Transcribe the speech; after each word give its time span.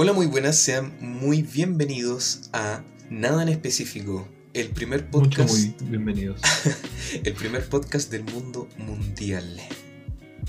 Hola, 0.00 0.12
muy 0.12 0.26
buenas, 0.26 0.56
sean 0.56 0.92
muy 1.00 1.42
bienvenidos 1.42 2.50
a 2.52 2.84
Nada 3.10 3.42
en 3.42 3.48
Específico, 3.48 4.28
el 4.54 4.68
primer 4.68 5.08
Mucho 5.10 5.42
podcast, 5.42 5.50
muy 5.50 5.74
bienvenidos. 5.90 6.40
el 7.24 7.32
primer 7.32 7.68
podcast 7.68 8.08
del 8.08 8.22
mundo 8.22 8.68
mundial. 8.78 9.44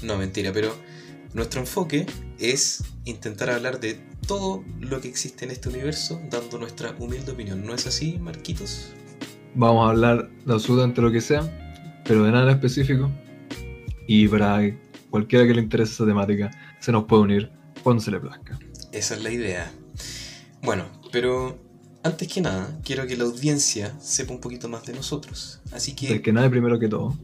No, 0.04 0.20
mentira, 0.20 0.54
pero 0.54 0.76
nuestro 1.34 1.62
enfoque 1.62 2.06
es 2.38 2.84
intentar 3.06 3.50
hablar 3.50 3.80
de 3.80 4.00
todo 4.28 4.64
lo 4.80 5.02
que 5.02 5.08
existe 5.08 5.46
en 5.46 5.50
este 5.50 5.70
universo, 5.70 6.22
dando 6.30 6.60
nuestra 6.60 6.96
humilde 7.00 7.32
opinión. 7.32 7.66
¿No 7.66 7.74
es 7.74 7.88
así, 7.88 8.20
Marquitos? 8.20 8.94
Vamos 9.56 9.88
a 9.88 9.90
hablar 9.90 10.30
de 10.46 10.54
absolutamente 10.54 11.02
lo 11.02 11.12
que 11.12 11.22
sea, 11.22 11.42
pero 12.06 12.24
de 12.24 12.32
nada 12.32 12.52
en 12.52 12.56
específico. 12.56 13.10
Y 14.06 14.28
para 14.28 14.60
cualquiera 15.10 15.48
que 15.48 15.56
le 15.56 15.62
interese 15.64 15.94
esa 15.94 16.06
temática, 16.06 16.52
se 16.80 16.92
nos 16.92 17.06
puede 17.06 17.24
unir 17.24 17.52
cuando 17.82 18.00
se 18.00 18.12
le 18.12 18.20
plazca. 18.20 18.60
Esa 18.92 19.16
es 19.16 19.22
la 19.24 19.32
idea. 19.32 19.72
Bueno, 20.64 20.86
pero 21.12 21.58
antes 22.04 22.28
que 22.28 22.42
nada, 22.42 22.80
quiero 22.84 23.06
que 23.08 23.16
la 23.18 23.26
audiencia 23.26 23.96
sepa 24.02 24.34
un 24.34 24.40
poquito 24.42 24.68
más 24.70 24.86
de 24.86 24.94
nosotros. 24.94 25.60
Así 25.72 25.94
que 25.94 26.08
El 26.14 26.22
que 26.22 26.32
nada 26.34 26.50
primero 26.50 26.80
que 26.80 26.88
todo. 26.88 27.18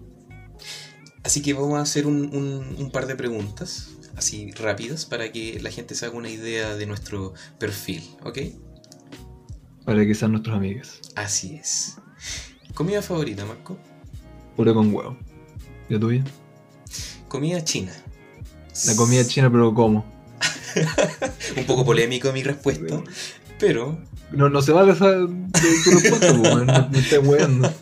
Así 1.24 1.42
que 1.42 1.54
vamos 1.54 1.76
a 1.78 1.82
hacer 1.82 2.06
un, 2.06 2.36
un- 2.36 2.76
un 2.78 2.92
par 2.92 3.08
de 3.08 3.16
preguntas, 3.16 3.90
así 4.16 4.52
rápidas, 4.52 5.06
para 5.06 5.32
que 5.32 5.60
la 5.60 5.72
gente 5.72 5.96
se 5.96 6.06
haga 6.06 6.16
una 6.16 6.30
idea 6.30 6.76
de 6.76 6.86
nuestro 6.86 7.34
perfil, 7.58 8.04
¿ok? 8.24 8.38
Para 9.86 10.06
que 10.06 10.14
sean 10.14 10.32
nuestros 10.32 10.56
amigos. 10.56 11.02
Así 11.16 11.56
es. 11.56 11.96
Comida 12.76 13.02
favorita, 13.02 13.44
Marco. 13.46 13.78
Puré 14.56 14.74
con 14.74 14.94
huevo. 14.94 15.18
¿Y 15.90 15.94
la 15.94 16.00
tuya? 16.00 16.24
Comida 17.28 17.64
china. 17.64 17.92
La 18.86 18.96
comida 18.96 19.26
china, 19.26 19.52
pero 19.52 19.74
¿cómo? 19.74 20.06
Un 21.58 21.66
poco 21.66 21.86
polémico 21.86 22.32
mi 22.34 22.44
respuesta, 22.44 23.02
pero... 23.60 23.98
No, 24.32 24.50
no 24.50 24.62
se 24.62 24.72
vale 24.72 24.92
esa 24.92 25.12
de 25.12 25.28
tu 25.28 25.92
respuesta, 25.92 26.34
weón, 26.34 26.66
no, 26.66 26.90
no 26.90 26.98
estés 26.98 27.20
weando. 27.24 27.74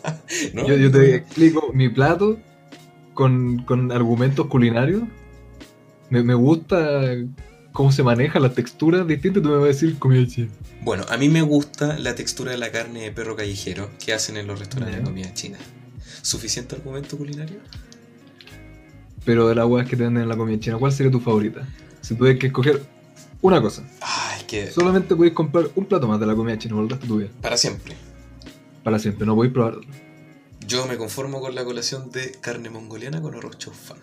¿no? 0.52 0.68
Yo, 0.68 0.76
yo 0.76 0.90
te 0.90 1.16
explico 1.16 1.72
mi 1.72 1.88
plato 1.88 2.38
con, 3.14 3.64
con 3.64 3.90
argumentos 3.90 4.46
culinarios. 4.46 5.02
Me, 6.10 6.22
me 6.22 6.34
gusta 6.34 7.02
cómo 7.72 7.90
se 7.90 8.02
maneja 8.02 8.38
las 8.40 8.54
texturas 8.54 9.06
distintas. 9.06 9.42
Tú 9.42 9.48
me 9.48 9.56
vas 9.56 9.64
a 9.64 9.68
decir 9.68 9.98
comida 9.98 10.26
china. 10.26 10.48
Bueno, 10.82 11.04
a 11.08 11.16
mí 11.16 11.28
me 11.28 11.42
gusta 11.42 11.98
la 11.98 12.14
textura 12.14 12.52
de 12.52 12.58
la 12.58 12.70
carne 12.70 13.02
de 13.02 13.10
perro 13.10 13.36
callejero 13.36 13.90
que 14.04 14.12
hacen 14.12 14.36
en 14.36 14.46
los 14.46 14.58
restaurantes 14.58 14.98
de 14.98 15.02
comida 15.02 15.32
china. 15.32 15.58
¿Suficiente 16.22 16.76
argumento 16.76 17.16
culinario? 17.16 17.58
Pero 19.24 19.48
de 19.48 19.54
las 19.54 19.66
huevas 19.66 19.88
que 19.88 19.96
te 19.96 20.04
venden 20.04 20.24
en 20.24 20.28
la 20.28 20.36
comida 20.36 20.60
china, 20.60 20.76
¿cuál 20.78 20.92
sería 20.92 21.10
tu 21.10 21.20
favorita? 21.20 21.66
Si 22.04 22.14
tuvieras 22.14 22.38
que 22.40 22.46
escoger 22.48 22.82
una 23.40 23.60
cosa, 23.62 23.82
Ah, 24.00 24.34
es 24.38 24.44
que... 24.44 24.70
solamente 24.70 25.14
podéis 25.16 25.34
comprar 25.34 25.68
un 25.74 25.86
plato 25.86 26.06
más 26.06 26.20
de 26.20 26.26
la 26.26 26.34
comida 26.34 26.58
china 26.58 26.74
por 26.74 26.84
el 26.84 26.90
resto 26.90 27.04
de 27.06 27.08
tu 27.08 27.16
vida. 27.18 27.30
Para 27.40 27.56
siempre. 27.56 27.94
Para 28.82 28.98
siempre, 28.98 29.26
no 29.26 29.34
podéis 29.34 29.52
probarlo. 29.54 29.80
Yo 30.66 30.86
me 30.86 30.96
conformo 30.96 31.40
con 31.40 31.54
la 31.54 31.64
colación 31.64 32.10
de 32.10 32.32
carne 32.40 32.70
mongoliana 32.70 33.20
con 33.22 33.34
arroz 33.34 33.58
chaufán. 33.58 33.98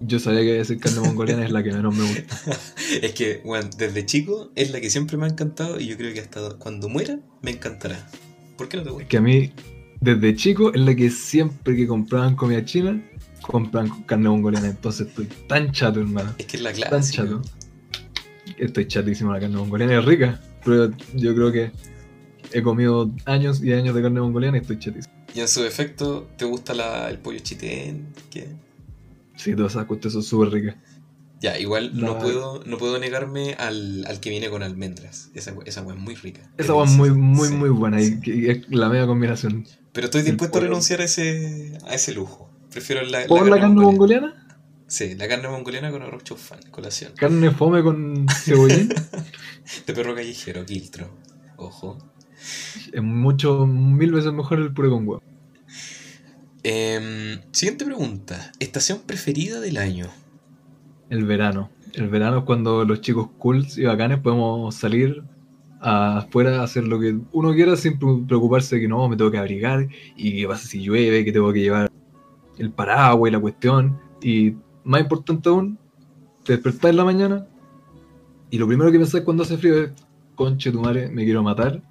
Yo 0.00 0.18
sabía 0.18 0.40
que 0.40 0.52
decir 0.52 0.78
carne 0.78 1.00
mongoliana 1.00 1.44
es 1.44 1.50
la 1.52 1.62
que 1.62 1.72
menos 1.72 1.94
me 1.96 2.04
gusta. 2.04 2.36
Es 3.02 3.12
que, 3.12 3.40
bueno, 3.44 3.68
desde 3.76 4.04
chico 4.06 4.50
es 4.54 4.70
la 4.70 4.80
que 4.80 4.90
siempre 4.90 5.16
me 5.16 5.26
ha 5.26 5.28
encantado 5.28 5.80
y 5.80 5.86
yo 5.86 5.96
creo 5.96 6.12
que 6.14 6.20
hasta 6.20 6.50
cuando 6.58 6.88
muera 6.88 7.18
me 7.42 7.50
encantará. 7.52 8.08
¿Por 8.58 8.68
qué 8.68 8.76
no 8.76 8.82
te 8.82 8.88
Es 8.90 8.92
gusta? 8.94 9.08
que 9.08 9.16
a 9.16 9.20
mí, 9.20 9.52
desde 10.00 10.34
chico, 10.36 10.72
es 10.74 10.80
la 10.80 10.94
que 10.94 11.10
siempre 11.10 11.74
que 11.76 11.86
compraban 11.86 12.36
comida 12.36 12.64
china, 12.64 13.02
compraban 13.42 14.02
carne 14.04 14.28
mongoliana. 14.28 14.68
Entonces 14.68 15.08
estoy 15.08 15.26
tan 15.48 15.72
chato, 15.72 16.00
hermano. 16.00 16.34
Es 16.38 16.46
que 16.46 16.56
es 16.56 16.62
la 16.62 16.70
Tan 16.72 16.88
clásica. 16.90 17.22
chato. 17.24 17.42
Estoy 18.58 18.86
chatísimo 18.86 19.32
la 19.32 19.40
carne 19.40 19.56
mongoliana, 19.56 19.98
es 19.98 20.04
rica. 20.04 20.40
Pero 20.64 20.90
yo 21.14 21.34
creo 21.34 21.52
que 21.52 21.70
he 22.52 22.62
comido 22.62 23.10
años 23.24 23.62
y 23.62 23.72
años 23.72 23.94
de 23.94 24.02
carne 24.02 24.20
mongoliana 24.20 24.58
y 24.58 24.60
estoy 24.60 24.78
chatísimo. 24.78 25.14
Y 25.34 25.40
en 25.40 25.48
su 25.48 25.62
defecto, 25.62 26.28
¿te 26.38 26.44
gusta 26.44 26.72
la- 26.74 27.10
el 27.10 27.18
pollo 27.18 27.38
chitén? 27.40 28.06
¿Qué? 28.30 28.48
Sí, 29.36 29.54
todas 29.54 29.72
esas 29.72 29.84
cuestiones 29.84 30.14
son 30.14 30.22
súper 30.22 30.48
ricas. 30.50 30.76
Ya, 31.42 31.58
igual 31.58 31.90
no 31.94 32.18
puedo 32.18 32.62
no 32.64 32.78
puedo 32.78 32.98
negarme 32.98 33.52
al, 33.54 34.06
al 34.06 34.20
que 34.20 34.30
viene 34.30 34.48
con 34.48 34.62
almendras. 34.62 35.30
Esa, 35.34 35.52
weá 35.52 35.66
es 35.68 36.00
muy 36.00 36.14
rica. 36.14 36.50
Esa 36.56 36.72
agua 36.72 36.86
es 36.86 36.92
muy, 36.92 37.10
muy, 37.10 37.48
Sí, 37.48 37.54
muy 37.54 37.68
buena 37.68 38.00
sí. 38.00 38.18
y, 38.24 38.30
y 38.46 38.46
es 38.50 38.68
la 38.70 38.88
media 38.88 39.06
combinación. 39.06 39.66
Pero 39.96 40.08
estoy 40.08 40.20
dispuesto 40.20 40.58
a 40.58 40.60
renunciar 40.60 41.00
a 41.00 41.04
ese, 41.04 41.72
a 41.86 41.94
ese 41.94 42.12
lujo. 42.12 42.50
Prefiero 42.70 43.02
la, 43.02 43.24
¿Por 43.26 43.48
la 43.48 43.58
carne 43.58 43.80
mongoliana? 43.80 44.46
Sí, 44.86 45.14
la 45.14 45.26
carne 45.26 45.48
mongoliana 45.48 45.90
con 45.90 46.02
arroz 46.02 46.22
chaufán, 46.22 46.60
colación. 46.70 47.14
Carne 47.16 47.50
fome 47.50 47.82
con 47.82 48.26
cebollín. 48.44 48.90
De 49.86 49.94
perro 49.94 50.14
callejero, 50.14 50.66
quiltro. 50.66 51.08
Ojo. 51.56 51.96
es 52.92 53.02
mucho, 53.02 53.66
mil 53.66 54.12
veces 54.12 54.34
mejor 54.34 54.58
el 54.58 54.74
puré 54.74 54.90
con 54.90 55.08
huevo. 55.08 55.22
Em, 56.62 57.40
siguiente 57.52 57.86
pregunta. 57.86 58.52
¿Estación 58.58 58.98
preferida 58.98 59.60
del 59.60 59.78
año? 59.78 60.10
El 61.08 61.24
verano. 61.24 61.70
El 61.94 62.08
verano 62.08 62.40
es 62.40 62.44
cuando 62.44 62.84
los 62.84 63.00
chicos 63.00 63.30
cools 63.38 63.78
y 63.78 63.84
bacanes 63.84 64.20
podemos 64.20 64.74
salir 64.74 65.22
afuera 65.80 66.60
a 66.60 66.64
hacer 66.64 66.86
lo 66.86 66.98
que 66.98 67.18
uno 67.32 67.52
quiera 67.52 67.76
sin 67.76 67.98
pre- 67.98 68.24
preocuparse 68.26 68.76
de 68.76 68.82
que 68.82 68.88
no, 68.88 69.08
me 69.08 69.16
tengo 69.16 69.30
que 69.30 69.38
abrigar 69.38 69.88
y 70.16 70.40
qué 70.40 70.48
pasa 70.48 70.66
si 70.66 70.82
llueve, 70.82 71.24
que 71.24 71.32
tengo 71.32 71.52
que 71.52 71.60
llevar 71.60 71.90
el 72.58 72.70
paraguas 72.70 73.30
y 73.30 73.32
la 73.32 73.40
cuestión. 73.40 73.98
Y 74.22 74.54
más 74.84 75.00
importante 75.00 75.48
aún, 75.48 75.78
te 76.44 76.54
despertás 76.54 76.90
en 76.90 76.96
la 76.96 77.04
mañana 77.04 77.46
y 78.50 78.58
lo 78.58 78.66
primero 78.66 78.90
que 78.92 78.98
pensás 78.98 79.20
cuando 79.22 79.42
hace 79.42 79.58
frío 79.58 79.82
es, 79.82 79.90
conche 80.34 80.70
tu 80.70 80.80
madre, 80.80 81.08
me 81.08 81.24
quiero 81.24 81.42
matar. 81.42 81.82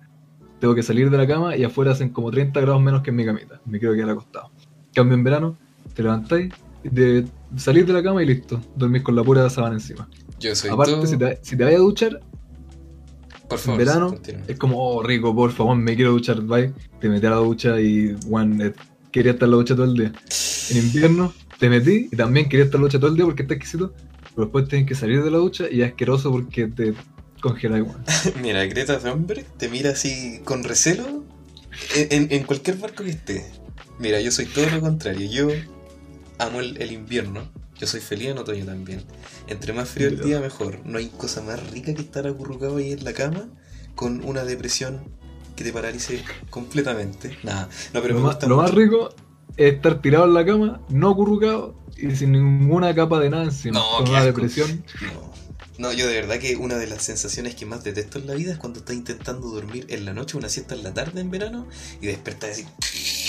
Tengo 0.60 0.74
que 0.74 0.84
salir 0.84 1.10
de 1.10 1.18
la 1.18 1.28
cama 1.28 1.56
y 1.58 1.64
afuera 1.64 1.92
hacen 1.92 2.10
como 2.10 2.32
30 2.32 2.60
grados 2.62 2.82
menos 2.82 3.02
que 3.02 3.10
en 3.10 3.18
mi 3.18 3.26
camita. 3.26 3.62
Me 3.66 3.78
quiero 3.78 3.94
quedar 3.94 4.12
acostado. 4.12 4.50
Cambio 4.94 5.16
en 5.16 5.24
verano, 5.24 5.58
te 5.94 6.02
levantáis, 6.02 6.54
de 6.84 7.26
salir 7.58 7.86
de 7.86 7.94
la 7.94 8.02
cama 8.02 8.24
y 8.24 8.26
listo. 8.28 8.62
Dormís 8.76 9.04
con 9.04 9.16
la 9.16 9.24
pura 9.24 9.50
sábana 9.50 9.76
encima. 9.76 10.08
Yo 10.40 10.56
soy 10.56 10.70
Aparte, 10.70 11.06
si 11.08 11.18
te, 11.18 11.40
si 11.42 11.58
te 11.58 11.64
vayas 11.66 11.80
a 11.80 11.84
duchar, 11.84 12.22
Por 13.50 13.60
en 13.60 13.64
favor, 13.66 13.78
verano, 13.80 14.16
es 14.48 14.58
como, 14.58 14.78
oh, 14.80 15.04
rico, 15.04 15.36
por 15.36 15.52
favor, 15.52 15.76
me 15.76 15.96
quiero 15.96 16.12
duchar, 16.12 16.42
bye. 16.42 16.74
Te 17.00 17.10
metes 17.10 17.28
a 17.28 17.32
la 17.32 17.36
ducha 17.38 17.80
y, 17.80 18.16
one, 18.30 18.74
quería 19.12 19.34
estar 19.34 19.46
en 19.48 19.52
la 19.52 19.58
ducha 19.58 19.76
todo 19.76 19.86
el 19.86 19.94
día. 19.94 20.12
En 20.72 20.78
invierno, 20.78 21.34
te 21.60 21.70
metí 21.70 22.10
y 22.12 22.16
también 22.16 22.50
quería 22.50 22.66
estar 22.66 22.78
en 22.78 22.84
la 22.84 22.88
ducha 22.88 23.00
todo 23.00 23.10
el 23.12 23.16
día 23.16 23.26
porque 23.26 23.44
está 23.44 23.54
exquisito. 23.54 23.94
Pero 24.34 24.46
después 24.48 24.68
tienes 24.68 24.88
que 24.88 24.96
salir 24.96 25.24
de 25.24 25.32
la 25.32 25.38
ducha 25.38 25.66
y 25.72 25.82
es 25.82 25.88
asqueroso 25.90 26.32
porque 26.32 26.68
te 26.68 26.94
congela 27.42 27.78
igual. 27.78 28.04
Mira, 28.42 28.66
Greta 28.66 29.00
Thunberg 29.00 29.46
te 29.58 29.70
mira 29.70 29.92
así 29.92 30.42
con 30.44 30.64
recelo 30.64 31.24
en, 31.96 32.08
en- 32.24 32.28
en 32.32 32.44
cualquier 32.44 32.78
barco 32.78 33.04
que 33.04 33.12
esté. 33.12 33.46
Mira, 34.00 34.20
yo 34.20 34.32
soy 34.32 34.46
todo 34.46 34.66
lo 34.70 34.82
contrario. 34.82 35.30
Yo 35.32 35.48
amo 36.40 36.60
el, 36.60 36.82
el 36.82 36.92
invierno. 36.92 37.50
Yo 37.78 37.88
soy 37.88 38.00
feliz 38.00 38.30
en 38.30 38.38
otoño 38.38 38.66
también. 38.66 39.04
Entre 39.48 39.74
más 39.74 39.90
frío 39.90 40.08
el 40.08 40.22
día, 40.22 40.40
mejor. 40.40 40.80
No 40.86 40.98
hay 40.98 41.08
cosa 41.10 41.42
más 41.42 41.72
rica 41.72 41.94
que 41.94 42.02
estar 42.02 42.26
acurrucado 42.26 42.78
ahí 42.78 42.94
en 42.94 43.04
la 43.04 43.14
cama 43.14 43.48
con 43.96 44.24
una 44.24 44.44
depresión 44.44 45.04
que 45.56 45.64
te 45.64 45.74
paralice 45.74 46.24
completamente. 46.50 47.38
Nada, 47.44 47.70
no, 47.94 48.02
pero 48.02 48.16
lo, 48.16 48.20
me 48.22 48.28
más, 48.28 48.48
lo 48.48 48.58
más 48.58 48.74
rico 48.74 49.14
es 49.58 49.74
estar 49.74 50.02
tirado 50.02 50.26
en 50.26 50.34
la 50.34 50.46
cama, 50.46 50.82
no 50.90 51.12
acurrucado 51.12 51.76
y 51.98 52.16
sin 52.16 52.32
ninguna 52.34 52.94
capa 52.94 53.20
de 53.20 53.30
nada 53.30 53.44
encima. 53.46 53.80
No, 53.80 53.98
con 53.98 54.10
una 54.10 54.20
asco. 54.20 54.28
depresión. 54.28 54.84
No. 55.02 55.36
No, 55.78 55.92
yo 55.92 56.08
de 56.08 56.14
verdad 56.14 56.40
que 56.40 56.56
una 56.56 56.78
de 56.78 56.88
las 56.88 57.04
sensaciones 57.04 57.56
que 57.56 57.66
más 57.66 57.84
detesto 57.84 58.18
en 58.18 58.28
la 58.28 58.34
vida 58.34 58.54
es 58.54 58.58
cuando 58.58 58.80
estás 58.80 58.96
intentando 58.96 59.50
dormir 59.50 59.86
en 59.90 60.06
la 60.06 60.14
noche, 60.14 60.38
una 60.38 60.48
siesta 60.48 60.74
en 60.74 60.84
la 60.84 60.94
tarde 60.94 61.20
en 61.20 61.30
verano, 61.30 61.68
y 62.02 62.08
despertar 62.08 62.52
así, 62.52 62.64
todo 62.64 63.25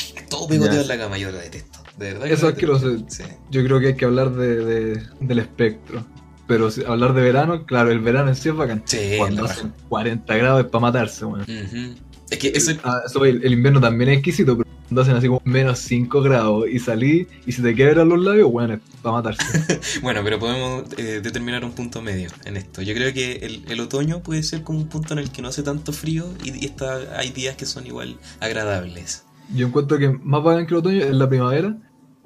pegoteado 0.48 0.76
Ya. 0.76 0.82
en 0.82 0.88
la 0.88 0.98
cama, 0.98 1.18
yo 1.18 1.30
la 1.30 1.38
detesto. 1.38 1.78
De 1.98 2.12
verdad 2.12 2.26
que 2.26 2.34
Eso 2.34 2.46
es 2.48 2.52
asqueroso. 2.54 2.96
Sí. 3.08 3.22
Yo 3.50 3.64
creo 3.64 3.80
que 3.80 3.86
hay 3.88 3.94
que 3.96 4.04
hablar 4.04 4.32
de, 4.34 4.64
de- 4.64 5.02
del 5.20 5.38
espectro. 5.38 6.04
Pero 6.46 6.70
si 6.70 6.84
hablar 6.84 7.12
de 7.14 7.22
verano, 7.22 7.66
claro, 7.66 7.90
el 7.90 7.98
verano 8.00 8.28
en 8.28 8.36
sí 8.36 8.48
es 8.50 8.54
bacán. 8.54 8.82
Sí, 8.84 9.14
Cuando 9.18 9.42
la 9.42 9.50
hacen 9.50 9.72
40 9.88 10.36
grados 10.36 10.64
es 10.64 10.70
para 10.70 10.82
matarse, 10.82 11.24
weón. 11.24 11.40
Ujú. 11.42 11.94
Es 12.30 12.38
que 12.38 12.48
eso 12.54 12.72
Ah, 12.84 13.00
eso, 13.06 13.24
el, 13.24 13.44
el 13.44 13.52
invierno 13.52 13.80
también 13.80 14.10
es 14.10 14.16
exquisito, 14.18 14.56
pero 14.56 14.68
cuando 14.88 15.02
hacen 15.02 15.16
así 15.16 15.26
como 15.26 15.40
menos 15.44 15.78
5 15.80 16.22
grados 16.22 16.66
y 16.70 16.78
salí 16.78 17.26
y 17.46 17.50
se 17.52 17.62
te 17.62 17.74
quiebran 17.74 18.08
los 18.08 18.20
labios, 18.22 18.48
bueno, 18.50 18.74
es 18.74 18.80
para 19.02 19.16
matarse. 19.16 19.42
Bueno, 20.02 20.20
pero 20.22 20.38
podemos 20.38 20.84
eh, 20.98 21.20
determinar 21.22 21.64
un 21.64 21.72
punto 21.72 22.00
medio 22.02 22.28
en 22.44 22.56
esto. 22.56 22.80
Yo 22.82 22.94
creo 22.94 23.12
que 23.12 23.32
el, 23.42 23.64
el 23.68 23.80
otoño 23.80 24.22
puede 24.22 24.42
ser 24.44 24.62
como 24.62 24.78
un 24.78 24.88
punto 24.88 25.14
en 25.14 25.18
el 25.20 25.30
que 25.32 25.42
no 25.42 25.48
hace 25.48 25.62
tanto 25.64 25.92
frío 25.92 26.32
y, 26.44 26.62
y 26.62 26.66
está, 26.66 27.18
hay 27.18 27.30
días 27.30 27.56
que 27.56 27.66
son 27.66 27.86
igual 27.88 28.18
agradables. 28.38 29.24
Yo 29.54 29.66
encuentro 29.66 29.98
que 29.98 30.08
más 30.08 30.42
bacán 30.42 30.66
que 30.66 30.74
el 30.74 30.78
otoño 30.78 31.02
es 31.02 31.14
la 31.14 31.28
primavera 31.28 31.78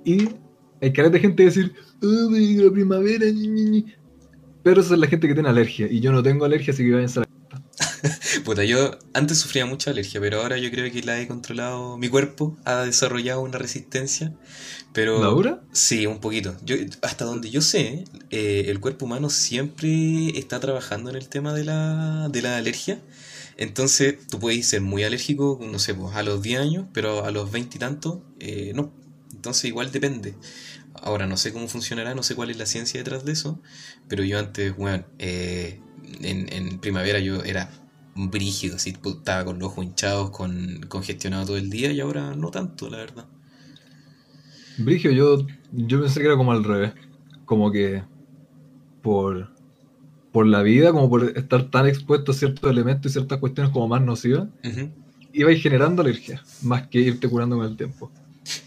y 0.05 0.29
hay 0.81 0.93
que 0.93 1.03
de 1.03 1.21
gente 1.21 1.45
decir, 1.45 1.75
oh, 2.03 2.29
pero 2.31 2.67
la 2.67 2.73
primavera, 2.73 3.27
ñi, 3.27 3.49
ñi, 3.49 3.65
ñi". 3.65 3.87
Pero 4.63 4.81
esa 4.81 4.95
es 4.95 5.01
la 5.01 5.07
gente 5.07 5.29
que 5.29 5.35
tiene 5.35 5.49
alergia 5.49 5.87
y 5.91 6.01
yo 6.01 6.13
no 6.13 6.23
tengo 6.23 6.45
alergia, 6.45 6.73
así 6.73 6.85
que 6.85 6.93
vayan 6.93 7.11
a 7.17 7.21
la... 7.21 7.29
Puta, 8.45 8.65
yo 8.65 8.99
antes 9.15 9.39
sufría 9.39 9.67
mucha 9.67 9.91
alergia, 9.91 10.21
pero 10.21 10.41
ahora 10.41 10.59
yo 10.59 10.71
creo 10.71 10.91
que 10.91 11.03
la 11.03 11.21
he 11.21 11.27
controlado. 11.27 11.99
Mi 11.99 12.09
cuerpo 12.09 12.57
ha 12.65 12.85
desarrollado 12.85 13.41
una 13.43 13.59
resistencia. 13.59 14.35
Pero. 14.93 15.21
¿Laura? 15.21 15.61
Sí, 15.73 16.07
un 16.07 16.19
poquito. 16.19 16.57
Yo, 16.65 16.77
hasta 17.03 17.25
donde 17.25 17.51
yo 17.51 17.61
sé, 17.61 18.05
eh, 18.31 18.65
el 18.69 18.81
cuerpo 18.81 19.07
humano 19.07 19.31
siempre 19.31 20.31
está 20.39 20.61
trabajando 20.61 21.11
en 21.11 21.17
el 21.17 21.29
tema 21.29 21.53
de 21.53 21.65
la, 21.65 22.29
de 22.31 22.43
la 22.43 22.57
alergia. 22.57 23.01
Entonces, 23.61 24.27
tú 24.27 24.41
puedes 24.41 24.67
ser 24.67 24.81
muy 24.81 25.05
alérgico, 25.05 25.61
no 25.61 25.79
sé, 25.79 25.95
pues, 25.95 26.17
a 26.17 26.23
los 26.23 26.41
10 26.41 26.61
años, 26.61 26.87
pero 26.95 27.25
a 27.27 27.31
los 27.31 27.53
20 27.53 27.77
y 27.77 27.79
tantos, 27.79 28.21
eh, 28.41 28.73
no. 28.75 28.91
Entonces, 29.35 29.67
igual 29.67 29.93
depende. 29.93 30.35
Ahora, 30.95 31.27
no 31.27 31.37
sé 31.37 31.53
cómo 31.53 31.69
funcionará, 31.69 32.15
no 32.15 32.23
sé 32.23 32.35
cuál 32.35 32.51
es 32.51 32.57
la 32.57 32.65
ciencia 32.65 32.99
detrás 33.01 33.27
de 33.27 33.33
eso, 33.33 33.61
pero 34.09 34.25
yo 34.25 34.39
antes, 34.39 34.75
bueno, 34.75 35.05
eh, 35.19 35.79
en, 36.23 36.51
en 36.51 36.79
primavera 36.81 37.19
yo 37.19 37.45
era 37.45 37.71
brígido, 38.15 38.77
así, 38.77 38.97
estaba 39.05 39.45
con 39.45 39.59
los 39.59 39.69
ojos 39.69 39.85
hinchados, 39.85 40.31
con, 40.31 40.81
congestionado 40.89 41.45
todo 41.45 41.57
el 41.59 41.69
día, 41.69 41.93
y 41.93 42.01
ahora 42.01 42.35
no 42.35 42.51
tanto, 42.51 42.89
la 42.89 42.97
verdad. 42.97 43.27
Brigio, 44.79 45.11
yo, 45.11 45.47
yo 45.71 46.01
pensé 46.01 46.21
que 46.21 46.27
era 46.27 46.37
como 46.39 46.53
al 46.53 46.65
revés. 46.65 46.95
Como 47.45 47.71
que 47.71 48.03
por, 49.03 49.53
por 50.33 50.47
la 50.47 50.63
vida, 50.63 50.93
como 50.93 51.09
por 51.11 51.37
estar 51.37 51.71
tan 51.71 51.87
expuesto 51.89 52.33
a 52.33 52.35
ciertos 52.35 52.71
elementos 52.71 53.11
y 53.11 53.13
ciertas 53.15 53.39
cuestiones 53.39 53.73
como 53.73 53.89
más 53.89 54.03
nocivas, 54.03 54.49
Ujú. 54.65 54.89
iba 55.33 55.51
a 55.51 55.53
ir 55.53 55.61
generando 55.61 56.03
alergia, 56.03 56.43
más 56.63 56.87
que 56.89 57.01
irte 57.01 57.29
curando 57.29 57.57
con 57.57 57.67
el 57.67 57.77
tiempo. 57.77 58.11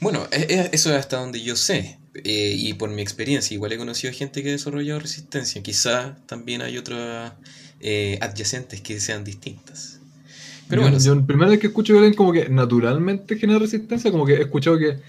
Bueno, 0.02 0.26
e- 0.32 0.48
e- 0.50 0.70
eso 0.74 0.90
es 0.92 0.96
hasta 0.98 1.18
donde 1.18 1.42
yo 1.42 1.56
sé. 1.56 2.00
eh, 2.24 2.54
y 2.56 2.74
por 2.74 2.92
mi 2.92 3.02
experiencia, 3.02 3.56
igual 3.56 3.72
he 3.72 3.78
conocido 3.78 4.14
gente 4.14 4.44
que 4.44 4.50
ha 4.50 4.52
desarrollado 4.52 5.00
resistencia. 5.00 5.64
Quizás 5.64 6.14
también 6.28 6.62
hay 6.62 6.78
otras 6.78 7.34
eh, 7.80 8.20
adyacentes 8.22 8.82
que 8.82 9.00
sean 9.00 9.24
distintas. 9.24 10.00
Pero 10.70 10.84
yo, 10.84 10.88
bueno, 10.90 11.04
yo 11.04 11.16
la 11.16 11.26
primera 11.26 11.50
vez 11.50 11.60
que 11.60 11.68
escucho 11.68 11.94
que 11.94 12.00
alguien 12.00 12.14
como 12.14 12.32
que 12.32 12.50
naturalmente 12.50 13.36
genera 13.36 13.58
resistencia, 13.60 14.12
como 14.12 14.26
que 14.28 14.34
he 14.36 14.42
escuchado 14.42 14.78
que 14.78 15.00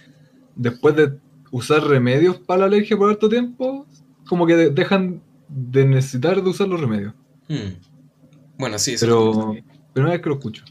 después 0.57 0.97
de 0.97 1.13
usar 1.51 1.85
remedios 1.85 2.37
para 2.39 2.61
la 2.61 2.67
alergia 2.67 2.97
por 2.97 3.11
harto 3.11 3.29
tiempo, 3.29 3.87
como 4.27 4.47
que 4.47 4.57
de- 4.57 4.71
dejan 4.71 5.21
de 5.49 5.85
necesitar 5.85 6.43
de 6.43 6.49
usar 6.49 6.69
los 6.69 6.81
remedios. 6.81 7.15
hmm. 7.49 8.59
bueno, 8.59 8.79
sí, 8.79 8.95
eso 8.95 9.07
Pero 9.07 9.57
primera 9.93 10.13
vez 10.13 10.23
que 10.23 10.29
lo 10.29 10.37
escucho. 10.37 10.65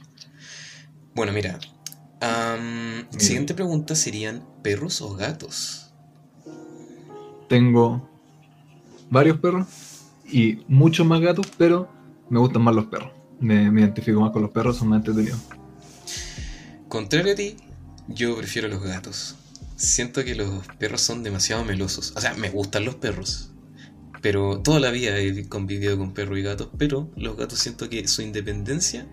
Bueno, 1.15 1.31
mira. 1.31 1.59
Mira. 2.21 3.07
siguiente 3.17 3.53
pregunta 3.53 3.95
serían 3.95 4.45
perros 4.61 5.01
o 5.01 5.15
gatos. 5.15 5.91
Tengo 7.49 8.09
varios 9.09 9.37
perros 9.37 9.67
y 10.25 10.59
muchos 10.67 11.05
más 11.05 11.21
gatos, 11.21 11.47
pero 11.57 11.89
me 12.29 12.39
gustan 12.39 12.61
más 12.61 12.73
los 12.73 12.85
perros. 12.85 13.11
Me, 13.39 13.69
me 13.69 13.81
identifico 13.81 14.21
más 14.21 14.31
con 14.31 14.41
los 14.41 14.51
perros, 14.51 14.77
son 14.77 14.89
más 14.89 14.99
entretenidos. 14.99 15.39
Contrario 16.87 17.33
a 17.33 17.35
ti, 17.35 17.57
yo 18.07 18.35
prefiero 18.37 18.67
los 18.67 18.81
gatos. 18.81 19.35
Siento 19.75 20.23
que 20.23 20.35
los 20.35 20.67
perros 20.79 21.01
son 21.01 21.23
demasiado 21.23 21.65
melosos. 21.65 22.13
O 22.15 22.21
sea, 22.21 22.33
me 22.35 22.49
gustan 22.49 22.85
los 22.85 22.95
perros. 22.95 23.52
Pero 24.23 24.59
toda 24.63 24.79
la 24.79 24.89
vida 24.89 25.19
he 25.19 25.47
convivido 25.47 25.95
con 25.99 26.13
perros 26.15 26.39
y 26.39 26.41
gatos. 26.41 26.69
Pero 26.79 27.11
los 27.15 27.37
gatos 27.37 27.59
siento 27.59 27.87
que 27.89 28.07
su 28.07 28.23
independencia 28.23 29.05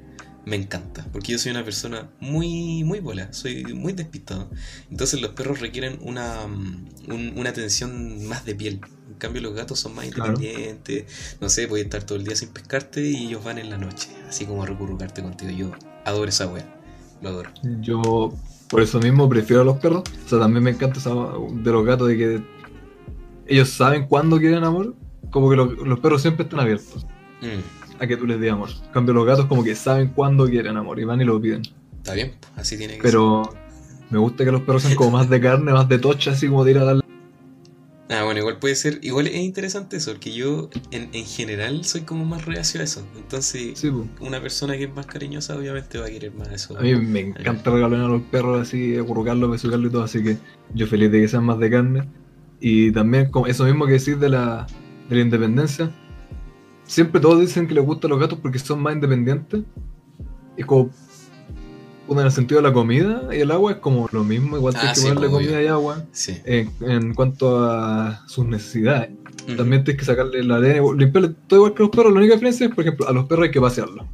me 0.47 0.57
encanta. 0.57 1.07
Porque 1.13 1.33
yo 1.33 1.39
soy 1.39 1.51
una 1.51 1.65
persona 1.65 2.09
muy, 2.21 2.83
muy 2.85 3.01
bola. 3.01 3.31
Soy 3.33 3.65
muy 3.75 3.93
despistado. 3.93 4.49
Entonces 4.91 5.21
los 5.21 5.33
perros 5.33 5.61
requieren 5.61 5.99
una, 6.01 6.47
mm, 6.47 6.89
un- 7.09 7.33
una 7.37 7.51
atención 7.51 8.25
más 8.27 8.47
de 8.47 8.55
piel. 8.55 8.81
En 9.09 9.15
cambio 9.19 9.43
los 9.43 9.53
gatos 9.55 9.81
son 9.81 9.95
más 9.95 10.07
Claro. 10.09 10.33
independientes. 10.33 11.37
No 11.41 11.49
sé, 11.51 11.67
puedes 11.69 11.85
estar 11.85 12.05
todo 12.05 12.17
el 12.17 12.25
día 12.25 12.37
sin 12.37 12.49
pescarte 12.51 13.05
y 13.05 13.27
ellos 13.27 13.45
van 13.45 13.59
en 13.59 13.69
la 13.69 13.77
noche. 13.79 14.09
Así 14.29 14.47
como 14.47 14.63
a 14.63 14.67
recurrucarte 14.67 15.23
contigo. 15.23 15.51
Yo 15.51 15.73
adoro 16.07 16.29
esa 16.29 16.47
wea. 16.47 16.67
Lo 17.21 17.29
adoro. 17.31 17.51
Yo 17.83 18.33
por 18.69 18.81
eso 18.81 19.01
mismo 19.01 19.29
prefiero 19.29 19.63
a 19.63 19.65
los 19.65 19.79
perros. 19.79 20.05
O 20.25 20.29
sea, 20.29 20.39
también 20.39 20.63
me 20.63 20.71
encanta 20.71 21.01
esa 21.01 21.11
de 21.11 21.71
los 21.73 21.85
gatos 21.85 22.07
de 22.09 22.17
que 22.17 22.60
ellos 23.51 23.69
saben 23.71 24.07
cuándo 24.07 24.39
quieren 24.39 24.65
amor. 24.65 24.95
Como 25.31 25.51
que 25.51 25.57
los, 25.57 25.77
los 25.79 26.01
perros 26.01 26.23
siempre 26.23 26.45
están 26.45 26.61
abiertos 26.61 27.07
Mm. 27.43 28.03
a 28.03 28.07
que 28.07 28.17
tú 28.17 28.27
les 28.27 28.39
des 28.41 28.51
amor. 28.53 28.69
En 28.87 28.93
cambio 28.93 29.15
los 29.15 29.25
gatos 29.27 29.47
como 29.47 29.63
que 29.65 29.75
saben 29.75 30.09
cuándo 30.09 30.47
quieren 30.47 30.77
amor 30.77 30.99
y 30.99 31.05
van 31.05 31.21
y 31.21 31.25
lo 31.25 31.41
piden. 31.41 31.63
Está 31.99 32.15
bien, 32.15 32.33
pues, 32.41 32.53
así 32.57 32.77
tiene 32.79 32.97
que 32.97 33.03
Pero 33.03 33.43
me 34.11 34.19
gusta 34.19 34.45
que 34.45 34.53
los 34.53 34.63
perros 34.63 34.83
sean 34.83 34.95
como 34.95 35.11
más 35.13 35.29
de 35.31 35.41
carne, 35.41 35.73
más 35.73 35.89
de 35.89 35.99
tocha, 35.99 36.33
así 36.33 36.49
como 36.49 36.65
de 36.65 36.71
ir 36.73 36.79
a 36.79 36.85
darle. 36.85 37.03
Ah, 38.13 38.25
bueno, 38.25 38.41
igual 38.41 38.59
puede 38.59 38.75
ser. 38.75 38.99
Igual 39.03 39.29
es 39.29 39.37
interesante 39.37 39.97
eso, 39.99 40.11
porque 40.11 40.33
yo 40.33 40.69
en, 40.91 41.11
en 41.13 41.25
general 41.25 41.85
soy 41.85 42.01
como 42.01 42.25
más 42.25 42.45
reacio 42.45 42.81
a 42.81 42.85
eso. 42.85 43.07
Entonces, 43.17 43.79
Sí, 43.79 43.89
pues. 43.91 44.09
una 44.21 44.41
persona 44.41 44.77
que 44.77 44.85
es 44.85 44.95
más 44.95 45.07
cariñosa, 45.07 45.57
obviamente 45.57 45.97
va 45.99 46.07
a 46.07 46.11
querer 46.11 46.35
más 46.35 46.49
eso. 46.49 46.77
A 46.77 46.83
mí 46.83 46.93
me 46.97 47.21
encanta 47.21 47.71
regalar 47.71 48.01
a 48.01 48.09
los 48.09 48.23
perros 48.23 48.61
así, 48.61 48.97
acurrucarlos, 48.99 49.49
besucarlos 49.53 49.91
y 49.91 49.93
todo, 49.93 50.03
así 50.03 50.23
que 50.25 50.37
yo 50.75 50.87
feliz 50.89 51.13
de 51.13 51.21
que 51.21 51.29
sean 51.29 51.45
más 51.45 51.59
de 51.61 51.71
carne. 51.71 52.09
Y 52.61 52.93
también 52.93 53.31
como 53.31 53.47
eso 53.47 53.65
mismo 53.65 53.87
que 53.87 53.93
decir 53.93 54.19
de 54.19 54.29
la, 54.29 54.67
de 55.09 55.17
la 55.17 55.23
independencia. 55.23 55.91
Siempre 56.85 57.21
todos 57.21 57.41
dicen 57.41 57.67
que 57.67 57.75
les 57.75 57.85
gustan 57.85 58.11
los 58.11 58.21
gatos 58.21 58.39
porque 58.41 58.59
son 58.59 58.83
más 58.83 58.95
independientes. 58.95 59.63
Y 60.57 60.63
como 60.65 60.91
puta, 62.07 62.21
en 62.21 62.27
el 62.27 62.33
sentido 62.33 62.61
de 62.61 62.69
la 62.69 62.75
comida 62.75 63.29
y 63.33 63.39
el 63.41 63.51
agua 63.51 63.73
es 63.73 63.79
como 63.79 64.09
lo 64.13 64.25
mismo, 64.25 64.57
igual 64.57 64.75
Ah, 64.77 64.81
tienes 64.81 64.99
que 64.99 65.03
sí, 65.03 65.09
ponerle 65.09 65.29
obvio. 65.29 65.47
comida 65.49 65.63
y 65.63 65.67
agua. 65.69 66.05
Sí. 66.13 66.37
En, 66.45 66.71
en 66.81 67.15
cuanto 67.15 67.65
a 67.65 68.23
sus 68.27 68.45
necesidades. 68.47 69.11
También 69.57 69.83
tienes 69.85 69.99
que 70.01 70.05
sacarle 70.05 70.45
la 70.45 70.57
arena, 70.57 70.83
y 70.95 70.99
limpiarle 70.99 71.31
todo 71.47 71.61
igual 71.61 71.75
que 71.75 71.83
los 71.83 71.91
perros. 71.91 72.13
La 72.13 72.19
única 72.19 72.35
diferencia 72.35 72.67
es, 72.67 72.75
por 72.75 72.83
ejemplo, 72.85 73.09
a 73.09 73.13
los 73.13 73.25
perros 73.25 73.45
hay 73.47 73.51
que 73.51 73.61
pasearlos. 73.61 74.07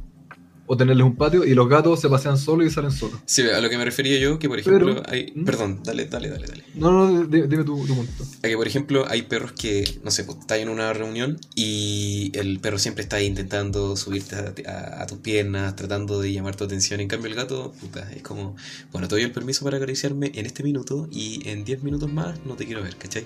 O 0.69 0.75
tenerles 0.75 1.05
un 1.05 1.15
patio 1.15 1.45
y 1.45 1.53
los 1.53 1.69
gatos 1.69 2.01
se 2.01 2.09
pasean 2.09 2.37
solos 2.37 2.67
y 2.67 2.69
salen 2.69 2.91
solos. 2.91 3.19
Sí, 3.25 3.41
a 3.43 3.61
lo 3.61 3.69
que 3.69 3.77
me 3.77 3.85
refería 3.85 4.19
yo, 4.19 4.37
que 4.37 4.49
por 4.49 4.59
ejemplo 4.59 4.95
Pero- 4.95 5.09
hay... 5.09 5.31
¿Mm? 5.33 5.45
Perdón, 5.45 5.79
dale, 5.81 6.05
dale, 6.07 6.29
dale, 6.29 6.45
dale. 6.45 6.63
No, 6.75 6.91
no, 6.91 7.25
di- 7.25 7.43
dime 7.43 7.63
tu, 7.63 7.87
tu 7.87 7.95
punto. 7.95 8.23
A 8.43 8.47
que 8.49 8.55
por 8.57 8.67
ejemplo 8.67 9.05
hay 9.07 9.21
perros 9.21 9.53
que, 9.53 9.99
no 10.03 10.11
sé, 10.11 10.25
pues, 10.25 10.39
estás 10.39 10.57
en 10.59 10.67
una 10.67 10.91
reunión 10.91 11.39
y 11.55 12.31
el 12.35 12.59
perro 12.59 12.79
siempre 12.79 13.03
está 13.03 13.15
ahí 13.15 13.27
intentando 13.27 13.95
subirte 13.95 14.35
a, 14.35 14.53
a- 14.69 15.03
a 15.03 15.07
tus 15.07 15.19
piernas, 15.19 15.75
tratando 15.77 16.19
de 16.19 16.33
llamar 16.33 16.57
tu 16.57 16.65
atención. 16.65 16.99
En 16.99 17.07
cambio 17.07 17.29
el 17.29 17.35
gato, 17.35 17.71
puta, 17.79 18.11
es 18.11 18.21
como, 18.21 18.57
bueno, 18.91 19.07
te 19.07 19.15
doy 19.15 19.23
el 19.23 19.31
permiso 19.31 19.63
para 19.63 19.77
acariciarme 19.77 20.31
en 20.35 20.45
este 20.45 20.63
minuto 20.63 21.07
y 21.11 21.47
en 21.47 21.63
10 21.63 21.81
minutos 21.83 22.11
más 22.11 22.39
no 22.45 22.55
te 22.55 22.65
quiero 22.65 22.83
ver, 22.83 22.97
¿cachai? 22.97 23.25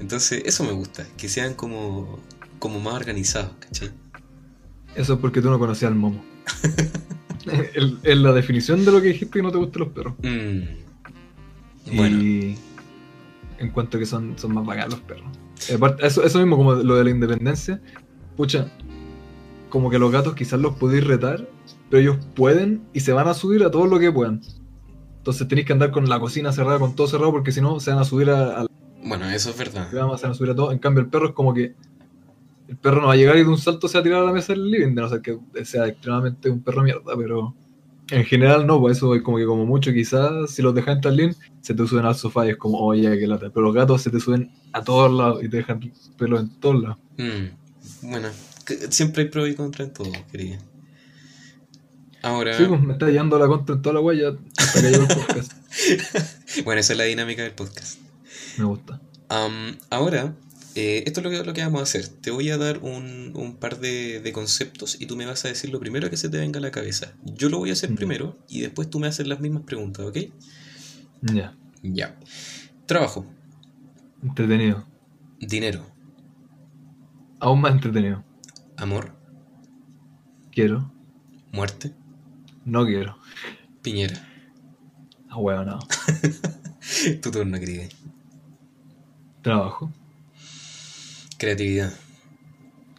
Entonces 0.00 0.42
eso 0.46 0.64
me 0.64 0.72
gusta, 0.72 1.06
que 1.18 1.28
sean 1.28 1.52
como, 1.52 2.18
como 2.58 2.80
más 2.80 2.94
organizados, 2.94 3.52
¿cachai? 3.60 3.90
Eso 4.96 5.12
es 5.14 5.18
porque 5.20 5.42
tú 5.42 5.50
no 5.50 5.58
conocías 5.58 5.90
al 5.90 5.96
momo. 5.98 6.24
Es 8.02 8.18
la 8.18 8.32
definición 8.32 8.84
de 8.84 8.92
lo 8.92 9.00
que 9.00 9.08
dijiste 9.08 9.38
que 9.38 9.42
no 9.42 9.50
te 9.50 9.58
gustan 9.58 9.80
los 9.80 9.88
perros. 9.92 10.14
Mm. 10.22 11.96
Bueno, 11.96 12.22
Y 12.22 12.58
en 13.58 13.70
cuanto 13.70 13.96
a 13.96 14.00
que 14.00 14.06
son, 14.06 14.38
son 14.38 14.52
más 14.54 14.66
bacanos 14.66 14.94
los 14.94 15.00
perros. 15.00 15.26
Aparte, 15.74 16.06
Eso, 16.06 16.22
eso 16.22 16.38
mismo, 16.38 16.56
como 16.56 16.74
lo 16.74 16.96
de 16.96 17.04
la 17.04 17.10
independencia. 17.10 17.80
Pucha, 18.36 18.70
como 19.70 19.90
que 19.90 19.98
los 19.98 20.12
gatos 20.12 20.34
quizás 20.34 20.60
los 20.60 20.76
podéis 20.76 21.06
retar, 21.06 21.48
pero 21.90 22.00
ellos 22.02 22.18
pueden 22.34 22.82
y 22.92 23.00
se 23.00 23.12
van 23.12 23.28
a 23.28 23.34
subir 23.34 23.64
a 23.64 23.70
todo 23.70 23.86
lo 23.86 23.98
que 23.98 24.12
puedan. 24.12 24.40
Entonces 25.18 25.48
tenéis 25.48 25.66
que 25.66 25.72
andar 25.72 25.90
con 25.90 26.08
la 26.08 26.20
cocina 26.20 26.52
cerrada, 26.52 26.78
con 26.78 26.94
todo 26.94 27.06
cerrado, 27.06 27.32
porque 27.32 27.52
si 27.52 27.60
no 27.60 27.80
se 27.80 27.90
van 27.90 28.00
a 28.00 28.04
subir 28.04 28.30
a, 28.30 28.60
a 28.62 28.66
bueno, 29.04 29.28
eso 29.30 29.50
es 29.50 29.56
verdad. 29.58 29.88
se 29.90 29.96
van 29.96 30.10
a 30.12 30.34
subir 30.34 30.50
a 30.50 30.54
todo. 30.54 30.72
En 30.72 30.78
cambio, 30.78 31.02
el 31.02 31.08
perro 31.08 31.28
es 31.28 31.32
como 31.34 31.54
que 31.54 31.74
el 32.68 32.76
perro 32.76 33.00
no 33.00 33.08
va 33.08 33.14
a 33.14 33.16
llegar 33.16 33.36
y 33.36 33.42
de 33.42 33.48
un 33.48 33.58
salto 33.58 33.88
se 33.88 33.94
va 33.94 34.00
a 34.00 34.04
tirar 34.04 34.22
a 34.22 34.26
la 34.26 34.32
mesa 34.32 34.52
del 34.52 34.70
living, 34.70 34.94
de 34.94 35.02
no 35.02 35.08
ser 35.08 35.22
que 35.22 35.38
sea 35.64 35.86
extremadamente 35.86 36.50
un 36.50 36.62
perro 36.62 36.82
mierda, 36.82 37.16
pero 37.16 37.54
en 38.10 38.24
general 38.24 38.66
no, 38.66 38.80
pues 38.80 38.98
eso 38.98 39.14
es 39.14 39.22
como 39.22 39.38
que 39.38 39.44
como 39.44 39.66
mucho 39.66 39.92
quizás 39.92 40.50
si 40.50 40.62
los 40.62 40.74
dejas 40.74 40.96
entrar 40.96 41.14
living, 41.14 41.34
se 41.60 41.74
te 41.74 41.86
suben 41.86 42.06
al 42.06 42.14
sofá 42.14 42.46
y 42.46 42.50
es 42.50 42.56
como, 42.56 42.78
oye, 42.78 43.18
qué 43.18 43.26
lata. 43.26 43.50
Pero 43.50 43.66
los 43.66 43.74
gatos 43.74 44.02
se 44.02 44.10
te 44.10 44.20
suben 44.20 44.50
a 44.72 44.82
todos 44.82 45.12
lados 45.12 45.42
y 45.42 45.48
te 45.48 45.58
dejan 45.58 45.92
pelo 46.16 46.38
en 46.38 46.48
todos 46.60 46.82
lados. 46.82 46.98
Mm. 47.16 48.08
Bueno, 48.10 48.28
siempre 48.90 49.24
hay 49.24 49.28
pros 49.28 49.48
y 49.48 49.54
contras 49.54 49.88
en 49.88 49.94
todo, 49.94 50.12
querida. 50.30 50.58
Ahora, 52.22 52.54
Sí, 52.54 52.64
pues 52.66 52.80
me 52.80 52.94
está 52.94 53.06
llevando 53.08 53.38
la 53.38 53.46
contra 53.46 53.76
en 53.76 53.82
toda 53.82 53.94
la 53.94 54.00
guaya 54.00 54.32
hasta 54.56 54.80
que 54.80 54.88
el 54.88 55.06
podcast. 55.06 55.52
bueno, 56.64 56.80
esa 56.80 56.92
es 56.92 56.98
la 56.98 57.04
dinámica 57.04 57.42
del 57.42 57.52
podcast. 57.52 58.00
Me 58.58 58.64
gusta. 58.64 59.00
Ahora, 59.90 60.34
eh, 60.80 61.02
esto 61.06 61.20
es 61.20 61.24
lo 61.24 61.30
que, 61.30 61.42
lo 61.44 61.52
que 61.54 61.62
vamos 61.62 61.80
a 61.80 61.82
hacer. 61.84 62.06
Te 62.08 62.30
voy 62.30 62.50
a 62.50 62.56
dar 62.58 62.78
un, 62.78 63.32
un 63.34 63.56
par 63.56 63.80
de, 63.80 64.20
de 64.20 64.32
conceptos 64.32 65.00
y 65.00 65.06
tú 65.06 65.16
me 65.16 65.26
vas 65.26 65.44
a 65.44 65.48
decir 65.48 65.70
lo 65.70 65.80
primero 65.80 66.08
que 66.10 66.16
se 66.16 66.28
te 66.28 66.38
venga 66.38 66.58
a 66.58 66.62
la 66.62 66.70
cabeza. 66.70 67.14
Yo 67.24 67.48
lo 67.48 67.58
voy 67.58 67.70
a 67.70 67.72
hacer 67.72 67.94
primero 67.94 68.38
y 68.48 68.60
después 68.60 68.88
tú 68.90 68.98
me 69.00 69.06
haces 69.08 69.26
las 69.26 69.40
mismas 69.40 69.62
preguntas, 69.64 70.06
¿ok? 70.06 70.18
Ya. 71.22 71.56
Ya. 71.82 72.18
Trabajo, 72.86 73.26
Entretenido. 74.22 74.86
dinero, 75.40 75.84
Aún 77.40 77.60
más 77.60 77.72
entretenido. 77.72 78.24
amor, 78.76 79.16
Quiero. 80.52 80.92
muerte, 81.52 81.94
No 82.64 82.84
quiero. 82.84 83.16
piñera. 83.82 84.24
Ah, 85.28 85.36
huevo, 85.38 85.64
no. 85.64 85.78
tu 87.22 87.30
turno, 87.30 87.58
querida. 87.60 87.84
Trabajo. 89.42 89.92
Creatividad, 91.38 91.92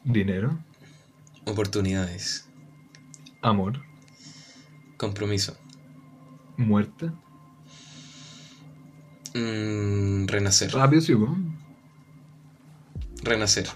Dinero. 0.04 0.58
oportunidades, 1.46 2.46
Amor. 3.42 3.82
Compromiso. 4.98 5.58
Muerte. 6.58 7.10
Mm, 9.34 10.26
renacer. 10.28 10.72
Rápido, 10.74 11.02
sí. 11.02 11.14
Renacer. 13.24 13.68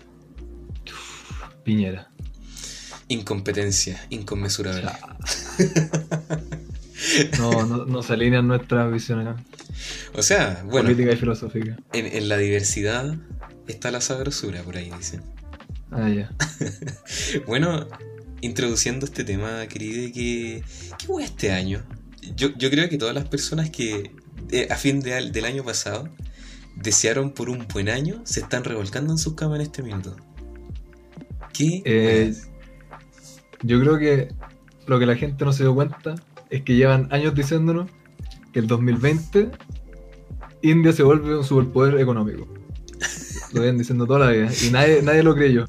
Piñera. 1.63 2.09
Incompetencia. 3.07 4.05
Inconmensurable. 4.09 4.83
No, 7.37 7.65
no, 7.65 7.85
no 7.85 8.01
se 8.01 8.13
alinean 8.13 8.47
nuestras 8.47 8.91
visiones 8.91 9.35
O 10.15 10.23
sea, 10.23 10.63
bueno, 10.65 10.87
políticas 10.89 11.15
y 11.15 11.17
filosóficas. 11.17 11.77
en, 11.93 12.05
en 12.05 12.29
la 12.29 12.37
diversidad 12.37 13.15
está 13.67 13.91
la 13.91 14.01
sabrosura, 14.01 14.61
por 14.63 14.77
ahí 14.77 14.91
dicen. 14.97 15.21
Ah, 15.91 16.09
ya. 16.09 16.31
Bueno, 17.47 17.87
introduciendo 18.41 19.05
este 19.05 19.23
tema, 19.23 19.67
querido, 19.67 20.11
que 20.13 20.63
¿qué 20.97 21.07
hubo 21.07 21.19
este 21.19 21.51
año? 21.51 21.83
Yo, 22.35 22.49
yo 22.57 22.69
creo 22.69 22.89
que 22.89 22.97
todas 22.97 23.13
las 23.13 23.27
personas 23.27 23.69
que 23.69 24.11
eh, 24.51 24.67
a 24.69 24.75
fin 24.75 24.99
de 24.99 25.29
del 25.31 25.45
año 25.45 25.63
pasado 25.63 26.09
desearon 26.75 27.31
por 27.31 27.49
un 27.49 27.67
buen 27.71 27.89
año 27.89 28.21
se 28.25 28.41
están 28.41 28.63
revolcando 28.63 29.13
en 29.13 29.17
sus 29.17 29.35
camas 29.35 29.59
en 29.59 29.61
este 29.61 29.83
minuto. 29.83 30.15
¿Qué? 31.53 31.81
Eh, 31.85 32.33
yo 33.61 33.79
creo 33.79 33.97
que 33.99 34.33
lo 34.87 34.99
que 34.99 35.05
la 35.05 35.15
gente 35.15 35.45
no 35.45 35.53
se 35.53 35.63
dio 35.63 35.75
cuenta 35.75 36.15
es 36.49 36.63
que 36.63 36.75
llevan 36.75 37.07
años 37.11 37.35
diciéndonos 37.35 37.89
que 38.51 38.59
el 38.59 38.67
2020 38.67 39.51
India 40.63 40.93
se 40.93 41.03
vuelve 41.03 41.37
un 41.37 41.43
superpoder 41.43 41.99
económico. 41.99 42.47
Lo 43.53 43.61
vienen 43.61 43.77
diciendo 43.77 44.05
toda 44.05 44.19
la 44.19 44.31
vida 44.31 44.49
y 44.65 44.69
nadie, 44.71 45.01
nadie 45.01 45.23
lo 45.23 45.35
creyó. 45.35 45.65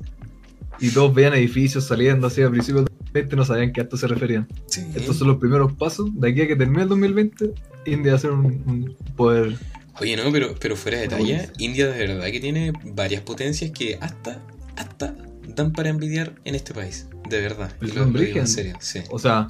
Y 0.81 0.91
todos 0.91 1.15
veían 1.15 1.35
edificios 1.35 1.85
saliendo 1.87 2.27
así 2.27 2.43
a 2.43 2.51
principios 2.51 2.85
del 2.85 2.95
2020 2.99 3.37
no 3.37 3.45
sabían 3.45 3.73
que 3.73 3.81
a 3.81 3.85
esto 3.85 3.97
se 3.97 4.09
referían. 4.09 4.49
sí. 4.67 4.85
Estos 4.95 5.19
son 5.19 5.29
los 5.29 5.39
primeros 5.39 5.73
pasos. 5.75 6.11
De 6.15 6.31
aquí 6.31 6.43
a 6.43 6.49
que 6.49 6.57
termine 6.57 6.83
el 6.83 6.89
2020, 6.89 7.53
India 7.87 8.13
va 8.13 8.17
a 8.19 8.21
ser 8.21 8.31
un, 8.33 8.47
un 8.47 8.97
poder. 9.17 9.57
Oye, 10.01 10.17
no, 10.17 10.33
pero, 10.33 10.55
pero 10.59 10.77
fuera 10.77 10.99
de 10.99 11.09
talla, 11.09 11.53
India 11.59 11.87
de 11.87 12.07
verdad 12.07 12.27
que 12.27 12.41
tiene 12.41 12.73
varias 12.85 13.23
potencias 13.23 13.71
que 13.71 13.97
hasta, 14.01 14.43
hasta 14.77 15.15
dan 15.47 15.73
para 15.73 15.91
envidiar 15.91 16.35
en 16.45 16.55
este 16.57 16.75
país. 16.75 17.07
De 17.29 17.41
verdad. 17.41 17.73
Pues 17.79 17.95
lo, 17.95 18.05
lo 18.07 18.19
digo 18.19 18.39
en 18.39 18.49
serio, 18.49 18.77
sí. 18.81 19.01
O 19.11 19.19
sea, 19.19 19.49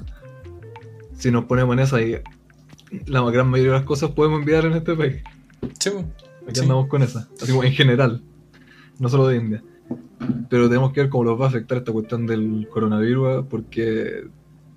si 1.17 1.31
nos 1.31 1.45
ponemos 1.45 1.73
en 1.73 1.79
esa, 1.79 2.01
y 2.01 2.21
la 3.07 3.21
gran 3.31 3.47
mayoría 3.47 3.73
de 3.73 3.77
las 3.79 3.87
cosas 3.87 4.11
podemos 4.11 4.39
enviar 4.39 4.65
en 4.65 4.73
este 4.73 4.95
país. 4.95 5.23
Sí. 5.79 5.89
Aquí 6.45 6.55
Sí. 6.55 6.61
andamos 6.61 6.87
con 6.87 7.01
esa, 7.03 7.27
así 7.41 7.51
como 7.51 7.63
en 7.63 7.73
general, 7.73 8.21
no 8.99 9.09
solo 9.09 9.27
de 9.27 9.37
India. 9.37 9.63
Pero 10.49 10.67
tenemos 10.69 10.93
que 10.93 11.01
ver 11.01 11.09
cómo 11.09 11.23
los 11.25 11.39
va 11.39 11.45
a 11.45 11.49
afectar 11.49 11.77
esta 11.79 11.91
cuestión 11.91 12.25
del 12.27 12.67
coronavirus, 12.71 13.45
porque 13.49 14.25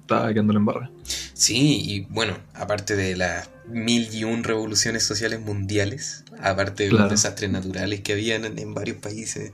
está 0.01 0.33
quedando 0.33 0.55
en 0.57 0.65
barra. 0.65 0.91
Sí, 1.35 1.81
y 1.85 2.01
bueno, 2.11 2.37
aparte 2.55 2.97
de 2.97 3.17
las 3.17 3.49
mil 3.69 4.09
y 4.15 4.25
un 4.25 4.43
revoluciones 4.45 5.05
sociales 5.05 5.41
mundiales, 5.41 6.25
aparte 6.41 6.85
de 6.85 6.91
los 6.93 7.09
desastres 7.11 7.51
naturales 7.51 8.01
que 8.01 8.15
habían 8.15 8.45
en, 8.47 8.59
en 8.59 8.73
varios 8.75 8.97
países, 8.97 9.53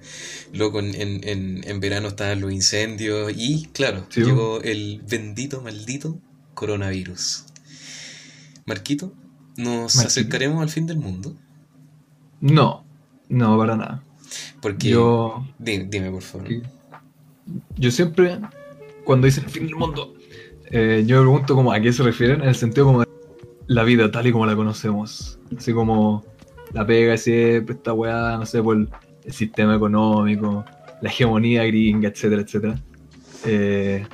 luego 0.52 0.78
en, 0.78 0.94
en- 0.94 1.28
en- 1.28 1.64
en 1.68 1.80
verano 1.80 2.08
estaban 2.08 2.40
los 2.40 2.52
incendios 2.52 3.32
y 3.36 3.66
claro, 3.72 4.06
Sí. 4.10 4.22
llegó 4.22 4.62
el 4.62 5.02
bendito, 5.08 5.60
maldito 5.62 6.18
coronavirus. 6.54 7.44
Marquito, 8.66 9.12
¿nos 9.56 9.96
Marquito. 9.96 10.06
acercaremos 10.06 10.62
al 10.62 10.68
fin 10.70 10.86
del 10.86 10.96
mundo? 10.98 11.36
No, 12.44 12.84
no, 13.30 13.56
para 13.56 13.74
nada. 13.74 14.02
Porque... 14.60 14.90
Yo, 14.90 15.46
Di- 15.58 15.84
dime, 15.84 16.10
por 16.10 16.20
favor. 16.22 16.46
yo 17.76 17.90
siempre, 17.90 18.38
cuando 19.04 19.24
dicen 19.26 19.44
el 19.44 19.50
fin 19.50 19.64
del 19.64 19.76
mundo, 19.76 20.12
eh, 20.70 21.04
yo 21.06 21.16
me 21.16 21.22
pregunto 21.22 21.54
como 21.54 21.72
a 21.72 21.80
qué 21.80 21.90
se 21.92 22.02
refieren, 22.02 22.42
en 22.42 22.48
el 22.48 22.54
sentido 22.54 22.84
como 22.86 23.00
de 23.00 23.08
la 23.66 23.82
vida 23.82 24.10
tal 24.10 24.26
y 24.26 24.32
como 24.32 24.44
la 24.44 24.54
conocemos. 24.54 25.38
Así 25.56 25.72
como 25.72 26.22
la 26.74 26.86
pega 26.86 27.16
siempre, 27.16 27.76
esta 27.76 27.94
weá, 27.94 28.36
no 28.36 28.44
sé, 28.44 28.62
por 28.62 28.76
el, 28.76 28.88
el 29.24 29.32
sistema 29.32 29.74
económico, 29.76 30.66
la 31.00 31.08
hegemonía 31.08 31.64
gringa, 31.64 32.08
etcétera, 32.10 32.42
etcétera. 32.42 32.78
Eh, 33.46 34.06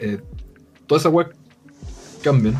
eh, 0.00 0.20
todas 0.86 1.02
esas 1.02 1.12
weas 1.12 1.30
cambian 2.22 2.56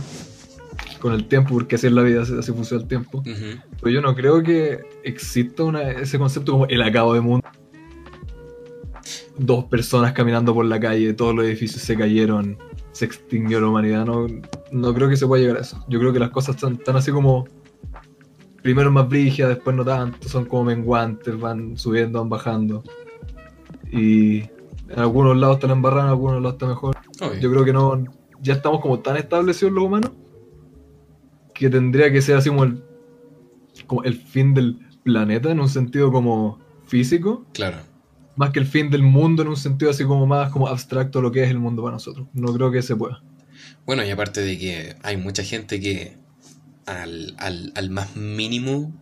con 0.99 1.13
el 1.13 1.27
tiempo, 1.29 1.55
porque 1.55 1.77
así 1.77 1.87
es 1.87 1.93
la 1.93 2.03
vida, 2.03 2.23
así, 2.23 2.35
así 2.39 2.53
funciona 2.53 2.83
el 2.83 2.89
tiempo. 2.89 3.23
Pero 3.25 3.91
yo 3.91 4.01
no 4.01 4.15
creo 4.15 4.43
que 4.43 4.81
exista 5.05 5.65
una- 5.65 5.91
ese 5.91 6.19
concepto 6.19 6.53
como 6.53 6.67
el 6.67 6.83
acabo 6.83 7.15
de 7.15 7.21
mundo. 7.21 7.47
Dos 9.39 9.67
personas 9.67 10.13
caminando 10.13 10.55
por 10.55 10.65
la 10.65 10.81
calle, 10.81 11.13
todos 11.13 11.35
los 11.35 11.45
edificios 11.45 11.83
se 11.83 11.97
cayeron, 11.97 12.57
se 12.93 13.05
extinguió 13.05 13.61
la 13.61 13.69
humanidad. 13.69 14.07
No, 14.07 14.27
no 14.73 14.95
creo 14.95 15.09
que 15.09 15.17
se 15.17 15.27
pueda 15.27 15.43
llegar 15.43 15.59
a 15.59 15.61
eso. 15.61 15.85
Yo 15.89 15.99
creo 15.99 16.13
que 16.13 16.19
las 16.19 16.31
cosas 16.31 16.57
están 16.63 16.97
así 16.97 17.11
como. 17.13 17.47
Primero 18.63 18.91
más 18.91 19.09
brígidas, 19.09 19.51
después 19.51 19.77
no 19.77 19.85
tanto, 19.85 20.29
son 20.29 20.45
como 20.47 20.65
menguantes, 20.65 21.39
van 21.39 21.77
subiendo, 21.77 22.19
van 22.19 22.29
bajando. 22.29 22.83
Y 23.93 24.39
en 24.41 24.99
algunos 24.99 25.37
lados 25.37 25.57
están 25.59 25.71
embarrados, 25.71 26.07
en 26.07 26.11
algunos 26.11 26.43
lados 26.43 26.55
está 26.55 26.67
mejor. 26.67 26.97
Obvio. 27.21 27.39
Yo 27.41 27.51
creo 27.53 27.65
que 27.65 27.73
no. 27.73 28.03
Ya 28.41 28.55
estamos 28.55 28.81
como 28.81 28.99
tan 28.99 29.17
establecidos 29.19 29.73
los 29.73 29.85
humanos 29.85 30.11
que 31.59 31.71
tendría 31.71 32.13
que 32.13 32.21
ser 32.23 32.37
así 32.37 32.49
como 32.49 32.65
el, 32.65 32.83
como 33.87 34.03
el 34.05 34.15
fin 34.15 34.55
del 34.55 34.79
planeta 35.05 35.51
en 35.51 35.61
un 35.61 35.69
sentido 35.69 36.11
como 36.13 36.59
físico, 36.87 37.47
Claro. 37.53 37.79
más 38.37 38.51
que 38.51 38.59
el 38.61 38.67
fin 38.67 38.91
del 38.91 39.03
mundo 39.03 39.43
en 39.43 39.49
un 39.49 39.57
sentido 39.57 39.91
así 39.91 40.05
como 40.05 40.27
más 40.27 40.51
como 40.51 40.69
abstracto 40.69 41.21
lo 41.23 41.33
que 41.33 41.43
es 41.45 41.51
el 41.51 41.59
mundo 41.59 41.83
para 41.83 41.95
nosotros. 41.95 42.27
No 42.33 42.53
creo 42.53 42.71
que 42.71 42.83
se 42.83 42.97
pueda. 42.97 43.23
Bueno, 43.87 44.05
y 44.05 44.11
aparte 44.11 44.41
de 44.43 44.59
que 44.59 44.97
hay 45.03 45.17
mucha 45.17 45.43
gente 45.43 45.81
que 45.81 46.19
al, 46.87 47.35
al- 47.39 47.73
al 47.75 47.91
más 47.91 48.17
mínimo, 48.17 48.93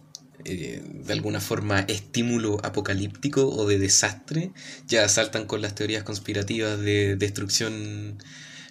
eh, 0.45 0.83
de 1.07 1.13
alguna 1.13 1.41
forma, 1.41 1.81
estímulo 1.81 2.59
apocalíptico 2.65 3.49
o 3.49 3.67
de 3.67 3.79
desastre, 3.79 4.53
ya 4.87 5.09
saltan 5.09 5.47
con 5.47 5.63
las 5.63 5.75
teorías 5.75 6.03
conspirativas 6.05 6.79
de 6.81 7.17
destrucción 7.17 8.19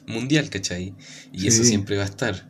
mundial, 0.08 0.50
¿cachai? 0.50 0.94
Y 1.32 1.42
Sí. 1.42 1.48
eso 1.48 1.63
siempre 1.63 1.98
va 1.98 2.04
a 2.04 2.08
estar. 2.08 2.50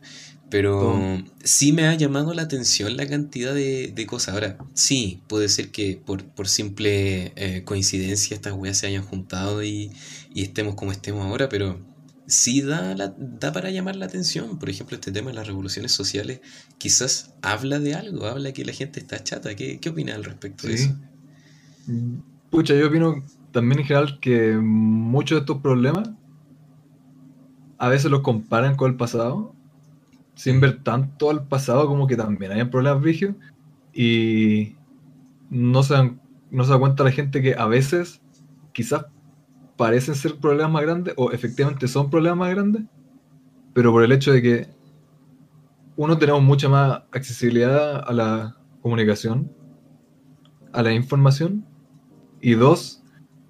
Pero 0.50 1.02
sí 1.42 1.72
me 1.72 1.86
ha 1.86 1.94
llamado 1.94 2.32
la 2.34 2.42
atención 2.42 2.96
la 2.96 3.06
cantidad 3.08 3.54
de, 3.54 3.88
de 3.94 4.06
cosas. 4.06 4.34
Ahora, 4.34 4.58
sí, 4.74 5.22
puede 5.28 5.48
ser 5.48 5.70
que 5.72 6.00
por, 6.04 6.24
por 6.26 6.48
simple 6.48 7.32
eh, 7.36 7.64
coincidencia 7.64 8.34
estas 8.36 8.52
weas 8.54 8.78
se 8.78 8.86
hayan 8.86 9.02
juntado 9.04 9.62
y, 9.64 9.92
y 10.32 10.42
estemos 10.42 10.74
como 10.76 10.92
estemos 10.92 11.24
ahora, 11.26 11.48
pero 11.48 11.80
sí 12.26 12.62
da, 12.62 12.94
la- 12.94 13.14
da 13.18 13.52
para 13.52 13.70
llamar 13.70 13.96
la 13.96 14.06
atención. 14.06 14.58
Por 14.58 14.70
ejemplo, 14.70 14.94
este 14.96 15.12
tema 15.12 15.30
de 15.30 15.36
las 15.36 15.46
revoluciones 15.46 15.92
sociales 15.92 16.40
quizás 16.78 17.34
habla 17.42 17.78
de 17.80 17.94
algo, 17.94 18.26
habla 18.26 18.52
que 18.52 18.64
la 18.64 18.72
gente 18.72 19.00
está 19.00 19.22
chata. 19.24 19.56
¿Qué, 19.56 19.80
qué 19.80 19.88
opinas 19.90 20.16
al 20.16 20.24
respecto 20.24 20.68
de 20.68 20.74
eso? 20.74 20.94
Pucha, 22.50 22.74
yo 22.74 22.86
opino 22.88 23.22
también 23.52 23.80
en 23.80 23.86
general 23.86 24.18
que 24.20 24.54
muchos 24.56 25.36
de 25.36 25.40
estos 25.40 25.60
problemas 25.60 26.08
a 27.78 27.88
veces 27.88 28.10
los 28.10 28.22
comparan 28.22 28.76
con 28.76 28.90
el 28.90 28.96
pasado, 28.96 29.53
sin 30.34 30.60
ver 30.60 30.82
tanto 30.82 31.30
al 31.30 31.46
pasado 31.46 31.86
como 31.86 32.06
que 32.06 32.16
también 32.16 32.52
hay 32.52 32.64
problemas 32.64 33.02
brígidos 33.02 33.36
y 33.92 34.76
no 35.50 35.82
se, 35.82 35.94
dan, 35.94 36.20
no 36.50 36.64
se 36.64 36.70
da 36.72 36.78
cuenta 36.78 37.04
la 37.04 37.12
gente 37.12 37.40
que 37.40 37.54
a 37.54 37.66
veces 37.66 38.20
quizás 38.72 39.06
parecen 39.76 40.14
ser 40.14 40.36
problemas 40.36 40.72
más 40.72 40.82
grandes 40.82 41.14
o 41.16 41.32
efectivamente 41.32 41.88
son 41.88 42.10
problemas 42.10 42.38
más 42.38 42.50
grandes, 42.50 42.82
pero 43.72 43.92
por 43.92 44.02
el 44.02 44.12
hecho 44.12 44.32
de 44.32 44.42
que 44.42 44.68
uno 45.96 46.18
tenemos 46.18 46.42
mucha 46.42 46.68
más 46.68 47.02
accesibilidad 47.12 48.02
a 48.08 48.12
la 48.12 48.56
comunicación, 48.82 49.50
a 50.72 50.82
la 50.82 50.92
información, 50.92 51.64
y 52.40 52.54
dos, 52.54 53.02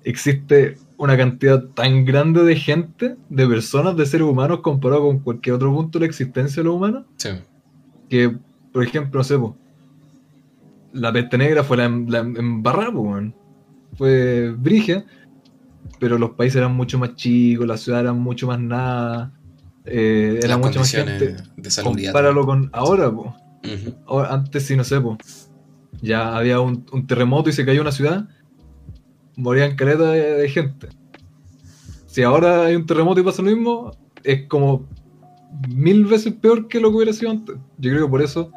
existe 0.04 0.76
una 0.96 1.16
cantidad 1.16 1.62
tan 1.74 2.04
grande 2.04 2.44
de 2.44 2.56
gente, 2.56 3.16
de 3.28 3.46
personas, 3.48 3.96
de 3.96 4.06
seres 4.06 4.26
humanos 4.26 4.60
comparado 4.60 5.02
con 5.02 5.18
cualquier 5.20 5.56
otro 5.56 5.74
punto 5.74 5.98
de 5.98 6.04
la 6.04 6.08
existencia 6.08 6.62
de 6.62 6.64
los 6.68 6.76
humanos, 6.76 7.04
Sí. 7.16 7.30
que, 8.08 8.36
por 8.72 8.82
ejemplo, 8.84 9.18
no 9.18 9.24
sé, 9.24 9.38
po, 9.38 9.56
la 10.92 11.12
peste 11.12 11.36
negra 11.38 11.64
fue 11.64 11.76
la, 11.76 11.88
la 11.88 12.92
po, 12.92 13.16
fue 13.96 14.54
brigia, 14.56 15.04
pero 15.98 16.18
los 16.18 16.30
países 16.30 16.56
eran 16.56 16.74
mucho 16.74 16.98
más 16.98 17.14
chicos, 17.16 17.66
las 17.66 17.80
ciudades 17.80 18.04
eran 18.04 18.20
mucho 18.20 18.46
más 18.46 18.60
nada, 18.60 19.32
eh, 19.84 20.38
era 20.42 20.56
Las 20.56 20.58
mucha 20.58 20.78
más 20.80 20.90
gente. 20.90 21.36
de. 21.56 21.82
Compáralo 21.82 22.46
con 22.46 22.70
ahora, 22.72 23.10
po. 23.10 23.34
Ahora, 24.06 24.32
antes 24.32 24.64
sí, 24.66 24.76
no 24.76 24.84
sé, 24.84 25.00
po, 25.00 25.18
ya 26.02 26.36
había 26.36 26.60
un, 26.60 26.84
un 26.92 27.06
terremoto 27.06 27.50
y 27.50 27.52
se 27.52 27.64
cayó 27.64 27.80
una 27.80 27.92
ciudad, 27.92 28.28
morían 29.36 29.76
caleta 29.76 30.10
de, 30.10 30.34
de 30.34 30.48
gente. 30.48 30.88
Si 32.06 32.22
ahora 32.22 32.66
hay 32.66 32.76
un 32.76 32.86
terremoto 32.86 33.20
y 33.20 33.24
pasa 33.24 33.42
lo 33.42 33.50
mismo, 33.50 33.90
es 34.22 34.46
como 34.48 34.88
mil 35.68 36.04
veces 36.04 36.32
peor 36.34 36.68
que 36.68 36.80
lo 36.80 36.90
que 36.90 36.96
hubiera 36.96 37.12
sido 37.12 37.30
antes. 37.30 37.56
Yo 37.78 37.90
creo 37.90 38.06
que 38.06 38.10
por 38.10 38.22
eso 38.22 38.52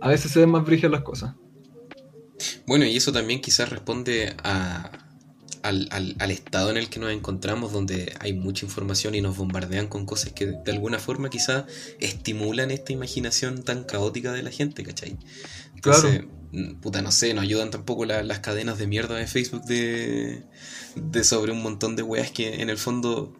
a 0.00 0.08
veces 0.08 0.30
se 0.32 0.40
ven 0.40 0.50
más 0.50 0.64
brígidas 0.64 0.92
las 0.92 1.02
cosas. 1.02 1.34
Bueno, 2.66 2.84
y 2.84 2.96
eso 2.96 3.12
también 3.12 3.40
quizás 3.40 3.70
responde 3.70 4.34
a, 4.42 4.90
al, 5.62 5.88
al, 5.90 6.16
al, 6.18 6.30
estado 6.30 6.70
en 6.70 6.76
el 6.76 6.88
que 6.88 7.00
nos 7.00 7.10
encontramos, 7.10 7.72
donde 7.72 8.12
hay 8.20 8.34
mucha 8.34 8.66
información 8.66 9.14
y 9.14 9.20
nos 9.20 9.36
bombardean 9.36 9.86
con 9.86 10.04
cosas 10.04 10.32
que 10.32 10.46
de 10.46 10.72
alguna 10.72 10.98
forma 10.98 11.30
quizás 11.30 11.64
estimulan 12.00 12.70
esta 12.70 12.92
imaginación 12.92 13.62
tan 13.62 13.84
caótica 13.84 14.32
de 14.32 14.42
la 14.42 14.50
gente, 14.50 14.82
¿cachai? 14.82 15.16
Entonces, 15.74 16.20
claro. 16.20 16.28
Puta, 16.80 17.02
no 17.02 17.10
sé, 17.10 17.34
no 17.34 17.40
ayudan 17.40 17.70
tampoco 17.70 18.04
las 18.04 18.38
cadenas 18.40 18.78
de 18.78 18.86
mierda 18.86 19.16
de 19.16 19.26
Facebook 19.26 19.64
de, 19.64 20.42
de 20.96 21.24
sobre 21.24 21.52
un 21.52 21.62
montón 21.62 21.96
de 21.96 22.02
weas 22.02 22.30
que 22.30 22.62
en 22.62 22.70
el 22.70 22.78
fondo 22.78 23.32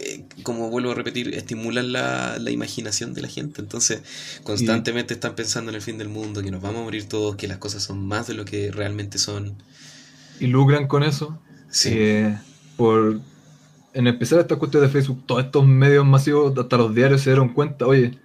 eh, 0.00 0.24
como 0.42 0.70
vuelvo 0.70 0.92
a 0.92 0.94
repetir, 0.94 1.34
estimulan 1.34 1.92
la, 1.92 2.38
la, 2.38 2.50
imaginación 2.50 3.12
de 3.12 3.22
la 3.22 3.28
gente. 3.28 3.60
Entonces, 3.60 4.02
constantemente 4.42 5.12
están 5.14 5.34
pensando 5.34 5.70
en 5.70 5.74
el 5.74 5.82
fin 5.82 5.98
del 5.98 6.08
mundo, 6.08 6.42
que 6.42 6.50
nos 6.50 6.62
vamos 6.62 6.80
a 6.80 6.84
morir 6.84 7.08
todos, 7.08 7.36
que 7.36 7.46
las 7.46 7.58
cosas 7.58 7.82
son 7.82 8.06
más 8.06 8.26
de 8.26 8.34
lo 8.34 8.44
que 8.46 8.70
realmente 8.70 9.18
son. 9.18 9.62
Y 10.40 10.46
lucran 10.46 10.86
con 10.86 11.02
eso. 11.02 11.38
Sí. 11.70 11.90
Eh, 11.92 12.38
por 12.76 13.20
en 13.94 14.06
empezar 14.06 14.40
esta 14.40 14.56
cuestión 14.56 14.82
de 14.82 14.88
Facebook, 14.88 15.24
todos 15.26 15.44
estos 15.44 15.66
medios 15.66 16.06
masivos, 16.06 16.56
hasta 16.56 16.76
los 16.76 16.94
diarios 16.94 17.20
se 17.20 17.30
dieron 17.30 17.50
cuenta, 17.50 17.86
oye, 17.86 18.18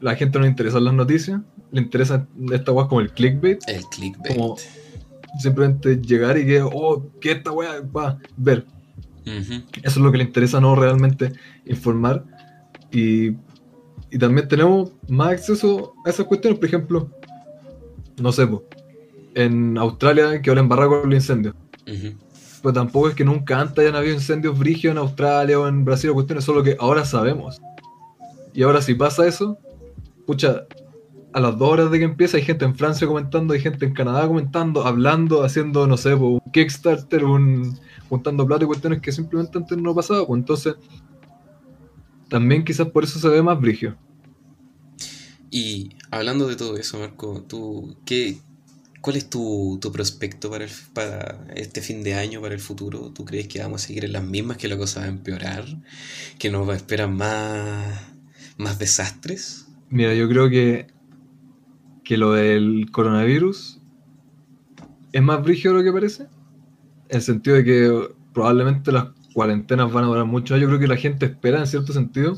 la 0.00 0.14
gente 0.16 0.38
no 0.38 0.44
le 0.44 0.50
interesan 0.50 0.84
las 0.84 0.94
noticias, 0.94 1.40
le 1.70 1.80
interesa 1.80 2.26
esta 2.52 2.72
weá 2.72 2.88
como 2.88 3.00
el 3.00 3.10
clickbait. 3.12 3.60
El 3.68 3.84
clickbait. 3.84 4.36
Como 4.36 4.56
simplemente 5.38 5.96
llegar 5.96 6.38
y 6.38 6.46
que, 6.46 6.62
oh, 6.62 7.10
¿qué 7.20 7.32
esta 7.32 7.52
weá? 7.52 7.80
Va, 7.80 8.18
ver. 8.36 8.66
Eso 9.26 9.66
es 9.82 9.96
lo 9.96 10.12
que 10.12 10.18
le 10.18 10.24
interesa, 10.24 10.60
no 10.60 10.76
realmente 10.76 11.32
informar. 11.64 12.24
Y, 12.92 13.30
y 14.10 14.18
también 14.18 14.46
tenemos 14.48 14.92
más 15.08 15.28
acceso 15.28 15.94
a 16.04 16.10
esas 16.10 16.26
cuestiones, 16.26 16.58
por 16.58 16.68
ejemplo, 16.68 17.10
no 18.20 18.32
sé, 18.32 18.46
en 19.34 19.76
Australia 19.78 20.40
que 20.40 20.50
ahora 20.50 20.60
embarra 20.60 20.88
con 20.88 21.10
los 21.10 21.14
incendios. 21.14 21.54
Pero 22.62 22.72
tampoco 22.72 23.08
es 23.08 23.14
que 23.14 23.24
nunca 23.24 23.60
antes 23.60 23.78
hayan 23.78 23.96
habido 23.96 24.14
incendios 24.14 24.58
brígidos 24.58 24.94
en 24.94 24.98
Australia 24.98 25.58
o 25.58 25.68
en 25.68 25.84
Brasil 25.84 26.10
o 26.10 26.14
cuestiones, 26.14 26.44
solo 26.44 26.62
que 26.62 26.76
ahora 26.78 27.04
sabemos. 27.04 27.60
Y 28.54 28.62
ahora 28.62 28.80
si 28.80 28.94
pasa 28.94 29.26
eso, 29.26 29.58
pucha, 30.26 30.66
a 31.34 31.40
las 31.40 31.58
dos 31.58 31.68
horas 31.68 31.90
de 31.90 31.98
que 31.98 32.04
empieza 32.04 32.36
hay 32.36 32.44
gente 32.44 32.64
en 32.64 32.76
Francia 32.76 33.08
comentando, 33.08 33.54
hay 33.54 33.60
gente 33.60 33.84
en 33.84 33.92
Canadá 33.92 34.26
comentando, 34.28 34.86
hablando, 34.86 35.42
haciendo, 35.42 35.86
no 35.86 35.96
sé, 35.96 36.14
un 36.14 36.40
Kickstarter, 36.52 37.24
un 37.24 37.76
juntando 38.08 38.46
plata 38.46 38.64
y 38.64 38.66
cuestiones 38.68 39.00
que 39.00 39.10
simplemente 39.10 39.58
antes 39.58 39.76
no 39.76 39.94
pasaba. 39.94 40.24
Pues 40.26 40.38
entonces, 40.38 40.74
también 42.28 42.64
quizás 42.64 42.88
por 42.88 43.02
eso 43.02 43.18
se 43.18 43.28
ve 43.28 43.42
más 43.42 43.60
brigio. 43.60 43.96
Y 45.50 45.90
hablando 46.12 46.46
de 46.46 46.54
todo 46.54 46.76
eso, 46.76 47.00
Marco, 47.00 47.44
¿tú 47.48 47.96
qué, 48.04 48.38
¿cuál 49.00 49.16
es 49.16 49.28
tu, 49.28 49.78
tu 49.80 49.90
prospecto 49.90 50.50
para, 50.50 50.64
el, 50.64 50.70
para 50.92 51.44
este 51.56 51.80
fin 51.80 52.04
de 52.04 52.14
año, 52.14 52.40
para 52.40 52.54
el 52.54 52.60
futuro? 52.60 53.10
¿Tú 53.12 53.24
crees 53.24 53.48
que 53.48 53.60
vamos 53.60 53.82
a 53.82 53.86
seguir 53.88 54.04
en 54.04 54.12
las 54.12 54.24
mismas, 54.24 54.56
que 54.56 54.68
la 54.68 54.76
cosa 54.76 55.00
va 55.00 55.06
a 55.06 55.10
empeorar, 55.10 55.64
que 56.38 56.50
nos 56.50 56.68
esperan 56.76 57.16
más, 57.16 58.00
más 58.56 58.78
desastres? 58.78 59.63
Mira, 59.94 60.12
yo 60.12 60.28
creo 60.28 60.50
que, 60.50 60.88
que 62.02 62.16
lo 62.16 62.32
del 62.32 62.90
coronavirus 62.90 63.80
es 65.12 65.22
más 65.22 65.40
brígido 65.40 65.72
de 65.72 65.78
lo 65.78 65.84
que 65.84 65.92
parece 65.92 66.24
en 67.10 67.16
el 67.16 67.22
sentido 67.22 67.54
de 67.54 67.64
que 67.64 68.08
probablemente 68.32 68.90
las 68.90 69.10
cuarentenas 69.32 69.92
van 69.92 70.02
a 70.02 70.06
durar 70.08 70.24
mucho. 70.24 70.56
Yo 70.56 70.66
creo 70.66 70.80
que 70.80 70.88
la 70.88 70.96
gente 70.96 71.26
espera 71.26 71.60
en 71.60 71.68
cierto 71.68 71.92
sentido, 71.92 72.36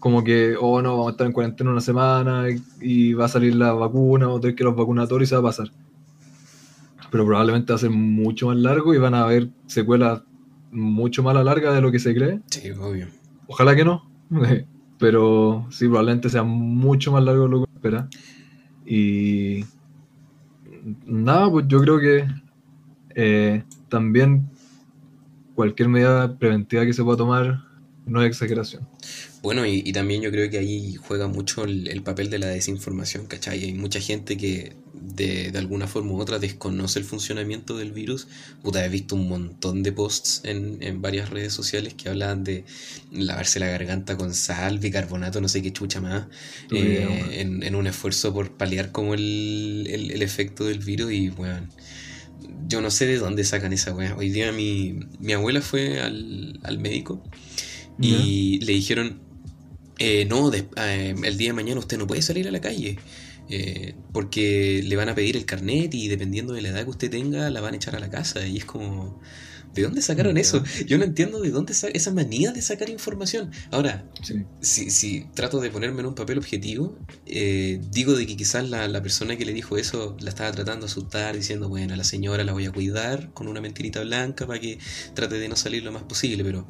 como 0.00 0.24
que, 0.24 0.56
oh 0.58 0.80
no, 0.80 0.92
vamos 0.92 1.08
a 1.08 1.10
estar 1.10 1.26
en 1.26 1.34
cuarentena 1.34 1.70
una 1.70 1.82
semana 1.82 2.46
y, 2.80 3.12
va 3.12 3.26
a 3.26 3.28
salir 3.28 3.54
la 3.54 3.74
vacuna 3.74 4.30
o 4.30 4.40
tener 4.40 4.56
que 4.56 4.64
los 4.64 4.74
vacunatorios 4.74 5.28
y 5.28 5.30
se 5.30 5.34
va 5.34 5.40
a 5.40 5.50
pasar. 5.50 5.70
Pero 7.10 7.26
probablemente 7.26 7.74
va 7.74 7.76
a 7.76 7.80
ser 7.80 7.90
mucho 7.90 8.46
más 8.46 8.56
largo 8.56 8.94
y 8.94 8.96
van 8.96 9.12
a 9.12 9.24
haber 9.24 9.50
secuelas 9.66 10.22
mucho 10.72 11.22
más 11.22 11.36
a 11.36 11.44
larga 11.44 11.74
de 11.74 11.82
lo 11.82 11.92
que 11.92 11.98
se 11.98 12.14
cree. 12.14 12.40
Sí, 12.46 12.70
obvio. 12.70 13.08
Ojalá 13.48 13.76
que 13.76 13.84
no, 13.84 14.10
pero 14.98 15.66
sí, 15.70 15.86
probablemente 15.86 16.28
sea 16.28 16.42
mucho 16.42 17.12
más 17.12 17.24
largo 17.24 17.44
de 17.44 17.48
lo 17.48 17.64
que 17.64 17.70
espera. 17.74 18.08
Y 18.84 19.64
nada, 21.06 21.50
pues 21.50 21.66
yo 21.68 21.80
creo 21.80 21.98
que 21.98 22.26
eh, 23.14 23.64
también 23.88 24.48
cualquier 25.54 25.88
medida 25.88 26.38
preventiva 26.38 26.84
que 26.84 26.92
se 26.92 27.02
pueda 27.02 27.16
tomar 27.16 27.67
no 28.08 28.22
es 28.22 28.28
exageración. 28.28 28.88
Bueno, 29.42 29.66
y, 29.66 29.92
también 29.92 30.22
yo 30.22 30.30
creo 30.30 30.50
que 30.50 30.58
ahí 30.58 30.94
juega 30.96 31.28
mucho 31.28 31.64
el, 31.64 32.02
papel 32.02 32.28
de 32.30 32.38
la 32.38 32.48
desinformación, 32.48 33.26
¿cachai? 33.26 33.62
Hay 33.64 33.74
mucha 33.74 34.00
gente 34.00 34.36
que 34.36 34.74
de, 34.94 35.52
alguna 35.56 35.86
forma 35.86 36.12
u 36.12 36.20
otra 36.20 36.38
desconoce 36.38 36.98
el 36.98 37.04
funcionamiento 37.04 37.76
del 37.76 37.92
virus. 37.92 38.26
Puta, 38.62 38.84
he 38.84 38.88
visto 38.88 39.14
un 39.14 39.28
montón 39.28 39.82
de 39.82 39.92
posts 39.92 40.40
en, 40.44 40.78
en 40.80 41.00
varias 41.00 41.30
redes 41.30 41.52
sociales 41.52 41.94
que 41.94 42.08
hablan 42.08 42.42
de 42.42 42.64
lavarse 43.12 43.60
la 43.60 43.68
garganta 43.68 44.16
con 44.16 44.34
sal, 44.34 44.78
bicarbonato, 44.78 45.40
no 45.40 45.48
sé 45.48 45.62
qué 45.62 45.72
chucha 45.72 46.00
más, 46.00 46.26
eh, 46.72 47.40
en, 47.40 47.62
en, 47.62 47.74
un 47.74 47.86
esfuerzo 47.86 48.34
por 48.34 48.56
paliar 48.56 48.90
como 48.90 49.14
el, 49.14 49.86
el, 49.88 50.10
el 50.10 50.22
efecto 50.22 50.64
del 50.64 50.80
virus 50.80 51.12
y, 51.12 51.28
bueno 51.28 51.66
yo 52.66 52.80
no 52.80 52.90
sé 52.90 53.06
de 53.06 53.16
dónde 53.16 53.44
sacan 53.44 53.72
esa 53.72 53.94
weá. 53.94 54.14
Hoy 54.14 54.28
día 54.28 54.52
mi, 54.52 55.00
mi 55.18 55.32
abuela 55.32 55.62
fue 55.62 56.00
al, 56.00 56.60
al 56.62 56.78
médico 56.78 57.22
y 58.00 58.60
le 58.60 58.72
dijeron, 58.72 59.20
eh, 59.98 60.24
no, 60.24 60.52
eh, 60.52 61.14
el 61.22 61.36
día 61.36 61.48
de 61.48 61.54
mañana 61.54 61.80
usted 61.80 61.98
no 61.98 62.06
puede 62.06 62.22
salir 62.22 62.48
a 62.48 62.50
la 62.50 62.60
calle. 62.60 62.98
Eh, 63.50 63.94
porque 64.12 64.82
le 64.84 64.94
van 64.96 65.08
a 65.08 65.14
pedir 65.14 65.34
el 65.34 65.46
carnet 65.46 65.94
y 65.94 66.08
dependiendo 66.08 66.52
de 66.52 66.60
la 66.60 66.68
edad 66.68 66.84
que 66.84 66.90
usted 66.90 67.10
tenga, 67.10 67.48
la 67.48 67.62
van 67.62 67.72
a 67.72 67.76
echar 67.76 67.96
a 67.96 67.98
la 67.98 68.10
casa. 68.10 68.46
Y 68.46 68.58
es 68.58 68.64
como, 68.64 69.20
¿De 69.74 69.82
dónde 69.82 70.02
sacaron 70.02 70.36
eso? 70.38 70.62
Yo 70.86 70.98
no 70.98 71.04
entiendo 71.04 71.40
de 71.40 71.50
dónde 71.50 71.72
esa 71.72 72.10
manía 72.12 72.52
de 72.52 72.62
sacar 72.62 72.88
información. 72.88 73.52
Ahora, 73.70 74.04
si, 74.60 74.90
si, 74.90 75.26
trato 75.34 75.60
de 75.60 75.70
ponerme 75.70 76.00
en 76.00 76.06
un 76.06 76.14
papel 76.14 76.38
objetivo, 76.38 76.98
eh, 77.26 77.80
digo 77.90 78.14
de 78.14 78.26
que 78.26 78.36
quizás 78.36 78.68
la, 78.68 78.88
la, 78.88 79.02
persona 79.02 79.36
que 79.36 79.44
le 79.44 79.52
dijo 79.52 79.76
eso 79.76 80.16
la 80.20 80.30
estaba 80.30 80.50
tratando 80.52 80.86
de 80.86 80.90
asustar, 80.90 81.36
diciendo, 81.36 81.68
bueno, 81.68 81.94
a 81.94 81.96
la 81.96 82.04
señora 82.04 82.44
la 82.44 82.52
voy 82.52 82.66
a 82.66 82.72
cuidar 82.72 83.32
con 83.34 83.46
una 83.46 83.60
mentirita 83.60 84.00
blanca 84.00 84.46
para 84.46 84.58
que 84.58 84.78
trate 85.14 85.38
de 85.38 85.48
no 85.48 85.56
salir 85.56 85.84
lo 85.84 85.92
más 85.92 86.02
posible, 86.02 86.42
pero 86.42 86.66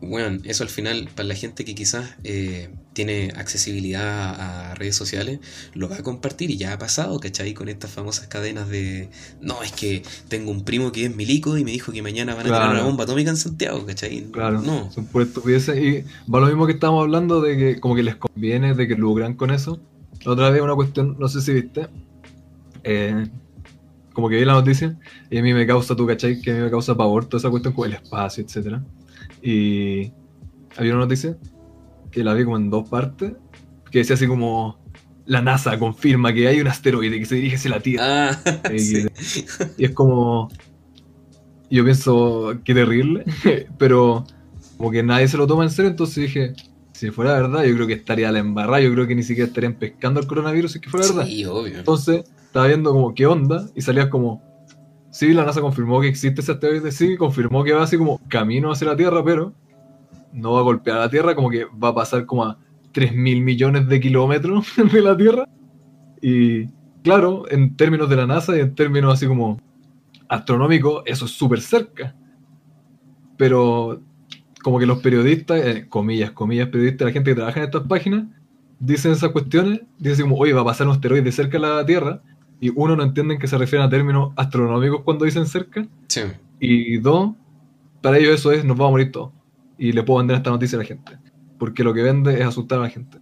bueno, 0.00 0.40
eso 0.44 0.62
al 0.62 0.68
final, 0.68 1.08
para 1.14 1.28
la 1.28 1.34
gente 1.34 1.64
que 1.64 1.74
quizás 1.74 2.16
eh, 2.22 2.68
tiene 2.92 3.32
accesibilidad 3.34 4.70
a 4.70 4.74
redes 4.74 4.94
sociales, 4.94 5.40
lo 5.74 5.88
va 5.88 5.96
a 5.96 6.02
compartir 6.02 6.50
y 6.50 6.58
ya 6.58 6.74
ha 6.74 6.78
pasado, 6.78 7.18
¿cachai? 7.18 7.54
Con 7.54 7.68
estas 7.68 7.90
famosas 7.90 8.26
cadenas 8.26 8.68
de, 8.68 9.08
no, 9.40 9.62
es 9.62 9.72
que 9.72 10.02
tengo 10.28 10.50
un 10.50 10.64
primo 10.64 10.92
que 10.92 11.06
es 11.06 11.16
milico 11.16 11.56
y 11.56 11.64
me 11.64 11.70
dijo 11.70 11.92
que 11.92 12.02
mañana 12.02 12.34
van 12.34 12.46
a 12.46 12.52
tener 12.52 12.68
una 12.68 12.82
bomba 12.82 13.04
atómica 13.04 13.30
en 13.30 13.38
Santiago, 13.38 13.86
¿cachai? 13.86 14.24
Claro, 14.30 14.60
no. 14.60 14.92
son 14.92 15.06
por 15.06 15.22
estupideces 15.22 15.78
y 15.78 16.04
va 16.30 16.40
lo 16.40 16.46
mismo 16.46 16.66
que 16.66 16.72
estábamos 16.72 17.02
hablando 17.02 17.40
de 17.40 17.56
que 17.56 17.80
como 17.80 17.94
que 17.94 18.02
les 18.02 18.16
conviene, 18.16 18.74
de 18.74 18.86
que 18.86 18.96
lucran 18.96 19.34
con 19.34 19.50
eso. 19.50 19.80
otra 20.26 20.50
vez 20.50 20.60
una 20.60 20.74
cuestión, 20.74 21.16
no 21.18 21.28
sé 21.28 21.40
si 21.40 21.54
viste, 21.54 21.88
eh, 22.84 23.26
como 24.12 24.28
que 24.28 24.36
vi 24.36 24.44
la 24.44 24.52
noticia 24.52 24.98
y 25.30 25.38
a 25.38 25.42
mí 25.42 25.54
me 25.54 25.66
causa, 25.66 25.96
tú, 25.96 26.06
¿cachai? 26.06 26.42
Que 26.42 26.50
a 26.50 26.54
mí 26.54 26.60
me 26.60 26.70
causa 26.70 26.94
pavor 26.94 27.24
toda 27.24 27.38
esa 27.38 27.50
cuestión 27.50 27.72
con 27.72 27.88
el 27.88 27.94
espacio, 27.94 28.44
etcétera 28.44 28.82
y 29.46 30.12
había 30.76 30.92
una 30.92 31.02
noticia 31.02 31.36
que 32.10 32.24
la 32.24 32.34
vi 32.34 32.44
como 32.44 32.56
en 32.56 32.68
dos 32.68 32.88
partes, 32.88 33.34
que 33.92 34.00
decía 34.00 34.14
así 34.14 34.26
como 34.26 34.78
la 35.24 35.40
NASA 35.40 35.78
confirma 35.78 36.32
que 36.32 36.48
hay 36.48 36.60
un 36.60 36.66
asteroide 36.66 37.18
que 37.20 37.26
se 37.26 37.36
dirige 37.36 37.54
hacia 37.54 37.70
la 37.70 37.80
Tierra. 37.80 38.30
Ah, 38.30 38.40
y, 38.72 39.84
es 39.84 39.90
como... 39.92 40.48
Yo 41.70 41.84
pienso, 41.84 42.58
qué 42.64 42.74
terrible, 42.74 43.24
pero 43.78 44.24
como 44.76 44.90
que 44.90 45.02
nadie 45.02 45.28
se 45.28 45.36
lo 45.36 45.46
toma 45.46 45.64
en 45.64 45.70
serio, 45.70 45.90
entonces 45.90 46.16
dije, 46.16 46.54
si 46.92 47.10
fuera 47.10 47.32
verdad, 47.32 47.64
yo 47.64 47.74
creo 47.74 47.86
que 47.86 47.94
estaría 47.94 48.28
a 48.28 48.32
la 48.32 48.38
embarrada, 48.40 48.80
yo 48.80 48.92
creo 48.92 49.06
que 49.06 49.14
ni 49.14 49.22
siquiera 49.22 49.48
estarían 49.48 49.74
pescando 49.74 50.20
el 50.20 50.26
coronavirus 50.26 50.72
si 50.72 50.80
que 50.80 50.90
fuera 50.90 51.06
verdad. 51.06 51.26
Sí, 51.26 51.44
obvio. 51.44 51.78
Entonces, 51.78 52.24
estaba 52.44 52.66
viendo 52.68 52.92
como 52.92 53.14
qué 53.14 53.26
onda 53.26 53.68
y 53.74 53.82
salía 53.82 54.10
como, 54.10 54.42
Sí, 55.16 55.32
la 55.32 55.46
NASA 55.46 55.62
confirmó 55.62 56.02
que 56.02 56.08
existe 56.08 56.42
ese 56.42 56.52
asteroide, 56.52 56.92
sí, 56.92 57.16
confirmó 57.16 57.64
que 57.64 57.72
va 57.72 57.84
así 57.84 57.96
como 57.96 58.20
camino 58.28 58.70
hacia 58.70 58.88
la 58.88 58.96
Tierra, 58.96 59.24
pero 59.24 59.54
no 60.34 60.52
va 60.52 60.60
a 60.60 60.62
golpear 60.62 60.98
la 60.98 61.08
Tierra, 61.08 61.34
como 61.34 61.48
que 61.48 61.64
va 61.64 61.88
a 61.88 61.94
pasar 61.94 62.26
como 62.26 62.44
a 62.44 62.58
3 62.92 63.14
mil 63.14 63.40
millones 63.40 63.88
de 63.88 63.98
kilómetros 63.98 64.66
de 64.92 65.00
la 65.00 65.16
Tierra. 65.16 65.48
Y 66.20 66.66
claro, 67.02 67.50
en 67.50 67.78
términos 67.78 68.10
de 68.10 68.16
la 68.16 68.26
NASA 68.26 68.58
y 68.58 68.60
en 68.60 68.74
términos 68.74 69.14
así 69.14 69.26
como 69.26 69.58
astronómicos, 70.28 71.02
eso 71.06 71.24
es 71.24 71.30
súper 71.30 71.62
cerca. 71.62 72.14
Pero 73.38 74.02
como 74.62 74.78
que 74.78 74.84
los 74.84 74.98
periodistas, 74.98 75.64
eh, 75.64 75.86
comillas, 75.88 76.32
comillas, 76.32 76.68
periodistas, 76.68 77.06
la 77.06 77.12
gente 77.12 77.30
que 77.30 77.36
trabaja 77.36 77.60
en 77.60 77.64
estas 77.64 77.84
páginas, 77.84 78.24
dicen 78.78 79.12
esas 79.12 79.30
cuestiones, 79.30 79.80
dicen 79.96 80.26
como, 80.26 80.36
oye, 80.36 80.52
va 80.52 80.60
a 80.60 80.66
pasar 80.66 80.86
un 80.86 80.92
asteroide 80.92 81.32
cerca 81.32 81.58
de 81.58 81.66
la 81.66 81.86
Tierra, 81.86 82.20
y 82.60 82.70
uno 82.74 82.96
no 82.96 83.02
entiende 83.02 83.38
que 83.38 83.46
se 83.46 83.58
refieren 83.58 83.86
a 83.86 83.90
términos 83.90 84.32
astronómicos 84.36 85.02
cuando 85.02 85.24
dicen 85.24 85.46
cerca. 85.46 85.86
Sí. 86.08 86.22
Y 86.58 86.98
dos, 86.98 87.34
para 88.00 88.18
ellos 88.18 88.34
eso 88.34 88.52
es 88.52 88.64
nos 88.64 88.76
vamos 88.76 88.88
a 88.88 88.92
morir 88.92 89.12
todos. 89.12 89.32
Y 89.78 89.92
le 89.92 90.02
puedo 90.02 90.18
vender 90.18 90.36
esta 90.36 90.50
noticia 90.50 90.76
a 90.76 90.80
la 90.80 90.86
gente. 90.86 91.18
Porque 91.58 91.84
lo 91.84 91.92
que 91.92 92.02
vende 92.02 92.40
es 92.40 92.46
asustar 92.46 92.78
a 92.78 92.82
la 92.82 92.90
gente. 92.90 93.18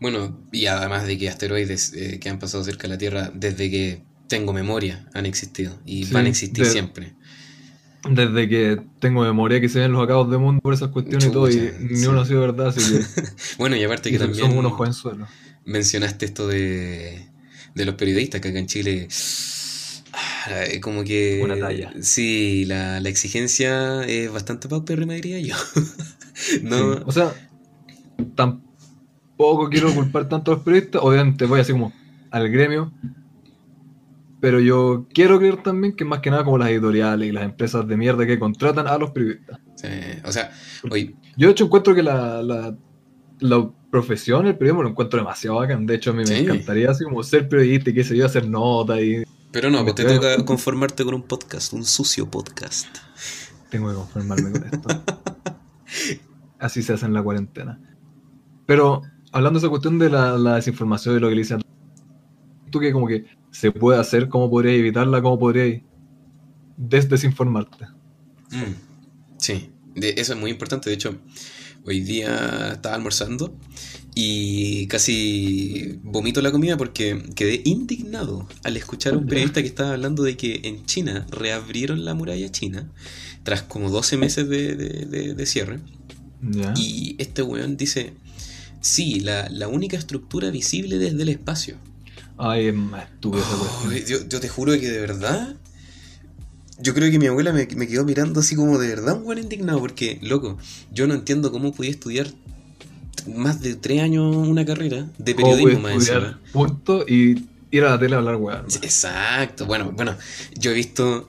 Bueno, 0.00 0.38
y 0.52 0.66
además 0.66 1.06
de 1.06 1.18
que 1.18 1.28
asteroides 1.28 1.92
eh, 1.94 2.18
que 2.18 2.28
han 2.28 2.38
pasado 2.38 2.64
cerca 2.64 2.82
de 2.82 2.88
la 2.88 2.98
Tierra 2.98 3.30
desde 3.34 3.70
que 3.70 4.02
tengo 4.28 4.52
memoria 4.52 5.06
han 5.12 5.26
existido 5.26 5.78
y 5.84 6.10
van 6.10 6.26
a 6.26 6.28
existir 6.28 6.64
siempre. 6.64 7.14
Desde 8.08 8.48
que 8.48 8.80
tengo 8.98 9.22
memoria 9.22 9.60
que 9.60 9.68
se 9.68 9.80
ven 9.80 9.92
los 9.92 10.02
acabos 10.02 10.30
de 10.30 10.38
mundo 10.38 10.62
por 10.62 10.72
esas 10.72 10.88
cuestiones 10.88 11.26
y 11.26 11.30
todo, 11.30 11.50
y 11.50 11.70
ni 11.80 12.06
uno 12.06 12.22
ha 12.22 12.24
sido 12.24 12.40
verdad, 12.40 12.68
así 12.68 12.80
que 12.80 13.04
Bueno, 13.58 13.76
y 13.76 13.84
aparte 13.84 14.10
que 14.10 14.18
somos 14.18 14.38
también 14.38 14.58
unos 14.58 14.72
jovenzuelos. 14.72 15.28
mencionaste 15.66 16.24
esto 16.24 16.48
de, 16.48 17.29
de 17.74 17.84
los 17.84 17.94
periodistas 17.96 18.40
que 18.40 18.48
acá 18.48 18.58
en 18.58 18.66
Chile 18.66 19.08
ah, 20.12 20.64
como 20.80 21.04
que 21.04 21.40
Una 21.42 21.58
talla. 21.58 21.92
sí 22.00 22.64
la, 22.66 23.00
la 23.00 23.08
exigencia 23.08 24.04
es 24.04 24.30
bastante 24.32 24.68
paupérrima 24.68 25.14
diría 25.14 25.40
yo 25.40 25.54
no 26.62 26.94
Sí, 26.94 27.02
O 27.04 27.12
sea, 27.12 27.32
tampoco 28.34 29.68
quiero 29.70 29.94
culpar 29.94 30.28
tanto 30.28 30.52
a 30.52 30.54
los 30.56 30.64
periodistas, 30.64 31.02
obviamente 31.02 31.46
voy 31.46 31.60
así 31.60 31.72
como 31.72 31.92
al 32.30 32.48
gremio, 32.50 32.92
pero 34.40 34.60
yo 34.60 35.06
quiero 35.12 35.38
creer 35.38 35.62
también 35.62 35.94
que 35.94 36.04
más 36.04 36.20
que 36.20 36.30
nada 36.30 36.44
como 36.44 36.58
las 36.58 36.70
editoriales 36.70 37.28
y 37.28 37.32
las 37.32 37.44
empresas 37.44 37.86
de 37.86 37.96
mierda 37.96 38.26
que 38.26 38.38
contratan 38.38 38.86
a 38.86 38.96
los 38.98 39.10
periodistas. 39.10 39.58
sí, 39.74 39.88
o 40.24 40.32
sea 40.32 40.50
oye 40.90 41.14
Yo 41.36 41.48
de 41.48 41.52
hecho 41.52 41.64
encuentro 41.64 41.94
que 41.94 42.02
la, 42.02 42.42
la, 42.42 42.76
la 43.40 43.70
profesión, 43.90 44.46
el 44.46 44.56
periodismo, 44.56 44.82
lo 44.82 44.90
encuentro 44.90 45.18
demasiado 45.18 45.56
bacán. 45.56 45.86
De 45.86 45.96
hecho, 45.96 46.10
a 46.10 46.12
mí 46.14 46.22
me 46.28 46.38
encantaría 46.38 46.90
así 46.90 47.04
como 47.04 47.22
ser 47.22 47.48
periodista 47.48 47.90
y 47.90 47.94
qué 47.94 48.04
sé 48.04 48.16
yo, 48.16 48.26
hacer 48.26 48.48
notas 48.48 49.00
y 49.00 49.24
pero 49.52 49.68
no 49.68 49.82
pues 49.82 49.96
te 49.96 50.04
toca 50.04 50.44
conformarte 50.44 51.04
con 51.04 51.12
un 51.14 51.22
podcast 51.22 51.72
un 51.72 51.84
sucio 51.84 52.30
podcast 52.30 52.86
tengo 53.68 53.88
que 53.88 53.94
conformarme 53.96 54.52
con 54.52 54.64
esto. 54.64 54.88
Así 56.58 56.82
se 56.82 56.92
hace 56.92 57.06
en 57.06 57.14
la 57.14 57.22
cuarentena. 57.22 57.80
Pero 58.66 59.02
hablando 59.32 59.58
de 59.58 59.64
esa 59.64 59.70
cuestión 59.70 59.98
de 59.98 60.10
la, 60.10 60.36
la 60.38 60.56
desinformación 60.56 61.16
y 61.16 61.20
lo 61.20 61.28
que 61.28 61.34
le 61.34 61.40
dicen, 61.42 61.60
tú 62.70 62.78
que 62.80 62.92
como 62.92 63.06
que 63.06 63.24
se 63.50 63.72
puede 63.72 63.98
hacer, 63.98 64.28
cómo 64.28 64.50
podrías 64.50 64.76
evitarla, 64.78 65.22
cómo 65.22 65.38
podrías 65.38 65.82
des 66.76 67.08
desinformarte. 67.08 67.86
Mm, 68.50 68.74
sí, 69.38 69.70
de- 69.94 70.14
eso 70.16 70.34
es 70.34 70.38
muy 70.38 70.50
importante. 70.50 70.90
De 70.90 70.94
hecho, 70.94 71.16
hoy 71.86 72.00
día 72.00 72.72
estaba 72.72 72.94
almorzando 72.96 73.56
y 74.14 74.86
casi 74.88 75.98
vomito 76.02 76.42
la 76.42 76.50
comida 76.52 76.76
porque 76.76 77.22
quedé 77.34 77.62
indignado 77.64 78.48
al 78.64 78.76
escuchar 78.76 79.14
a 79.14 79.16
un 79.18 79.26
periodista 79.26 79.60
que 79.62 79.68
estaba 79.68 79.92
hablando 79.92 80.22
de 80.22 80.36
que 80.36 80.60
en 80.64 80.84
China 80.86 81.26
reabrieron 81.30 82.04
la 82.04 82.14
muralla 82.14 82.50
china 82.50 82.90
tras 83.44 83.62
como 83.62 83.90
12 83.90 84.16
meses 84.16 84.48
de, 84.48 84.74
de- 84.74 85.06
de- 85.06 85.34
de 85.34 85.46
cierre. 85.46 85.80
Y 86.76 87.16
este 87.18 87.42
weón 87.42 87.76
dice, 87.76 88.12
sí, 88.80 89.20
la, 89.20 89.48
la 89.50 89.68
única 89.68 89.96
estructura 89.96 90.50
visible 90.50 90.98
desde 90.98 91.22
el 91.22 91.28
espacio. 91.28 91.76
Ay, 92.36 92.66
es 92.68 92.74
más 92.74 93.04
Oh, 93.84 93.90
yo, 94.08 94.26
yo 94.28 94.40
te 94.40 94.48
juro 94.48 94.72
que 94.72 94.88
de 94.90 95.00
verdad. 95.00 95.56
Yo 96.82 96.94
creo 96.94 97.10
que 97.10 97.18
mi 97.18 97.26
abuela 97.26 97.52
me, 97.52 97.68
me 97.76 97.86
quedó 97.86 98.04
mirando 98.06 98.40
así 98.40 98.56
como 98.56 98.78
de 98.78 98.88
verdad 98.88 99.18
un 99.18 99.24
buen 99.24 99.38
indignado. 99.38 99.78
Porque, 99.80 100.18
loco, 100.22 100.56
yo 100.92 101.06
no 101.06 101.12
entiendo 101.14 101.52
cómo 101.52 101.72
podía 101.72 101.90
estudiar 101.90 102.32
más 103.28 103.60
de 103.60 103.76
tres 103.76 104.02
años 104.02 104.36
una 104.36 104.64
carrera 104.64 105.08
de 105.18 105.34
¿Cómo 105.34 105.56
periodismo 105.56 105.88
más 105.88 106.10
punto 106.52 107.04
y 107.06 107.44
ir 107.70 107.84
a 107.84 107.90
la 107.90 107.98
tele 107.98 108.16
a 108.16 108.18
hablar. 108.18 108.64
Sí, 108.68 108.78
Exacto. 108.82 109.66
Bueno, 109.66 109.92
bueno, 109.92 110.16
yo 110.58 110.70
he 110.70 110.74
visto. 110.74 111.28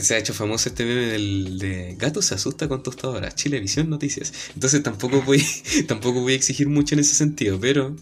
se 0.00 0.14
ha 0.14 0.18
hecho 0.18 0.34
famoso 0.34 0.68
este 0.68 0.84
meme 0.84 1.06
del 1.06 1.58
de 1.58 1.96
gato 1.98 2.20
se 2.22 2.34
asusta 2.34 2.68
con 2.68 2.82
tostadoras, 2.82 3.34
Chilevisión 3.34 3.88
Noticias. 3.90 4.32
Entonces 4.54 4.82
tampoco 4.82 5.22
voy, 5.22 5.42
tampoco 5.88 6.20
voy 6.20 6.34
a 6.34 6.36
exigir 6.36 6.68
mucho 6.68 6.94
en 6.94 7.00
ese 7.00 7.14
sentido, 7.14 7.58
pero 7.60 7.96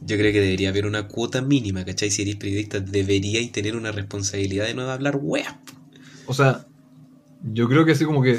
yo 0.00 0.16
creo 0.16 0.32
que 0.32 0.40
debería 0.40 0.68
haber 0.68 0.86
una 0.86 1.08
cuota 1.08 1.40
mínima, 1.40 1.84
¿cachai? 1.84 2.10
Si 2.10 2.22
eres 2.22 2.36
periodista, 2.36 2.80
deberíais 2.80 3.50
tener 3.52 3.76
una 3.76 3.92
responsabilidad 3.92 4.66
de 4.66 4.74
no 4.74 4.90
hablar 4.90 5.18
weas. 5.20 5.54
O 6.26 6.34
sea, 6.34 6.66
yo 7.42 7.68
creo 7.68 7.84
que 7.84 7.92
así 7.92 8.04
como 8.04 8.22
que 8.22 8.38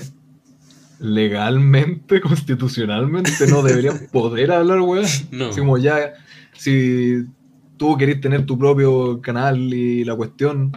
legalmente, 0.99 2.21
constitucionalmente, 2.21 3.47
no 3.47 3.61
deberían 3.61 4.07
poder 4.11 4.51
hablar, 4.51 4.81
weá. 4.81 5.07
No. 5.31 5.47
Así 5.47 5.59
como 5.59 5.77
ya, 5.77 6.13
si 6.53 7.25
tú 7.77 7.97
querés 7.97 8.21
tener 8.21 8.45
tu 8.45 8.57
propio 8.57 9.21
canal 9.21 9.57
y 9.73 10.03
la 10.03 10.15
cuestión 10.15 10.71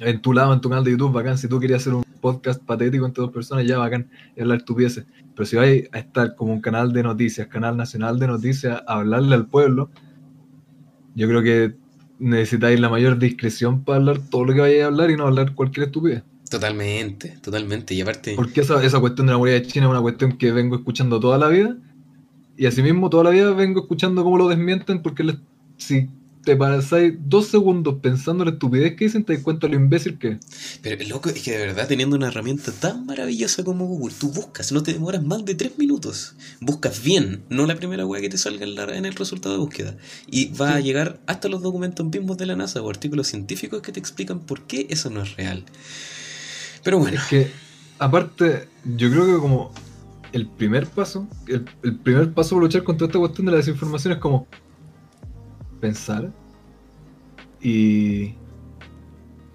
en 0.00 0.20
tu 0.20 0.32
lado, 0.32 0.52
en 0.52 0.60
tu 0.60 0.68
canal 0.68 0.84
de 0.84 0.92
YouTube, 0.92 1.12
bacán. 1.12 1.38
Si 1.38 1.48
tú 1.48 1.58
querías 1.58 1.82
hacer 1.82 1.94
un 1.94 2.04
podcast 2.20 2.62
patético 2.62 3.06
entre 3.06 3.22
dos 3.22 3.32
personas, 3.32 3.66
ya 3.66 3.78
bacán, 3.78 4.08
y 4.36 4.40
hablar 4.40 4.58
estupideces. 4.58 5.06
Pero 5.34 5.46
si 5.46 5.56
vais 5.56 5.88
a 5.92 5.98
estar 5.98 6.34
como 6.34 6.52
un 6.52 6.60
canal 6.60 6.92
de 6.92 7.02
noticias, 7.02 7.46
canal 7.48 7.76
nacional 7.76 8.18
de 8.18 8.26
noticias, 8.26 8.82
a 8.86 8.94
hablarle 8.94 9.34
al 9.34 9.46
pueblo, 9.46 9.90
yo 11.14 11.28
creo 11.28 11.42
que 11.42 11.76
necesitáis 12.18 12.80
la 12.80 12.88
mayor 12.88 13.18
discreción 13.18 13.84
para 13.84 13.98
hablar 13.98 14.18
todo 14.30 14.44
lo 14.44 14.54
que 14.54 14.60
vayáis 14.60 14.82
a 14.82 14.86
hablar 14.86 15.10
y 15.10 15.16
no 15.16 15.26
hablar 15.26 15.54
cualquier 15.54 15.86
estupidez. 15.86 16.22
Totalmente, 16.48 17.38
totalmente. 17.42 17.94
Y 17.94 18.00
aparte, 18.00 18.34
Porque 18.36 18.60
esa, 18.60 18.82
esa 18.84 19.00
cuestión 19.00 19.26
de 19.26 19.32
la 19.32 19.38
muralla 19.38 19.60
de 19.60 19.66
China 19.66 19.86
es 19.86 19.90
una 19.90 20.00
cuestión 20.00 20.36
que 20.38 20.52
vengo 20.52 20.76
escuchando 20.76 21.18
toda 21.20 21.38
la 21.38 21.48
vida. 21.48 21.76
Y 22.56 22.66
asimismo 22.66 23.10
toda 23.10 23.24
la 23.24 23.30
vida 23.30 23.50
vengo 23.52 23.80
escuchando 23.80 24.22
cómo 24.24 24.38
lo 24.38 24.48
desmienten 24.48 25.02
porque 25.02 25.24
les- 25.24 25.36
si 25.76 26.08
te 26.44 26.54
pasáis 26.56 27.14
dos 27.26 27.48
segundos 27.48 27.96
pensando 28.00 28.44
en 28.44 28.50
la 28.50 28.52
estupidez 28.54 28.94
que 28.96 29.06
dicen, 29.06 29.24
te 29.24 29.34
das 29.34 29.42
cuenta 29.42 29.66
de 29.66 29.74
lo 29.74 29.80
imbécil 29.80 30.16
que 30.16 30.28
es. 30.28 30.78
pero 30.80 31.04
loco, 31.08 31.28
es 31.28 31.42
que 31.42 31.50
de 31.50 31.66
verdad 31.66 31.88
teniendo 31.88 32.14
una 32.14 32.28
herramienta 32.28 32.70
tan 32.70 33.04
maravillosa 33.04 33.64
como 33.64 33.84
Google, 33.86 34.14
tú 34.18 34.30
buscas, 34.30 34.70
no 34.70 34.82
te 34.84 34.92
demoras 34.92 35.24
más 35.24 35.44
de 35.44 35.56
tres 35.56 35.76
minutos. 35.76 36.36
Buscas 36.60 37.02
bien, 37.02 37.42
no 37.50 37.66
la 37.66 37.74
primera 37.74 38.06
wea 38.06 38.20
que 38.22 38.28
te 38.28 38.38
salga 38.38 38.64
en, 38.64 38.76
la- 38.76 38.96
en 38.96 39.04
el 39.04 39.14
resultado 39.16 39.56
de 39.56 39.60
búsqueda. 39.60 39.96
Y 40.30 40.46
va 40.54 40.76
a 40.76 40.80
llegar 40.80 41.18
hasta 41.26 41.48
los 41.48 41.62
documentos 41.62 42.06
mismos 42.06 42.38
de 42.38 42.46
la 42.46 42.54
NASA 42.54 42.80
o 42.80 42.88
artículos 42.88 43.26
científicos 43.26 43.82
que 43.82 43.90
te 43.90 43.98
explican 43.98 44.38
por 44.38 44.62
qué 44.68 44.86
eso 44.88 45.10
no 45.10 45.22
es 45.22 45.36
real. 45.36 45.64
Pero 46.86 47.00
bueno, 47.00 47.16
Es 47.16 47.24
que, 47.24 47.50
aparte, 47.98 48.68
yo 48.84 49.10
creo 49.10 49.26
que 49.26 49.40
como 49.40 49.72
el 50.30 50.46
primer 50.46 50.86
paso, 50.86 51.26
el, 51.48 51.68
el 51.82 51.96
primer 51.96 52.32
paso 52.32 52.54
para 52.54 52.66
luchar 52.66 52.84
contra 52.84 53.08
esta 53.08 53.18
cuestión 53.18 53.46
de 53.46 53.50
la 53.50 53.58
desinformación 53.58 54.12
es 54.12 54.20
como 54.20 54.46
pensar 55.80 56.30
y 57.60 58.34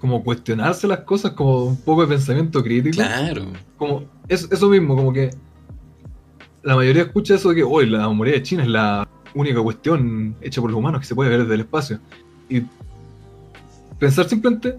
como 0.01 0.21
cuestionarse 0.25 0.89
las 0.89 0.99
cosas, 1.05 1.31
como 1.31 1.67
un 1.67 1.77
poco 1.77 2.01
de 2.01 2.09
pensamiento 2.09 2.61
crítico. 2.61 2.97
claro. 2.97 3.45
como 3.77 4.03
es, 4.27 4.49
eso 4.51 4.67
mismo, 4.67 4.97
como 4.97 5.13
que 5.13 5.29
la 6.63 6.75
mayoría 6.75 7.03
escucha 7.03 7.35
eso 7.35 7.47
de 7.47 7.55
que 7.55 7.63
hoy 7.63 7.85
la 7.85 8.09
muralla 8.09 8.35
de 8.39 8.43
China 8.43 8.63
es 8.63 8.69
la 8.69 9.07
única 9.35 9.61
cuestión 9.61 10.35
hecha 10.41 10.59
por 10.59 10.69
los 10.69 10.77
humanos 10.77 10.99
que 10.99 11.07
se 11.07 11.15
puede 11.15 11.29
ver 11.29 11.43
desde 11.43 11.53
el 11.53 11.61
espacio. 11.61 12.01
Y 12.49 12.63
pensar 13.99 14.27
simplemente, 14.27 14.75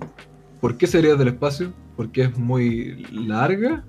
¿por 0.62 0.78
qué 0.78 0.86
se 0.86 0.98
vería 0.98 1.10
desde 1.10 1.24
el 1.24 1.34
espacio? 1.34 1.72
Porque 1.96 2.22
es 2.22 2.38
muy 2.38 3.04
larga. 3.10 3.84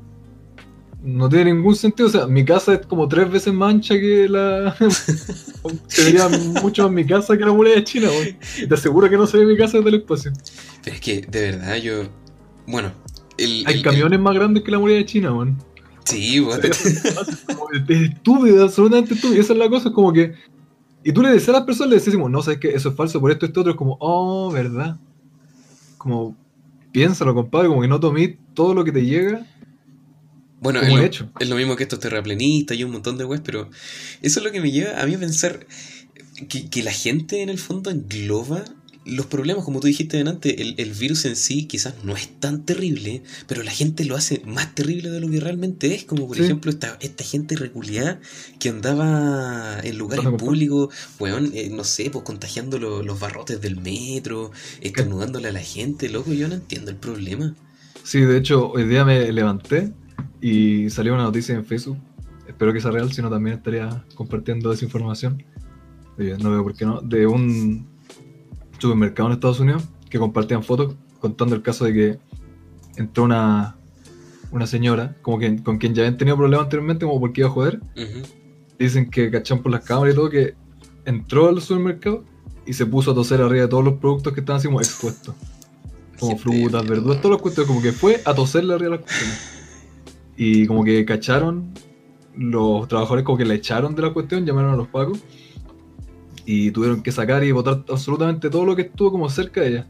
No 1.04 1.30
tiene 1.30 1.54
ningún 1.54 1.76
sentido. 1.76 2.10
O 2.10 2.12
sea, 2.12 2.26
mi 2.26 2.44
casa 2.44 2.74
es 2.74 2.86
como 2.88 3.08
tres 3.08 3.30
veces 3.32 3.54
más 3.54 3.76
ancha 3.76 3.94
que 3.94 4.28
la. 4.28 4.76
se 5.88 6.04
vería 6.04 6.28
mucho 6.62 6.84
más 6.84 6.92
mi 6.92 7.06
casa 7.06 7.38
que 7.38 7.46
la 7.46 7.54
muralla 7.54 7.76
de 7.76 7.84
China, 7.84 8.10
weón. 8.10 8.38
Y 8.58 8.68
te 8.68 8.74
aseguro 8.74 9.08
que 9.10 9.18
no 9.18 9.28
se 9.28 9.38
ve 9.38 9.46
mi 9.46 9.56
casa 9.56 9.78
desde 9.78 9.90
el 9.90 9.96
espacio. 9.96 10.34
Pero 10.84 10.96
es 10.96 11.02
que 11.02 11.22
de 11.22 11.42
verdad 11.52 11.76
yo. 11.76 12.04
Bueno, 12.66 12.92
el. 13.38 13.64
Hay 13.68 13.76
el- 13.76 13.84
camiones 13.84 14.20
más 14.20 14.34
grandes 14.34 14.64
que 14.64 14.72
la 14.72 14.80
muralla 14.80 14.98
de 15.00 15.06
China, 15.06 15.32
weón. 15.34 15.58
el- 16.12 16.74
sí, 16.74 16.96
Como 17.56 17.70
es 17.72 18.02
estúpido, 18.02 18.64
absolutamente 18.64 19.14
estúpido. 19.14 19.40
Esa 19.40 19.54
es 19.54 19.60
la 19.60 19.70
cosa, 19.70 19.90
es 19.90 19.94
como 19.96 20.12
que. 20.12 20.34
Y 21.04 21.12
tú 21.12 21.22
le 21.22 21.30
decías 21.30 21.50
a 21.50 21.60
las 21.60 21.64
personas, 21.64 21.92
le 21.92 21.98
decís, 22.00 22.14
como, 22.14 22.30
no, 22.30 22.42
sabes 22.42 22.60
que 22.60 22.70
eso 22.70 22.90
es 22.90 22.96
falso 22.96 23.20
por 23.20 23.30
esto, 23.30 23.46
esto, 23.46 23.60
otro. 23.60 23.74
Es 23.74 23.78
como, 23.78 23.98
oh, 24.00 24.50
verdad. 24.52 24.98
Como, 25.98 26.36
piénsalo, 26.94 27.36
compadre, 27.36 27.68
como 27.68 27.82
que 27.82 27.90
no 27.90 28.00
tomé 28.00 28.38
todo 28.54 28.74
lo 28.74 28.86
que 28.86 28.94
te 28.94 29.04
llega 29.04 29.46
Bueno, 30.62 30.80
es 30.80 30.90
lo, 30.94 31.02
hecho. 31.02 31.30
es 31.40 31.50
lo 31.50 31.58
mismo 31.58 31.76
que 31.76 31.84
estos 31.84 32.00
terraplanistas 32.00 32.78
y 32.78 32.86
un 32.86 32.92
montón 32.92 33.18
de 33.18 33.26
weas, 33.26 33.42
pero 33.44 33.70
eso 34.22 34.40
es 34.40 34.46
lo 34.46 34.52
que 34.54 34.62
me 34.62 34.72
lleva 34.72 35.02
a 35.02 35.06
mí 35.06 35.16
a 35.16 35.20
pensar 35.20 35.68
que, 36.48 36.70
que 36.70 36.84
la 36.84 36.94
gente 36.94 37.42
en 37.42 37.50
el 37.50 37.60
fondo 37.60 37.90
engloba 37.90 38.64
los 39.06 39.26
problemas, 39.26 39.66
como 39.66 39.80
tú 39.82 39.88
dijiste 39.88 40.20
antes, 40.22 40.56
el, 40.58 40.76
el 40.78 40.94
virus 40.94 41.26
en 41.26 41.36
sí 41.36 41.66
quizás 41.66 41.96
no 42.04 42.14
es 42.16 42.40
tan 42.40 42.64
terrible, 42.66 43.22
pero 43.48 43.62
la 43.64 43.72
gente 43.72 44.06
lo 44.06 44.16
hace 44.16 44.42
más 44.46 44.74
terrible 44.76 45.10
de 45.10 45.20
lo 45.20 45.30
que 45.30 45.40
realmente 45.42 45.94
es, 45.94 46.06
como 46.06 46.26
por 46.28 46.38
Sí. 46.38 46.44
ejemplo 46.44 46.72
esta, 46.72 46.98
esta 47.02 47.24
gente 47.24 47.56
reculeada 47.58 48.22
que 48.60 48.70
andaba 48.70 49.80
en 49.84 49.98
lugares 49.98 50.26
públicos, 50.38 50.94
weón, 51.20 51.52
eh, 51.54 51.70
no 51.70 51.84
sé, 51.84 52.10
pues 52.12 52.24
contagiando 52.24 52.80
lo- 52.80 53.04
los 53.04 53.20
barrotes 53.20 53.60
del 53.60 53.76
metro, 53.78 54.52
estornudándole 54.82 55.50
a 55.50 55.52
la 55.52 55.60
gente, 55.62 56.08
loco, 56.10 56.32
yo 56.34 56.48
no 56.48 56.56
entiendo 56.56 56.90
el 56.92 56.98
problema. 56.98 57.56
Sí, 58.04 58.22
de 58.22 58.38
hecho, 58.38 58.70
hoy 58.72 58.86
día 58.86 59.04
me 59.06 59.32
levanté 59.32 59.92
y 60.42 60.90
salió 60.90 61.14
una 61.14 61.24
noticia 61.24 61.56
en 61.56 61.66
Facebook. 61.66 61.98
Espero 62.48 62.72
que 62.74 62.82
sea 62.82 62.92
real, 62.92 63.12
si 63.12 63.22
no 63.22 63.30
también 63.30 63.58
estaría 63.58 64.06
compartiendo 64.16 64.70
desinformación. 64.70 65.44
Oye, 66.18 66.38
no 66.38 66.52
veo 66.52 66.64
por 66.64 66.74
qué 66.76 66.86
no. 66.86 67.02
De 67.02 67.26
un 67.26 67.88
supermercado 68.84 69.30
en 69.30 69.34
Estados 69.34 69.60
Unidos 69.60 69.84
que 70.10 70.20
compartían 70.20 70.64
fotos 70.64 70.96
contando 71.20 71.56
el 71.56 71.62
caso 71.62 71.86
de 71.86 71.94
que 71.94 72.20
entró 72.98 73.24
una, 73.24 73.78
una 74.52 74.68
señora, 74.68 75.16
como 75.22 75.40
que, 75.40 75.64
con 75.64 75.78
quien 75.78 75.96
ya 75.96 76.04
habían 76.04 76.18
tenido 76.18 76.38
problemas 76.38 76.66
anteriormente, 76.66 77.06
como 77.06 77.20
porque 77.20 77.42
iba 77.42 77.50
a 77.50 77.52
joder. 77.52 77.80
Dicen 78.78 79.10
que 79.10 79.32
cachan 79.32 79.62
por 79.62 79.72
las 79.72 79.84
cámaras 79.86 80.14
y 80.14 80.18
todo, 80.18 80.30
que 80.30 80.56
entró 81.06 81.48
al 81.48 81.62
supermercado 81.62 82.26
y 82.66 82.74
se 82.74 82.86
puso 82.86 83.12
a 83.12 83.16
toser 83.16 83.42
arriba 83.42 83.64
de 83.64 83.68
todos 83.70 83.84
los 83.84 83.96
productos 83.96 84.34
que 84.34 84.42
estaban 84.42 84.60
así 84.60 84.68
como 84.68 84.82
expuestos. 84.82 85.34
como 86.20 86.38
frutas, 86.38 86.84
de 86.84 86.90
verduras, 86.90 87.22
todas 87.22 87.36
las 87.36 87.42
cuestiones, 87.42 87.68
como 87.68 87.82
que 87.82 87.92
fue 87.94 88.22
a 88.26 88.34
toserle 88.34 88.74
arriba 88.74 88.96
a 88.96 88.98
las 88.98 89.06
cuestiones. 89.06 89.40
Y 90.36 90.68
como 90.68 90.84
que 90.84 91.06
cacharon, 91.06 91.74
los 92.36 92.88
trabajadores 92.88 93.24
como 93.24 93.38
que 93.38 93.46
la 93.46 93.54
echaron 93.54 93.96
de 93.96 94.02
la 94.02 94.12
cuestión, 94.12 94.46
llamaron 94.46 94.74
a 94.74 94.76
los 94.76 94.88
pacos 94.90 95.20
y 96.46 96.72
tuvieron 96.72 97.02
que 97.02 97.12
sacar 97.12 97.44
y 97.44 97.52
botar 97.52 97.84
absolutamente 97.90 98.50
todo 98.50 98.66
lo 98.66 98.76
que 98.76 98.84
estuvo 98.84 99.12
como 99.12 99.30
cerca 99.30 99.62
de 99.62 99.68
ella. 99.68 99.88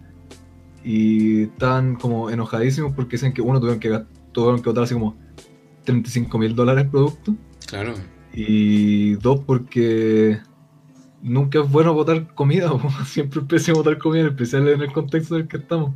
Y 0.83 1.43
estaban 1.43 1.95
como 1.95 2.29
enojadísimos 2.29 2.93
porque 2.93 3.11
dicen 3.11 3.33
que 3.33 3.41
uno 3.41 3.59
tuvieron 3.59 3.79
que, 3.79 4.03
tuvieron 4.31 4.61
que 4.61 4.69
botar 4.69 4.83
así 4.83 4.93
como 4.93 5.15
35 5.85 6.37
mil 6.37 6.55
dólares 6.55 6.87
producto. 6.89 7.35
Claro. 7.67 7.93
Y 8.33 9.13
dos, 9.15 9.41
porque 9.45 10.39
nunca 11.21 11.59
es 11.59 11.71
bueno 11.71 11.93
botar 11.93 12.33
comida, 12.33 12.71
siempre 13.05 13.41
es 13.41 13.47
pésimo 13.47 13.77
botar 13.77 13.97
comida, 13.97 14.21
en 14.21 14.27
especial 14.27 14.67
en 14.67 14.81
el 14.81 14.91
contexto 14.91 15.35
en 15.35 15.43
el 15.43 15.47
que 15.47 15.57
estamos. 15.57 15.93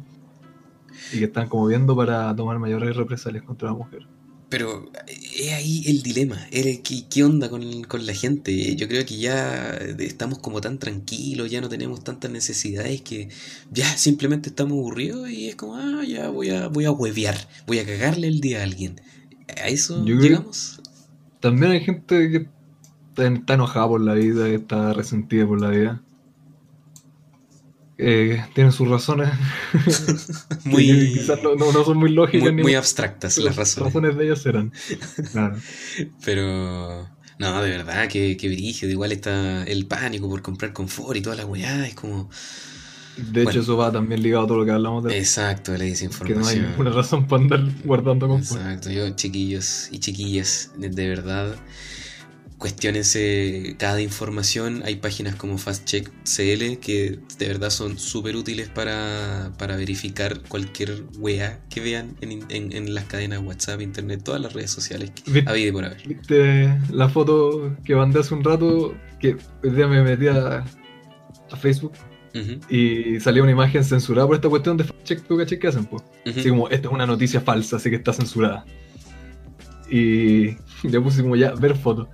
Y 1.13 1.19
que 1.19 1.25
están 1.25 1.47
como 1.47 1.67
viendo 1.67 1.95
para 1.95 2.35
tomar 2.35 2.57
mayores 2.57 2.95
represalias 2.95 3.43
contra 3.43 3.69
la 3.69 3.75
mujer. 3.75 4.07
Pero 4.49 4.89
es 5.35 5.51
ahí 5.53 5.83
el 5.87 6.03
dilema. 6.03 6.47
es 6.51 6.79
¿Qué, 6.79 7.03
qué 7.09 7.23
onda 7.23 7.49
con, 7.49 7.83
con 7.83 8.05
la 8.05 8.13
gente? 8.13 8.75
Yo 8.75 8.87
creo 8.87 9.05
que 9.05 9.17
ya 9.17 9.71
estamos 9.99 10.39
como 10.39 10.61
tan 10.61 10.79
tranquilos, 10.79 11.51
ya 11.51 11.59
no 11.59 11.67
tenemos 11.67 12.03
tantas 12.03 12.31
necesidades 12.31 13.01
que 13.01 13.29
ya 13.71 13.85
simplemente 13.97 14.49
estamos 14.49 14.73
aburridos 14.73 15.29
y 15.29 15.49
es 15.49 15.55
como, 15.55 15.75
ah, 15.75 16.03
ya 16.07 16.29
voy 16.29 16.49
a, 16.49 16.67
voy 16.67 16.85
a 16.85 16.91
huevear, 16.91 17.37
voy 17.65 17.79
a 17.79 17.85
cagarle 17.85 18.27
el 18.27 18.39
día 18.39 18.61
a 18.61 18.63
alguien. 18.63 19.01
¿A 19.61 19.67
eso 19.67 20.05
Yo 20.05 20.15
llegamos? 20.15 20.81
También 21.39 21.73
hay 21.73 21.81
gente 21.81 22.29
que 22.29 22.47
está, 23.09 23.27
está 23.27 23.53
enojada 23.53 23.87
por 23.87 24.01
la 24.01 24.13
vida, 24.13 24.45
que 24.45 24.55
está 24.55 24.93
resentida 24.93 25.45
por 25.45 25.61
la 25.61 25.69
vida. 25.69 26.01
Eh, 27.99 28.43
tienen 28.53 28.71
sus 28.71 28.87
razones, 28.87 29.29
Muy, 30.65 31.13
quizás 31.13 31.41
no, 31.41 31.55
no- 31.55 31.71
no 31.71 31.83
son 31.83 31.97
muy 31.97 32.11
lógicas 32.11 32.43
muy, 32.43 32.55
ni 32.55 32.61
muy 32.61 32.75
abstractas 32.75 33.37
las 33.39 33.55
razones. 33.55 34.15
de 34.17 34.25
ellas 34.25 34.41
serán. 34.41 34.71
Claro. 35.31 35.57
Pero, 36.23 37.09
no, 37.39 37.61
de 37.61 37.69
verdad, 37.71 38.07
que, 38.07 38.37
que 38.37 38.49
brígido. 38.49 38.91
Igual 38.91 39.11
está 39.11 39.63
el 39.63 39.85
pánico 39.87 40.29
por 40.29 40.41
comprar 40.41 40.73
confort 40.73 41.17
y 41.17 41.21
toda 41.21 41.35
la 41.35 41.45
weá. 41.45 41.87
Es 41.87 41.95
como, 41.95 42.29
De 43.17 43.41
hecho, 43.41 43.45
Bueno. 43.45 43.61
eso 43.61 43.77
va 43.77 43.91
también 43.91 44.21
ligado 44.21 44.43
a 44.45 44.47
todo 44.47 44.57
lo 44.59 44.65
que 44.65 44.71
hablamos 44.71 45.03
de 45.03 45.17
exacto, 45.17 45.71
la 45.71 45.77
que 45.79 45.81
no 45.81 45.85
hay 45.85 45.89
desinformación. 45.91 46.69
ninguna 46.69 46.91
razón 46.91 47.27
para 47.27 47.41
andar 47.43 47.63
guardando 47.83 48.27
confort. 48.27 48.61
Exacto, 48.61 48.91
yo, 48.91 49.09
chiquillos 49.15 49.89
y 49.91 49.99
chiquillas, 49.99 50.71
de, 50.77 50.89
de 50.89 51.09
verdad, 51.09 51.55
cuestionense 52.57 53.75
cada 53.77 54.01
información. 54.01 54.81
Hay 54.85 54.95
páginas 54.95 55.35
como 55.35 55.57
FastCheck 55.57 56.11
CL 56.23 56.77
que 56.79 57.19
de 57.37 57.47
verdad 57.47 57.69
son 57.69 57.97
súper 57.99 58.35
útiles 58.35 58.69
para, 58.69 59.51
para 59.57 59.75
verificar 59.75 60.41
cualquier 60.47 61.03
wea 61.19 61.59
que 61.69 61.81
vean 61.81 62.15
en, 62.21 62.43
en- 62.49 62.71
en 62.73 62.93
las 62.95 63.05
cadenas 63.05 63.41
WhatsApp, 63.43 63.81
Internet, 63.81 64.21
todas 64.23 64.41
las 64.41 64.53
redes 64.53 64.71
sociales 64.71 65.11
había 65.45 65.71
por 65.71 65.85
haber. 65.85 66.07
¿Viste 66.07 66.77
la 66.91 67.09
foto 67.09 67.75
que 67.83 67.95
mandé 67.95 68.19
hace 68.19 68.33
un 68.33 68.43
rato? 68.43 68.95
Que 69.19 69.37
hoy 69.63 69.69
día 69.71 69.87
me 69.87 70.01
metí 70.03 70.27
a, 70.27 70.63
a 71.51 71.55
Facebook 71.57 71.93
y 72.69 73.19
salía 73.19 73.41
una 73.41 73.51
imagen 73.51 73.83
censurada 73.83 74.27
por 74.27 74.35
esta 74.35 74.47
cuestión 74.49 74.77
de 74.77 74.85
check 75.03 75.25
¿tú 75.27 75.37
caché 75.37 75.57
que 75.57 75.67
hacen? 75.67 75.85
Pues? 75.85 76.03
ujú. 76.25 76.39
Así 76.39 76.49
como, 76.49 76.69
esta 76.69 76.87
es 76.87 76.93
una 76.93 77.07
noticia 77.07 77.41
falsa, 77.41 77.77
así 77.77 77.89
que 77.89 77.95
está 77.95 78.13
censurada. 78.13 78.63
Y 79.89 80.57
le 80.83 81.01
puse 81.01 81.21
como 81.21 81.35
ya, 81.35 81.53
ver 81.53 81.75
foto. 81.75 82.09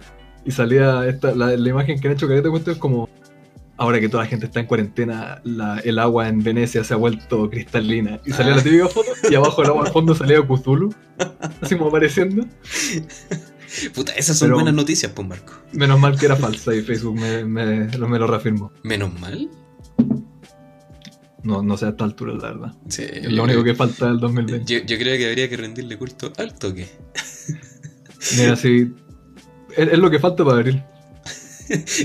Y 0.45 0.51
salía 0.51 1.07
esta, 1.07 1.33
la, 1.35 1.55
la 1.55 1.69
imagen 1.69 1.99
que 1.99 2.07
han 2.07 2.13
hecho 2.15 2.27
careta 2.27 2.49
cuento 2.49 2.71
es 2.71 2.77
como, 2.77 3.09
ahora 3.77 3.99
que 3.99 4.09
toda 4.09 4.23
la 4.23 4.29
gente 4.29 4.45
está 4.47 4.59
en 4.59 4.65
cuarentena, 4.65 5.41
la- 5.43 5.79
el 5.79 5.99
agua 5.99 6.27
en 6.27 6.43
Venecia 6.43 6.83
se 6.83 6.93
ha 6.93 6.97
vuelto 6.97 7.49
cristalina. 7.49 8.19
Y 8.25 8.31
salía 8.31 8.53
Ah. 8.53 8.57
la 8.57 8.63
típica 8.63 8.87
foto 8.89 9.09
y 9.29 9.35
abajo 9.35 9.61
del 9.61 9.71
agua 9.71 9.85
al 9.85 9.91
fondo 9.93 10.13
salía 10.15 10.41
Cthulhu, 10.45 10.93
así 11.61 11.75
como 11.75 11.89
apareciendo. 11.89 12.45
Puta, 13.95 14.11
esas 14.13 14.37
son 14.37 14.47
Pero- 14.49 14.55
buenas 14.57 14.73
noticias, 14.75 15.11
pues 15.15 15.27
Marco. 15.27 15.53
Menos 15.71 15.99
mal 15.99 16.17
que 16.17 16.25
era 16.27 16.35
falsa 16.35 16.75
y 16.75 16.81
Facebook 16.81 17.15
me, 17.19 17.43
me, 17.45 17.87
lo- 17.97 18.07
me 18.07 18.19
lo 18.19 18.27
reafirmó. 18.27 18.71
Menos 18.83 19.17
mal. 19.19 19.49
No, 21.43 21.61
no 21.61 21.75
sé 21.75 21.85
a 21.87 21.89
esta 21.89 22.05
altura, 22.05 22.33
la 22.33 22.53
verdad. 22.53 22.73
Sí, 22.87 23.03
Es 23.05 23.31
lo 23.31 23.43
único 23.43 23.61
creo- 23.61 23.73
que 23.73 23.75
falta 23.75 24.07
del 24.07 24.19
2020. 24.19 24.71
Yo, 24.79 24.85
yo 24.85 24.97
creo 24.97 25.17
que 25.17 25.27
habría 25.27 25.49
que 25.49 25.57
rendirle 25.57 25.97
culto 25.97 26.31
al 26.37 26.53
toque. 26.53 26.87
Mira, 28.37 28.55
sí. 28.55 28.93
Es, 29.77 29.89
es 29.93 29.97
lo 29.99 30.09
que 30.09 30.19
falta 30.19 30.43
para 30.45 30.57
abril. 30.57 30.83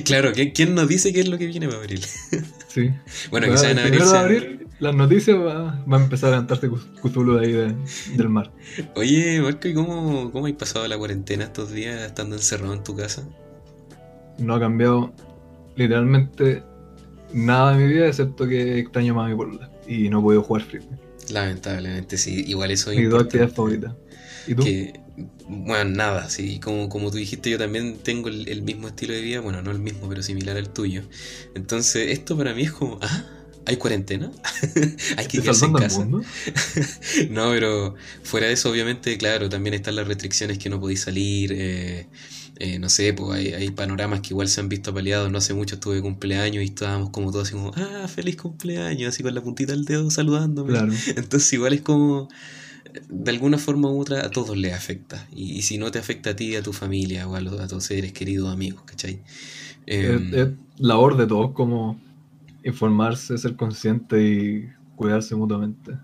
Claro, 0.04 0.30
¿quién, 0.54 0.74
nos 0.74 0.86
dice 0.88 1.12
qué 1.12 1.20
es 1.20 1.28
lo 1.28 1.36
que 1.36 1.46
viene 1.46 1.66
para 1.66 1.80
abril? 1.80 2.04
Sí. 2.68 2.90
Bueno, 3.30 3.56
sea 3.56 3.70
en 3.70 3.78
abril. 3.78 4.02
sea- 4.04 4.20
abril, 4.20 4.66
las 4.78 4.94
noticias 4.94 5.36
va, 5.36 5.82
va 5.90 5.96
a 5.96 6.00
empezar 6.02 6.28
a 6.28 6.32
levantarse 6.32 6.68
Cthulhu 7.02 7.34
de 7.38 7.46
ahí 7.46 7.52
de- 7.52 7.74
del 8.14 8.28
mar. 8.28 8.52
Oye, 8.94 9.40
Marco, 9.40 9.66
¿y 9.68 9.74
cómo, 9.74 10.30
cómo 10.30 10.46
has 10.46 10.52
pasado 10.52 10.86
la 10.86 10.96
cuarentena 10.98 11.44
estos 11.44 11.72
días 11.72 12.00
estando 12.02 12.36
encerrado 12.36 12.74
en 12.74 12.84
tu 12.84 12.94
casa? 12.94 13.26
No 14.36 14.54
ha 14.54 14.60
cambiado 14.60 15.12
literalmente 15.76 16.62
nada 17.32 17.74
de 17.76 17.84
mi 17.86 17.92
vida, 17.92 18.06
excepto 18.06 18.46
que 18.46 18.78
extraño 18.78 19.14
más 19.14 19.26
a 19.26 19.28
mi 19.30 19.34
polola. 19.36 19.70
Y 19.88 20.08
no 20.10 20.20
he 20.20 20.22
podido 20.22 20.42
jugar 20.42 20.62
Free. 20.64 20.82
Lamentablemente, 21.30 22.16
sí, 22.18 22.44
igual 22.46 22.70
eso 22.70 22.90
es 22.90 22.98
Mis 22.98 23.10
dos 23.10 23.22
actividades 23.24 23.54
favoritas. 23.54 23.92
¿Y 24.46 24.54
tú? 24.54 24.62
Que, 24.62 24.92
bueno, 25.48 25.90
nada, 25.90 26.30
sí, 26.30 26.60
como, 26.60 26.88
como 26.88 27.10
tú 27.10 27.16
dijiste, 27.16 27.50
yo 27.50 27.58
también 27.58 27.98
tengo 27.98 28.28
el, 28.28 28.48
el 28.48 28.62
mismo 28.62 28.88
estilo 28.88 29.14
de 29.14 29.20
vida, 29.20 29.40
bueno, 29.40 29.62
no 29.62 29.70
el 29.70 29.78
mismo, 29.78 30.08
pero 30.08 30.22
similar 30.22 30.56
al 30.56 30.70
tuyo. 30.70 31.02
Entonces, 31.54 32.10
esto 32.10 32.36
para 32.36 32.54
mí 32.54 32.62
es 32.62 32.72
como, 32.72 32.98
ah, 33.02 33.24
¿hay 33.66 33.76
cuarentena? 33.76 34.30
¿Hay 35.16 35.26
que 35.26 35.38
¿Estás 35.38 35.60
quedarse 35.60 35.64
en 35.66 35.72
casa? 35.74 36.08
No, 37.30 37.50
pero 37.50 37.94
fuera 38.22 38.46
de 38.46 38.54
eso, 38.54 38.70
obviamente, 38.70 39.16
claro, 39.18 39.48
también 39.48 39.74
están 39.74 39.96
las 39.96 40.06
restricciones 40.06 40.58
que 40.58 40.70
no 40.70 40.80
podéis 40.80 41.02
salir. 41.02 41.52
eh, 41.52 42.06
eh, 42.60 42.80
no 42.80 42.88
sé, 42.88 43.12
pues 43.12 43.38
hay, 43.38 43.54
hay 43.54 43.70
panoramas 43.70 44.20
que 44.20 44.30
igual 44.30 44.48
se 44.48 44.60
han 44.60 44.68
visto 44.68 44.92
paliados. 44.92 45.30
No 45.30 45.38
hace 45.38 45.54
mucho 45.54 45.76
estuve 45.76 45.96
de 45.96 46.02
cumpleaños 46.02 46.62
y 46.64 46.66
estábamos 46.66 47.10
como 47.10 47.30
todos 47.30 47.46
así 47.46 47.56
como, 47.56 47.72
ah, 47.76 48.08
feliz 48.08 48.36
cumpleaños, 48.36 49.14
así 49.14 49.22
con 49.22 49.34
la 49.34 49.40
puntita 49.40 49.72
del 49.72 49.84
dedo 49.84 50.10
saludándome. 50.10 50.72
Claro. 50.72 50.92
Entonces, 51.16 51.52
igual 51.52 51.72
es 51.72 51.82
como, 51.82 52.28
de 53.08 53.30
alguna 53.30 53.58
forma 53.58 53.90
u 53.90 54.00
otra, 54.00 54.24
a 54.26 54.30
todos 54.30 54.56
les 54.56 54.72
afecta. 54.74 55.26
Y, 55.34 55.52
y 55.58 55.62
si 55.62 55.78
no 55.78 55.90
te 55.90 55.98
afecta 55.98 56.30
a 56.30 56.36
ti, 56.36 56.56
a 56.56 56.62
tu 56.62 56.72
familia 56.72 57.28
o 57.28 57.34
a, 57.36 57.40
los- 57.40 57.60
a 57.60 57.68
tus 57.68 57.84
seres 57.84 58.12
queridos, 58.12 58.52
amigos, 58.52 58.82
¿cachai? 58.86 59.20
Em, 59.86 60.22
Es, 60.32 60.32
es 60.32 60.48
labor 60.78 61.16
de 61.16 61.26
todos 61.26 61.52
como 61.52 62.00
informarse, 62.64 63.38
ser 63.38 63.56
consciente 63.56 64.22
y 64.22 64.68
cuidarse 64.96 65.34
mutuamente. 65.36 65.98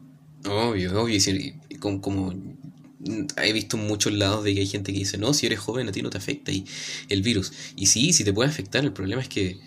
Obvio, 0.46 1.00
obvio. 1.02 1.20
si- 1.20 1.54
como, 1.80 2.00
como, 2.00 2.32
he 3.42 3.52
visto 3.52 3.76
en 3.76 3.86
muchos 3.86 4.12
lados 4.12 4.44
de 4.44 4.54
que 4.54 4.60
hay 4.60 4.66
gente 4.66 4.92
que 4.92 4.98
dice, 5.00 5.18
no, 5.18 5.34
si 5.34 5.46
eres 5.46 5.58
joven 5.58 5.88
a 5.88 5.92
ti 5.92 6.02
no 6.02 6.10
te 6.10 6.18
afecta 6.18 6.52
y 6.52 6.64
el 7.08 7.22
virus. 7.22 7.52
Y 7.76 7.86
sí, 7.86 8.12
sí 8.12 8.24
te 8.24 8.32
puede 8.32 8.48
afectar, 8.50 8.84
el 8.84 8.92
problema 8.92 9.22
es 9.22 9.28
que 9.28 9.58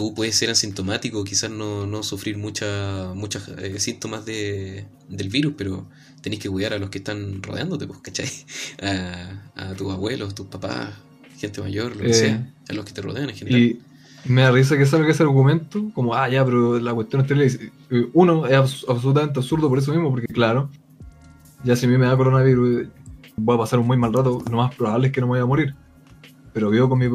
tú 0.00 0.14
puedes 0.14 0.34
ser 0.36 0.50
asintomático, 0.50 1.24
quizás 1.24 1.50
no, 1.50 1.86
no 1.86 2.02
sufrir 2.02 2.36
mucha, 2.38 3.12
muchos 3.14 3.48
eh, 3.58 3.78
síntomas 3.78 4.24
de, 4.24 4.86
del 5.08 5.28
virus, 5.28 5.54
pero 5.56 5.88
tenés 6.22 6.38
que 6.40 6.48
cuidar 6.50 6.72
a 6.74 6.78
los 6.78 6.90
que 6.90 6.98
están 6.98 7.42
rodeándote, 7.42 7.86
pues, 7.86 8.00
¿cachai? 8.00 8.28
A, 8.82 9.52
a 9.56 9.74
tus 9.74 9.92
abuelos, 9.92 10.34
tus 10.34 10.46
papás, 10.46 10.90
gente 11.38 11.60
mayor, 11.60 11.96
lo 11.96 12.02
que 12.02 12.08
Eh, 12.08 12.14
sea, 12.14 12.54
a 12.68 12.72
los 12.72 12.84
que 12.84 12.92
te 12.92 13.02
rodean 13.02 13.28
en 13.30 13.36
general. 13.36 13.60
Y 13.62 13.78
me 14.24 14.42
da 14.42 14.50
risa 14.52 14.76
que 14.76 14.86
salga 14.86 15.10
ese 15.10 15.22
argumento, 15.22 15.90
como, 15.94 16.14
ah, 16.14 16.28
ya, 16.28 16.44
pero 16.44 16.78
la 16.78 16.94
cuestión 16.94 17.26
es. 17.40 17.58
Y, 17.90 18.06
Uno, 18.12 18.46
es 18.46 18.52
abs- 18.52 18.84
absolutamente 18.88 19.40
absurdo 19.40 19.68
por 19.68 19.78
eso 19.78 19.92
mismo, 19.92 20.10
porque 20.10 20.26
claro, 20.26 20.70
ya 21.64 21.76
si 21.76 21.86
a 21.86 21.88
mí 21.88 21.98
me 21.98 22.06
da 22.06 22.16
coronavirus, 22.16 22.88
voy 23.36 23.54
a 23.54 23.58
pasar 23.58 23.78
un 23.78 23.86
muy 23.86 23.96
mal 23.96 24.12
rato, 24.12 24.42
lo 24.50 24.56
más 24.56 24.74
probable 24.74 25.08
es 25.08 25.12
que 25.12 25.20
no 25.20 25.26
me 25.26 25.32
vaya 25.32 25.44
a 25.44 25.46
morir. 25.46 25.74
Pero 26.52 26.70
vivo 26.70 26.88
con 26.88 26.98
mi 26.98 27.08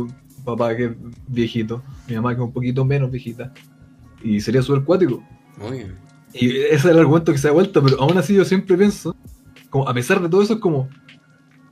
papá 0.46 0.76
que 0.76 0.86
es 0.86 0.92
viejito, 1.28 1.84
mi 2.08 2.16
mamá 2.16 2.30
que 2.36 2.42
es 2.42 2.48
un 2.48 2.54
poquito 2.54 2.86
menos 2.86 3.12
viejita, 3.12 3.54
y 4.24 4.40
sería 4.40 4.62
súper 4.62 4.84
cuático. 4.84 5.24
Obvio. 5.60 5.88
Y 6.34 6.50
ese 6.50 6.76
es 6.76 6.86
el 6.86 7.00
argumento 7.00 7.32
que 7.32 7.38
se 7.38 7.48
da 7.48 7.54
vuelta, 7.54 7.82
pero 7.82 8.00
aún 8.02 8.18
así 8.18 8.34
yo 8.36 8.46
siempre 8.46 8.78
pienso, 8.78 9.16
como 9.70 9.88
a 9.88 9.94
pesar 9.94 10.22
de 10.22 10.30
todo 10.30 10.42
eso, 10.42 10.54
es 10.54 10.60
como, 10.60 10.90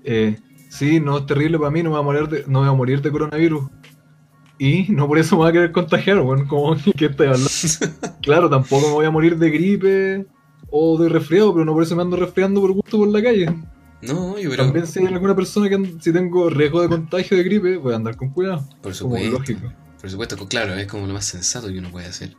eh, 0.03 0.38
sí, 0.69 0.99
no 0.99 1.17
es 1.17 1.25
terrible 1.25 1.57
para 1.57 1.71
mí, 1.71 1.83
no 1.83 1.89
me 1.89 1.97
voy 1.97 2.01
a 2.01 2.03
morir 2.03 2.27
de, 2.29 2.43
no 2.47 2.62
me 2.62 2.67
voy 2.67 2.75
a 2.75 2.77
morir 2.77 3.01
de 3.01 3.12
coronavirus. 3.12 3.69
Y 4.59 4.86
no 4.89 5.07
por 5.07 5.17
eso 5.17 5.36
me 5.36 5.41
voy 5.41 5.49
a 5.49 5.53
querer 5.53 5.71
contagiar, 5.71 6.21
bueno, 6.21 6.47
como 6.47 6.75
que 6.97 7.05
estoy 7.05 7.27
hablando. 7.27 7.49
claro, 8.21 8.49
tampoco 8.49 8.88
me 8.88 8.93
voy 8.93 9.05
a 9.05 9.12
morir 9.12 9.38
de 9.38 9.49
gripe 9.49 10.25
o 10.69 10.97
de 10.97 11.09
resfriado, 11.09 11.53
pero 11.53 11.65
no 11.65 11.73
por 11.73 11.83
eso 11.83 11.95
me 11.95 12.01
ando 12.01 12.17
resfriando 12.17 12.62
por 12.62 12.71
gusto 12.71 12.97
por 12.97 13.07
la 13.07 13.21
calle. 13.21 13.47
No, 14.08 14.38
yo 14.38 14.50
pero 14.50 14.63
También 14.66 14.88
si 14.88 15.00
hay 15.00 15.08
alguna 15.08 15.36
persona 15.36 15.70
que 15.70 15.96
si 16.02 16.12
tengo 16.13 16.50
riesgo 16.50 16.82
de 16.82 16.89
contagio 16.89 17.38
de 17.38 17.44
gripe, 17.44 17.78
voy 17.78 17.94
a 17.94 17.96
andar 17.98 18.16
con 18.16 18.30
cuidado. 18.32 18.68
por 18.82 18.94
Como 19.00 19.16
supuesto. 19.16 19.38
lógico. 19.38 19.72
Por 20.02 20.10
supuesto, 20.10 20.38
co- 20.38 20.48
claro, 20.48 20.76
es 20.76 20.88
como 20.88 21.08
lo 21.08 21.13
más 21.13 21.26
sensato 21.26 21.68
que 21.70 21.80
uno 21.80 21.89
puede 21.92 22.08
hacer. 22.08 22.36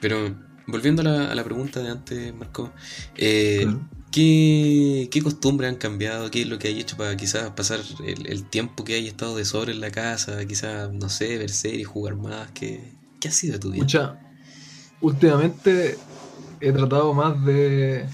Pero 0.00 0.34
volviendo 0.66 1.02
a 1.02 1.04
la, 1.04 1.30
a 1.32 1.34
la 1.34 1.44
pregunta 1.44 1.80
de 1.80 1.90
antes, 1.90 2.34
Marco, 2.34 2.72
eh, 3.16 3.60
Claro. 3.62 3.80
¿qué, 4.10 5.08
qué 5.12 5.22
costumbres 5.22 5.70
han 5.70 5.76
cambiado? 5.76 6.30
¿Qué 6.30 6.42
es 6.42 6.48
lo 6.48 6.58
que 6.58 6.68
hay 6.68 6.80
hecho 6.80 6.96
para 6.96 7.16
quizás 7.16 7.50
pasar 7.52 7.80
el, 8.04 8.26
el 8.26 8.44
tiempo 8.50 8.84
que 8.84 8.94
hay 8.94 9.06
estado 9.06 9.36
de 9.36 9.44
sobre 9.44 9.72
en 9.72 9.80
la 9.80 9.90
casa? 9.90 10.44
Quizás, 10.46 10.92
no 10.92 11.08
sé, 11.08 11.38
ver 11.38 11.50
series, 11.50 11.86
jugar 11.86 12.16
más. 12.16 12.50
¿Qué, 12.52 12.80
qué 13.20 13.28
ha 13.28 13.32
sido 13.32 13.54
de 13.54 13.58
tu 13.60 13.70
vida? 13.70 13.86
Escucha, 13.86 14.18
últimamente 15.00 15.96
he 16.60 16.72
tratado 16.72 17.14
más 17.14 17.44
de. 17.44 18.06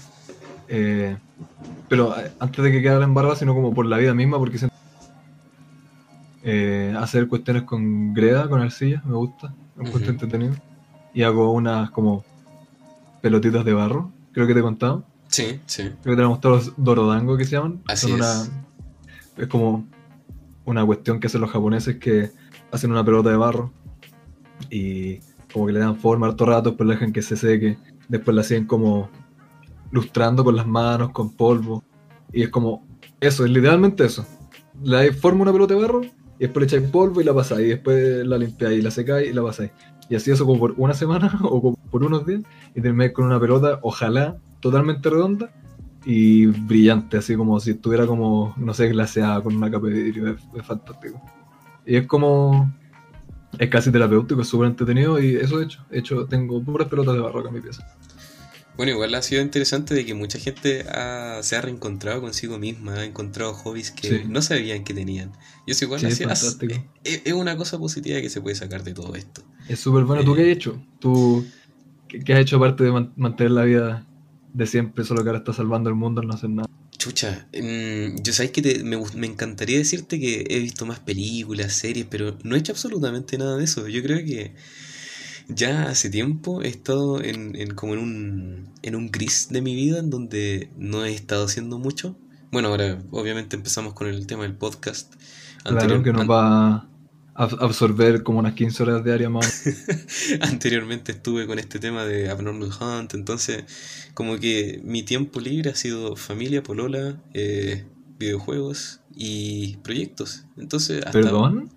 eh, 0.67 1.17
pero 1.87 2.17
eh, 2.19 2.31
antes 2.39 2.63
de 2.63 2.71
que 2.71 2.81
quedara 2.81 3.03
embarrada, 3.03 3.35
sino 3.35 3.53
como 3.53 3.73
por 3.73 3.85
la 3.85 3.97
vida 3.97 4.13
misma, 4.13 4.37
porque 4.37 4.57
siento- 4.57 4.75
eh, 6.43 6.93
hacer 6.97 7.27
cuestiones 7.27 7.63
con 7.63 8.13
greda, 8.13 8.47
con 8.49 8.61
arcilla, 8.61 9.01
me 9.05 9.15
gusta, 9.15 9.53
me 9.75 9.85
encuentro 9.85 10.11
Ujú. 10.13 10.23
entretenido. 10.25 10.55
Y 11.13 11.23
hago 11.23 11.51
unas 11.51 11.89
como 11.91 12.23
pelotitas 13.21 13.65
de 13.65 13.73
barro, 13.73 14.11
creo 14.31 14.47
que 14.47 14.53
te 14.53 14.59
he 14.59 14.63
contado. 14.63 15.03
Sí, 15.27 15.59
sí. 15.65 15.83
Creo 16.01 16.13
que 16.13 16.15
te 16.15 16.21
han 16.23 16.29
gustado 16.29 16.55
los 16.55 16.73
dorodango 16.77 17.37
que 17.37 17.45
se 17.45 17.51
llaman. 17.51 17.81
Así 17.87 18.07
Son 18.09 18.19
es. 18.21 18.25
una. 18.25 19.43
Es 19.43 19.47
como 19.47 19.85
una 20.65 20.85
cuestión 20.85 21.19
que 21.19 21.27
hacen 21.27 21.41
los 21.41 21.49
japoneses 21.51 21.97
que 21.97 22.31
hacen 22.71 22.91
una 22.91 23.03
pelota 23.03 23.29
de 23.29 23.37
barro 23.37 23.71
y 24.69 25.19
como 25.51 25.65
que 25.67 25.73
le 25.73 25.79
dan 25.79 25.95
forma 25.97 26.27
harto 26.27 26.45
rato, 26.45 26.69
después 26.69 26.87
la 26.87 26.93
dejan 26.93 27.11
que 27.11 27.21
se 27.21 27.35
seque, 27.35 27.77
después 28.07 28.35
la 28.35 28.43
siguen 28.43 28.65
como 28.65 29.09
lustrando 29.91 30.43
con 30.43 30.55
las 30.55 30.67
manos, 30.67 31.11
con 31.11 31.35
polvo. 31.35 31.83
Y 32.31 32.43
es 32.43 32.49
como 32.49 32.85
eso, 33.19 33.45
es 33.45 33.51
literalmente 33.51 34.05
eso. 34.05 34.25
Dais 34.73 35.19
forma 35.19 35.41
una 35.41 35.51
pelota 35.51 35.73
de 35.73 35.81
barro 35.81 36.01
y 36.03 36.39
después 36.39 36.61
le 36.61 36.77
echáis 36.77 36.91
polvo 36.91 37.19
y 37.21 37.23
la 37.23 37.33
pasáis, 37.33 37.67
y 37.67 37.69
después 37.69 38.25
la 38.25 38.37
limpiáis 38.37 38.79
y 38.79 38.81
la 38.81 38.91
secáis 38.91 39.29
y 39.29 39.33
la 39.33 39.43
pasáis. 39.43 39.71
Y 40.09 40.15
así 40.15 40.31
eso 40.31 40.45
como 40.45 40.59
por 40.59 40.73
una 40.77 40.93
semana 40.93 41.39
o 41.43 41.61
como 41.61 41.77
por 41.91 42.03
unos 42.03 42.25
días 42.25 42.41
y 42.75 42.81
termináis 42.81 43.13
con 43.13 43.25
una 43.25 43.39
pelota, 43.39 43.79
ojalá, 43.81 44.37
totalmente 44.59 45.09
redonda 45.09 45.51
y 46.05 46.45
brillante, 46.45 47.17
así 47.17 47.35
como 47.35 47.59
si 47.59 47.71
estuviera 47.71 48.07
como, 48.07 48.53
no 48.57 48.73
sé, 48.73 48.87
glaseada 48.87 49.41
con 49.41 49.55
una 49.55 49.69
capa 49.69 49.87
de 49.87 49.93
vidrio, 49.93 50.29
es, 50.29 50.41
es 50.55 50.65
fantástico. 50.65 51.21
Y 51.85 51.97
es 51.97 52.07
como, 52.07 52.71
es 53.57 53.69
casi 53.69 53.91
terapéutico, 53.91 54.41
es 54.41 54.47
súper 54.47 54.69
entretenido 54.69 55.19
y 55.19 55.35
eso 55.35 55.59
he 55.59 55.65
hecho. 55.65 55.85
He 55.91 55.99
hecho, 55.99 56.25
tengo 56.25 56.63
puras 56.63 56.87
pelotas 56.87 57.15
de 57.15 57.19
barro 57.19 57.39
acá 57.39 57.49
en 57.49 57.55
mi 57.55 57.61
pieza. 57.61 57.85
Bueno, 58.79 58.93
igual 58.93 59.13
ha 59.15 59.21
sido 59.21 59.41
interesante 59.41 59.93
de 59.93 60.05
que 60.05 60.13
mucha 60.13 60.39
gente 60.39 60.83
ha- 60.87 61.41
se 61.43 61.57
ha 61.57 61.61
reencontrado 61.61 62.21
consigo 62.21 62.57
misma, 62.57 62.93
ha 62.93 63.03
encontrado 63.03 63.53
hobbies 63.53 63.91
que 63.91 64.07
Sí. 64.07 64.21
no 64.25 64.41
sabían 64.41 64.85
que 64.85 64.93
tenían. 64.93 65.33
Y 65.67 65.71
eso 65.71 65.83
igual 65.83 65.99
Sí, 65.99 66.05
es 66.05 66.13
así- 66.13 66.23
as- 66.23 66.39
fantástico. 66.39 66.89
es, 67.03 67.21
es 67.25 67.33
una 67.33 67.57
cosa 67.57 67.77
positiva 67.77 68.21
que 68.21 68.29
se 68.29 68.39
puede 68.39 68.55
sacar 68.55 68.85
de 68.85 68.93
todo 68.93 69.15
esto. 69.15 69.43
Es 69.67 69.81
súper 69.81 70.05
bueno. 70.05 70.23
¿Tú 70.23 70.31
Eh. 70.33 70.37
qué 70.37 70.41
has 70.43 70.47
hecho? 70.55 70.81
¿Tú 70.99 71.45
qué, 72.07 72.21
qué 72.21 72.33
has 72.35 72.39
hecho 72.39 72.55
aparte 72.55 72.85
de 72.85 72.91
man- 72.93 73.11
mantener 73.17 73.51
la 73.51 73.65
vida 73.65 74.07
de 74.53 74.65
siempre, 74.65 75.03
solo 75.03 75.23
que 75.23 75.27
ahora 75.29 75.39
estás 75.39 75.57
salvando 75.57 75.89
el 75.89 75.95
mundo 75.97 76.21
no 76.21 76.33
hacer 76.33 76.49
nada? 76.49 76.69
Chucha, 76.97 77.49
mm, 77.53 78.21
yo 78.23 78.31
sabes 78.31 78.51
que 78.51 78.61
te- 78.61 78.83
me, 78.85 78.97
me 79.15 79.27
encantaría 79.27 79.77
decirte 79.77 80.21
que 80.21 80.45
he 80.49 80.59
visto 80.59 80.85
más 80.85 80.99
películas, 81.01 81.73
series, 81.73 82.05
pero 82.09 82.37
no 82.45 82.55
he 82.55 82.59
hecho 82.59 82.71
absolutamente 82.71 83.37
nada 83.37 83.57
de 83.57 83.65
eso. 83.65 83.89
Yo 83.89 84.01
creo 84.01 84.19
que 84.25 84.53
ya 85.49 85.89
hace 85.89 86.09
tiempo 86.09 86.61
he 86.61 86.67
estado 86.67 87.21
en, 87.21 87.55
en 87.55 87.73
como 87.75 87.93
en 87.93 87.99
un, 87.99 88.69
en 88.83 88.95
un 88.95 89.11
gris 89.11 89.49
de 89.49 89.61
mi 89.61 89.75
vida 89.75 89.99
en 89.99 90.09
donde 90.09 90.69
no 90.77 91.03
he 91.05 91.13
estado 91.13 91.45
haciendo 91.45 91.79
mucho. 91.79 92.15
Bueno, 92.51 92.69
ahora 92.69 92.99
obviamente 93.11 93.55
empezamos 93.55 93.93
con 93.93 94.07
el 94.07 94.25
tema 94.27 94.43
del 94.43 94.55
podcast. 94.55 95.13
Claro, 95.63 95.79
Anterior- 95.81 96.03
que 96.03 96.13
nos 96.13 96.29
va 96.29 96.75
a 96.75 96.89
ab- 97.35 97.57
absorber 97.61 98.23
como 98.23 98.39
unas 98.39 98.53
15 98.53 98.83
horas 98.83 99.03
diarias 99.03 99.29
más. 99.31 99.63
Anteriormente 100.41 101.11
estuve 101.11 101.45
con 101.47 101.59
este 101.59 101.79
tema 101.79 102.05
de 102.05 102.29
Abnormal 102.29 102.71
Hunt, 102.79 103.13
entonces 103.13 103.63
como 104.13 104.37
que 104.39 104.81
mi 104.83 105.03
tiempo 105.03 105.39
libre 105.39 105.69
ha 105.71 105.75
sido 105.75 106.15
familia, 106.15 106.63
polola, 106.63 107.21
eh, 107.33 107.85
videojuegos 108.17 109.01
y 109.15 109.77
proyectos. 109.77 110.45
Entonces, 110.57 110.97
hasta 110.99 111.11
¿Perdón? 111.11 111.69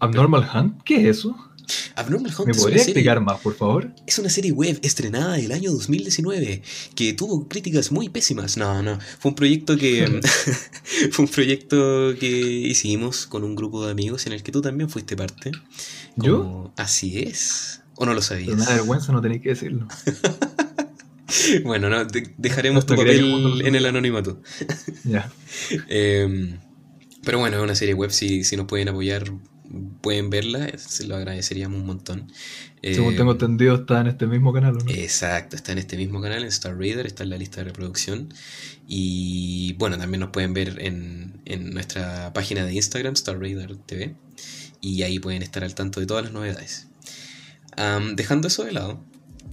¿Abnormal 0.00 0.48
Hunt? 0.54 0.82
¿Qué 0.84 0.96
es 0.96 1.18
eso? 1.18 1.36
Abnormal 1.96 2.32
Hunt 2.38 2.46
¿Me 2.46 2.52
es 2.52 2.56
una, 2.58 2.62
podría 2.62 2.78
serie, 2.78 2.92
explicar 2.92 3.20
más, 3.20 3.40
por 3.40 3.54
favor? 3.56 3.92
es 4.06 4.18
una 4.18 4.30
serie 4.30 4.52
web 4.52 4.78
estrenada 4.82 5.38
el 5.38 5.52
año 5.52 5.70
2019 5.72 6.62
que 6.94 7.12
tuvo 7.12 7.48
críticas 7.48 7.92
muy 7.92 8.08
pésimas. 8.08 8.56
No, 8.56 8.82
no, 8.82 8.98
fue 9.18 9.30
un 9.30 9.34
proyecto 9.34 9.76
que 9.76 10.20
fue 11.12 11.24
un 11.24 11.30
proyecto 11.30 12.14
que 12.18 12.26
hicimos 12.28 13.26
con 13.26 13.44
un 13.44 13.54
grupo 13.54 13.84
de 13.84 13.92
amigos 13.92 14.26
en 14.26 14.32
el 14.32 14.42
que 14.42 14.52
tú 14.52 14.60
también 14.62 14.88
fuiste 14.90 15.16
parte. 15.16 15.50
¿Yo? 16.16 16.72
Así 16.76 17.18
es. 17.20 17.80
¿O 17.96 18.06
no 18.06 18.14
lo 18.14 18.22
sabías? 18.22 18.64
da 18.64 18.74
vergüenza, 18.74 19.12
no 19.12 19.20
tenéis 19.20 19.42
que 19.42 19.50
decirlo. 19.50 19.88
Bueno, 21.62 21.88
no, 21.90 22.04
de- 22.04 22.34
dejaremos 22.38 22.86
tu 22.86 22.94
No 22.94 23.02
mundo 23.02 23.50
papel 23.50 23.66
en 23.66 23.74
el 23.74 23.84
anonimato. 23.86 24.40
Ya. 25.04 25.30
Eh, 25.88 26.56
pero 27.22 27.38
bueno, 27.38 27.58
es 27.58 27.62
una 27.62 27.74
serie 27.74 27.94
web, 27.94 28.10
si, 28.10 28.44
si 28.44 28.56
nos 28.56 28.66
pueden 28.66 28.88
apoyar, 28.88 29.30
pueden 30.00 30.30
verla, 30.30 30.70
se 30.78 31.06
lo 31.06 31.16
agradeceríamos 31.16 31.80
un 31.80 31.86
montón. 31.86 32.32
Eh, 32.82 32.94
Según 32.94 33.16
tengo 33.16 33.32
entendido, 33.32 33.74
está 33.74 34.00
en 34.00 34.06
este 34.06 34.26
mismo 34.26 34.52
canal, 34.52 34.76
¿o 34.76 34.78
¿no? 34.78 34.90
Exacto, 34.90 35.56
está 35.56 35.72
en 35.72 35.78
este 35.78 35.96
mismo 35.96 36.20
canal, 36.20 36.42
en 36.42 36.48
Star 36.48 36.76
Raider, 36.76 37.06
está 37.06 37.24
en 37.24 37.30
la 37.30 37.36
lista 37.36 37.58
de 37.58 37.64
reproducción. 37.64 38.32
Y 38.86 39.74
bueno, 39.74 39.98
también 39.98 40.20
nos 40.20 40.30
pueden 40.30 40.54
ver 40.54 40.80
en, 40.80 41.40
en 41.44 41.70
nuestra 41.74 42.32
página 42.32 42.64
de 42.64 42.72
Instagram, 42.74 43.14
Star 43.14 43.38
Raider 43.38 43.76
TV. 43.76 44.14
Y 44.80 45.02
ahí 45.02 45.18
pueden 45.18 45.42
estar 45.42 45.64
al 45.64 45.74
tanto 45.74 46.00
de 46.00 46.06
todas 46.06 46.24
las 46.24 46.32
novedades. 46.32 46.86
Dejando 48.14 48.48
eso 48.48 48.64
de 48.64 48.72
lado, 48.72 49.04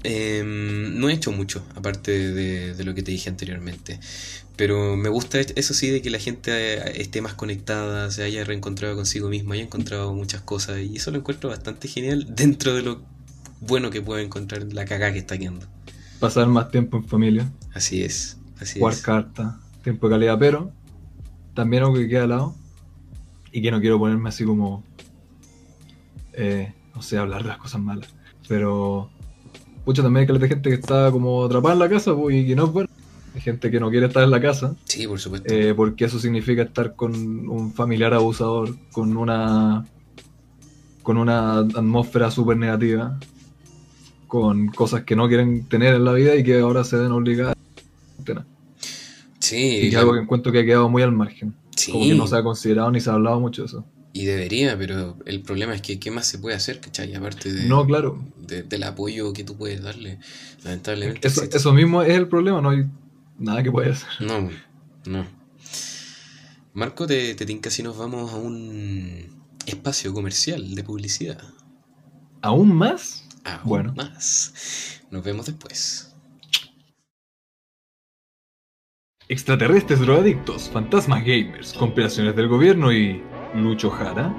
em, 0.03 0.99
no 0.99 1.09
he 1.09 1.13
hecho 1.13 1.31
mucho, 1.31 1.65
aparte 1.75 2.11
de, 2.33 2.73
de 2.75 2.83
lo 2.83 2.93
que 2.95 3.03
te 3.03 3.11
dije 3.11 3.29
anteriormente. 3.29 3.99
Pero 4.55 4.95
me 4.95 5.09
gusta 5.09 5.39
eso 5.39 5.73
sí 5.73 5.89
de 5.89 6.01
que 6.01 6.09
la 6.09 6.19
gente 6.19 6.51
eh, 6.51 7.01
esté 7.01 7.21
más 7.21 7.33
conectada, 7.33 8.09
se 8.11 8.23
haya 8.23 8.43
reencontrado 8.45 8.95
consigo 8.95 9.27
misma, 9.29 9.55
haya 9.55 9.63
encontrado 9.63 10.13
muchas 10.13 10.41
cosas. 10.41 10.79
Y 10.79 10.95
eso 10.97 11.11
lo 11.11 11.17
encuentro 11.17 11.49
bastante 11.49 11.87
genial 11.87 12.27
dentro 12.35 12.73
de 12.73 12.81
lo 12.83 13.01
bueno 13.61 13.89
que 13.89 14.01
puede 14.01 14.23
encontrar 14.23 14.63
la 14.73 14.85
cagada 14.85 15.11
que 15.13 15.19
está 15.19 15.37
quedando. 15.37 15.65
Pasar 16.19 16.47
más 16.47 16.71
tiempo 16.71 16.97
en 16.97 17.03
familia, 17.05 17.51
Así 17.73 18.01
es, 18.03 18.37
así 18.59 18.79
jugar 18.79 18.93
es. 18.93 19.01
cartas, 19.01 19.55
tiempo 19.83 20.07
de 20.07 20.15
calidad, 20.15 20.39
pero 20.39 20.71
también 21.53 21.83
algo 21.83 21.95
que 21.95 22.07
queda 22.07 22.23
al 22.23 22.29
lado 22.29 22.55
y 23.51 23.61
que 23.61 23.71
no 23.71 23.81
quiero 23.81 23.99
ponerme 23.99 24.29
así 24.29 24.45
como, 24.45 24.83
eh, 26.33 26.73
no 26.95 27.01
sé, 27.01 27.17
hablar 27.17 27.43
de 27.43 27.49
las 27.49 27.57
cosas 27.57 27.81
malas, 27.81 28.09
pero 28.47 29.09
mucho 29.85 30.01
también 30.03 30.29
hay 30.29 30.37
de 30.39 30.47
gente 30.47 30.69
que 30.69 30.75
está 30.75 31.11
como 31.11 31.45
atrapada 31.45 31.73
en 31.73 31.79
la 31.79 31.89
casa 31.89 32.15
pues, 32.15 32.35
y 32.35 32.47
que 32.47 32.55
no 32.55 32.65
es 32.65 32.71
bueno. 32.71 32.87
Hay 33.33 33.41
gente 33.41 33.69
que 33.69 33.79
no 33.79 33.89
quiere 33.89 34.07
estar 34.07 34.23
en 34.23 34.31
la 34.31 34.41
casa 34.41 34.75
Sí, 34.85 35.05
por 35.07 35.19
supuesto. 35.19 35.51
eh, 35.53 35.73
porque 35.75 36.05
eso 36.05 36.19
significa 36.19 36.61
estar 36.63 36.95
con 36.95 37.13
un 37.49 37.73
familiar 37.73 38.13
abusador, 38.13 38.75
con 38.91 39.15
una 39.17 39.85
con 41.03 41.17
una 41.17 41.59
atmósfera 41.59 42.31
súper 42.31 42.57
negativa, 42.57 43.19
con 44.27 44.67
cosas 44.69 45.03
que 45.03 45.15
no 45.15 45.27
quieren 45.27 45.67
tener 45.67 45.93
en 45.93 46.03
la 46.03 46.13
vida 46.13 46.35
y 46.35 46.43
que 46.43 46.59
ahora 46.59 46.83
se 46.83 46.97
ven 46.97 47.11
obligadas 47.11 47.53
a 48.19 48.23
tener. 48.23 48.43
sí, 49.39 49.55
Y 49.57 49.79
que 49.81 49.87
es 49.89 49.93
la- 49.93 49.99
algo 49.99 50.13
que 50.13 50.19
encuentro 50.21 50.51
que 50.51 50.59
ha 50.61 50.65
quedado 50.65 50.89
muy 50.89 51.03
al 51.03 51.11
margen. 51.11 51.53
sí, 51.75 51.91
Como 51.91 52.07
que 52.07 52.15
no 52.15 52.25
se 52.25 52.35
ha 52.37 52.41
considerado 52.43 52.89
ni 52.89 52.99
se 53.01 53.09
ha 53.11 53.13
hablado 53.13 53.39
mucho 53.39 53.61
de 53.61 53.67
eso. 53.67 53.85
Y 54.17 54.23
debería, 54.25 54.77
pero 54.77 55.17
el 55.25 55.41
problema 55.41 55.75
es 55.75 55.81
que 55.81 55.99
¿qué 55.99 56.09
más 56.09 56.25
se 56.25 56.39
puede 56.39 56.55
hacer, 56.55 56.79
cachai? 56.79 57.13
Aparte 57.15 57.51
de, 57.51 57.65
No, 57.65 57.85
claro. 57.85 58.23
de- 58.37 58.63
del 58.63 58.83
apoyo 58.83 59.33
que 59.33 59.43
tú 59.43 59.57
puedes 59.57 59.81
darle. 59.83 60.19
Lamentablemente. 60.63 61.27
Eso, 61.27 61.43
eso 61.43 61.73
mismo 61.73 62.01
es 62.01 62.15
el 62.15 62.29
problema, 62.29 62.61
no 62.61 62.69
hay 62.69 62.85
nada 63.37 63.61
que 63.61 63.71
pueda 63.71 63.91
hacer. 63.91 64.07
No, 64.21 64.49
no. 65.05 65.27
Marco, 66.73 67.05
te, 67.07 67.35
te 67.35 67.45
tinca 67.45 67.69
si 67.69 67.83
nos 67.83 67.97
vamos 67.97 68.31
a 68.31 68.37
un 68.37 69.29
espacio 69.65 70.13
comercial 70.13 70.75
de 70.75 70.83
publicidad. 70.83 71.41
¿Aún 72.41 72.73
más? 72.73 73.27
Aún 73.43 73.61
Bueno. 73.65 73.93
más. 73.95 75.01
Nos 75.11 75.23
vemos 75.25 75.45
después. 75.45 76.15
Extraterrestres 79.27 79.99
drogadictos, 79.99 80.69
fantasmas 80.69 81.25
gamers, 81.25 81.73
compilaciones 81.73 82.35
del 82.35 82.47
gobierno 82.47 82.93
y. 82.93 83.21
Lucho 83.55 83.89
Jara. 83.89 84.33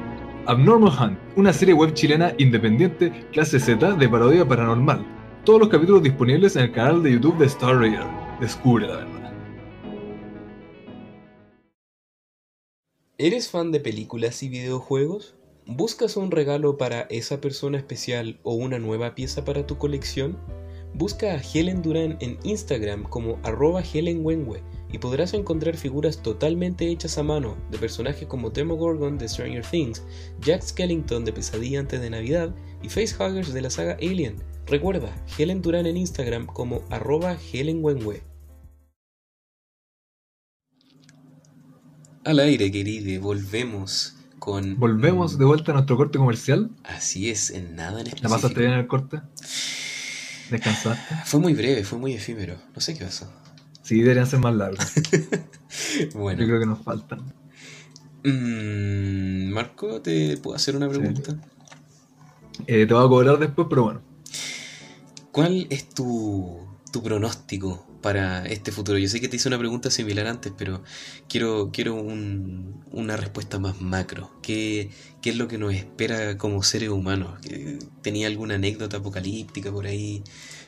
Abnormal 0.46 0.92
Hunt, 1.00 1.18
una 1.36 1.52
serie 1.52 1.74
web 1.74 1.94
chilena 1.94 2.32
independiente, 2.38 3.10
clase 3.32 3.58
Z 3.58 3.94
de 3.94 4.08
parodia 4.08 4.46
paranormal. 4.46 5.04
Todos 5.44 5.60
los 5.60 5.68
capítulos 5.68 6.02
disponibles 6.02 6.54
en 6.56 6.62
el 6.62 6.72
canal 6.72 7.02
de 7.02 7.12
YouTube 7.12 7.38
de 7.38 7.46
Star 7.46 7.76
Raider. 7.78 8.04
Descubre 8.40 8.86
la 8.86 8.96
verdad. 8.96 9.32
¿Eres 13.18 13.50
fan 13.50 13.72
de 13.72 13.80
películas 13.80 14.42
y 14.42 14.50
videojuegos? 14.50 15.34
¿Buscas 15.66 16.16
un 16.16 16.30
regalo 16.30 16.76
para 16.76 17.02
esa 17.10 17.40
persona 17.40 17.78
especial 17.78 18.38
o 18.42 18.54
una 18.54 18.78
nueva 18.78 19.14
pieza 19.14 19.44
para 19.44 19.66
tu 19.66 19.78
colección? 19.78 20.38
Busca 20.94 21.32
a 21.32 21.40
Helen 21.40 21.82
Durán 21.82 22.18
en 22.20 22.38
Instagram 22.44 23.04
como 23.04 23.38
arroba 23.42 23.82
Helen 23.82 24.24
Wenwe 24.24 24.62
y 24.92 24.98
podrás 24.98 25.34
encontrar 25.34 25.76
figuras 25.76 26.22
totalmente 26.22 26.88
hechas 26.88 27.18
a 27.18 27.22
mano 27.22 27.56
de 27.70 27.78
personajes 27.78 28.26
como 28.26 28.50
Demogorgon 28.50 29.18
de 29.18 29.28
Stranger 29.28 29.64
Things, 29.64 30.02
Jack 30.40 30.62
Skellington 30.62 31.24
de 31.24 31.32
Pesadilla 31.32 31.80
antes 31.80 32.00
de 32.00 32.10
Navidad 32.10 32.54
y 32.82 32.88
Facehuggers 32.88 33.52
de 33.52 33.62
la 33.62 33.70
saga 33.70 33.96
Alien. 34.00 34.36
Recuerda, 34.66 35.14
Helen 35.38 35.62
Durán 35.62 35.86
en 35.86 35.96
Instagram 35.96 36.46
como 36.46 36.82
arroba 36.90 37.36
Helen 37.52 37.84
Wenwe. 37.84 38.22
Al 42.24 42.40
aire, 42.40 42.72
querido, 42.72 43.22
volvemos 43.22 44.16
con... 44.40 44.78
Volvemos 44.80 45.38
de 45.38 45.44
vuelta 45.44 45.70
a 45.70 45.74
nuestro 45.74 45.96
corte 45.96 46.18
comercial. 46.18 46.70
Así 46.82 47.30
es, 47.30 47.50
en 47.50 47.76
nada 47.76 48.00
en 48.00 48.06
¿La 48.06 48.12
específico. 48.14 48.30
pasaste 48.30 48.58
bien 48.58 48.72
en 48.72 48.78
el 48.80 48.86
corte? 48.88 49.20
¿Descansaste? 50.50 51.14
Fue 51.24 51.38
muy 51.38 51.54
breve, 51.54 51.84
fue 51.84 51.98
muy 51.98 52.14
efímero. 52.14 52.56
No 52.74 52.80
sé 52.80 52.96
qué 52.98 53.04
pasó. 53.04 53.30
Sí, 53.86 54.00
deberían 54.00 54.26
ser 54.26 54.40
más 54.40 54.54
largos. 54.54 54.84
Bueno. 56.14 56.40
Yo 56.40 56.46
creo 56.46 56.60
que 56.60 56.66
nos 56.66 56.82
faltan. 56.82 57.20
Mm, 58.24 59.50
Marco, 59.52 60.00
¿te 60.00 60.36
puedo 60.38 60.56
hacer 60.56 60.74
una 60.74 60.88
pregunta? 60.88 61.36
Eh, 62.66 62.86
te 62.86 62.94
voy 62.94 63.04
a 63.04 63.08
cobrar 63.08 63.38
después, 63.38 63.66
pero 63.70 63.84
bueno. 63.84 64.02
¿Cuál 65.30 65.66
es 65.70 65.88
tu, 65.90 66.58
tu 66.92 67.02
pronóstico 67.02 67.86
para 68.02 68.46
este 68.46 68.72
futuro? 68.72 68.98
Yo 68.98 69.08
sé 69.08 69.20
que 69.20 69.28
te 69.28 69.36
hice 69.36 69.48
una 69.48 69.58
pregunta 69.58 69.90
similar 69.90 70.26
antes, 70.26 70.52
pero 70.56 70.82
quiero, 71.28 71.70
quiero 71.72 71.94
un- 71.94 72.82
una 72.90 73.16
respuesta 73.16 73.58
más 73.58 73.80
macro. 73.80 74.32
¿Qué, 74.42 74.90
qué 75.20 75.30
es 75.30 75.36
lo 75.36 75.46
que 75.46 75.58
nos 75.58 75.74
espera 75.74 76.38
como 76.38 76.62
seres 76.62 76.88
humanos? 76.88 77.38
¿Que- 77.40 77.78
¿Tenía 78.02 78.26
alguna 78.28 78.54
anécdota 78.54 78.96
apocalíptica 78.96 79.70
por 79.70 79.86
ahí? 79.86 80.22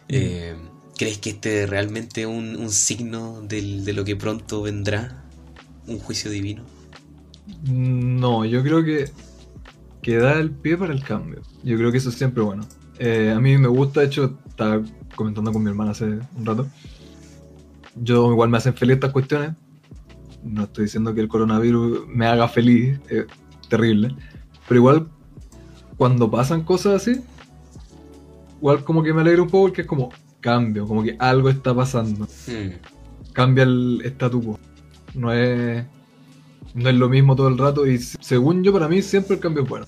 Eh, 0.08 0.54
¿Crees 0.98 1.18
que 1.18 1.30
este 1.30 1.62
es 1.62 1.70
realmente 1.70 2.26
un, 2.26 2.56
un 2.56 2.70
signo 2.70 3.40
del- 3.42 3.84
de 3.84 3.92
lo 3.92 4.04
que 4.04 4.16
pronto 4.16 4.62
vendrá? 4.62 5.24
¿Un 5.86 5.98
juicio 6.00 6.30
divino? 6.30 6.64
No, 7.64 8.44
yo 8.44 8.62
creo 8.62 8.84
que, 8.84 9.10
que 10.02 10.16
da 10.16 10.32
el 10.38 10.50
pie 10.50 10.76
para 10.76 10.92
el 10.92 11.02
cambio. 11.02 11.40
Yo 11.62 11.76
creo 11.76 11.90
que 11.92 11.98
eso 11.98 12.10
es 12.10 12.16
siempre 12.16 12.42
bueno. 12.42 12.64
Eh, 12.98 13.32
a 13.34 13.40
mí 13.40 13.56
me 13.56 13.68
gusta, 13.68 14.00
de 14.00 14.06
hecho, 14.06 14.38
estaba 14.48 14.82
comentando 15.14 15.52
con 15.52 15.62
mi 15.62 15.70
hermana 15.70 15.92
hace 15.92 16.04
un 16.04 16.44
rato. 16.44 16.66
Yo 17.94 18.30
igual 18.32 18.48
me 18.50 18.58
hacen 18.58 18.74
feliz 18.74 18.94
estas 18.94 19.12
cuestiones. 19.12 19.52
No 20.42 20.64
estoy 20.64 20.84
diciendo 20.84 21.14
que 21.14 21.20
el 21.20 21.28
coronavirus 21.28 22.08
me 22.08 22.26
haga 22.26 22.48
feliz, 22.48 22.98
es 23.08 23.26
terrible. 23.68 24.14
Pero 24.66 24.78
igual, 24.80 25.08
cuando 25.96 26.30
pasan 26.30 26.64
cosas 26.64 27.02
así, 27.02 27.20
igual 28.58 28.82
como 28.84 29.02
que 29.02 29.12
me 29.14 29.20
alegra 29.20 29.42
un 29.42 29.48
poco 29.48 29.66
porque 29.66 29.82
es 29.82 29.86
como 29.86 30.10
cambio, 30.40 30.86
como 30.86 31.02
que 31.02 31.16
algo 31.18 31.48
está 31.48 31.74
pasando 31.74 32.26
Hmm, 32.46 32.70
cambia 33.32 33.64
el 33.64 34.02
statu 34.04 34.42
quo. 34.42 34.58
No 35.14 35.32
es, 35.32 35.84
no 36.74 36.88
es 36.88 36.94
lo 36.94 37.08
mismo 37.08 37.34
todo 37.34 37.48
el 37.48 37.58
rato 37.58 37.86
y 37.86 37.98
según 37.98 38.62
yo, 38.62 38.72
para 38.72 38.88
mí 38.88 39.02
siempre 39.02 39.36
el 39.36 39.40
cambio 39.40 39.62
es 39.64 39.68
bueno. 39.68 39.86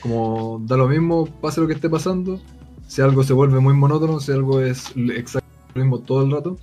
Como 0.00 0.60
da 0.66 0.76
lo 0.76 0.88
mismo, 0.88 1.26
pase 1.26 1.60
lo 1.60 1.66
que 1.66 1.74
esté 1.74 1.88
pasando, 1.88 2.40
si 2.88 3.00
algo 3.00 3.22
se 3.22 3.32
vuelve 3.32 3.60
muy 3.60 3.74
monótono, 3.74 4.20
si 4.20 4.32
algo 4.32 4.60
es 4.60 4.92
exactamente 4.96 5.72
lo 5.74 5.82
mismo 5.82 6.00
todo 6.00 6.24
el 6.24 6.30
rato, 6.32 6.58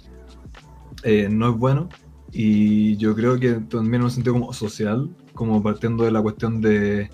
eh, 1.03 1.27
no 1.29 1.49
es 1.49 1.57
bueno. 1.57 1.89
Y 2.31 2.97
yo 2.97 3.15
creo 3.15 3.39
que 3.39 3.53
también 3.53 3.95
en 3.95 4.03
un 4.03 4.11
sentido 4.11 4.33
como 4.33 4.53
social, 4.53 5.09
como 5.33 5.63
partiendo 5.63 6.03
de 6.03 6.11
la 6.11 6.21
cuestión 6.21 6.61
de 6.61 7.09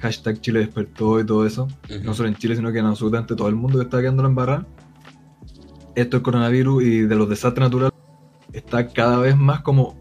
hashtag 0.00 0.40
Chile 0.40 0.58
despertó 0.60 1.20
y 1.20 1.24
todo 1.24 1.46
eso, 1.46 1.68
ujú. 1.88 2.04
no 2.04 2.12
solo 2.12 2.28
en 2.28 2.34
Chile, 2.34 2.56
sino 2.56 2.72
que 2.72 2.80
en 2.80 2.86
absolutamente 2.86 3.36
todo 3.36 3.48
el 3.48 3.54
mundo 3.54 3.78
que 3.78 3.84
está 3.84 4.00
quedando 4.00 4.26
en 4.26 4.34
barra. 4.34 4.66
Esto 5.94 6.16
del 6.16 6.22
coronavirus 6.22 6.82
y 6.84 7.00
de 7.02 7.14
los 7.14 7.28
desastres 7.28 7.64
naturales 7.66 7.92
está 8.52 8.88
cada 8.88 9.18
vez 9.18 9.36
más 9.36 9.60
como 9.60 9.96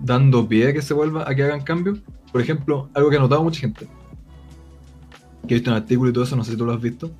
dando 0.00 0.46
pie 0.48 0.68
a 0.68 0.72
que 0.72 0.82
se 0.82 0.94
vuelva 0.94 1.28
a 1.28 1.34
que 1.34 1.42
hagan 1.44 1.62
cambios. 1.62 1.98
Por 2.32 2.40
ejemplo, 2.40 2.88
algo 2.94 3.08
que 3.10 3.16
ha 3.16 3.20
notado 3.20 3.42
mucha 3.42 3.60
gente, 3.60 3.88
que 5.46 5.54
he 5.54 5.58
visto 5.58 5.70
en 5.70 5.76
artículos 5.76 6.10
y 6.10 6.14
todo 6.14 6.24
eso, 6.24 6.36
no 6.36 6.44
sé 6.44 6.52
si 6.52 6.56
tú 6.56 6.64
lo 6.66 6.72
has 6.72 6.80
visto. 6.80 7.10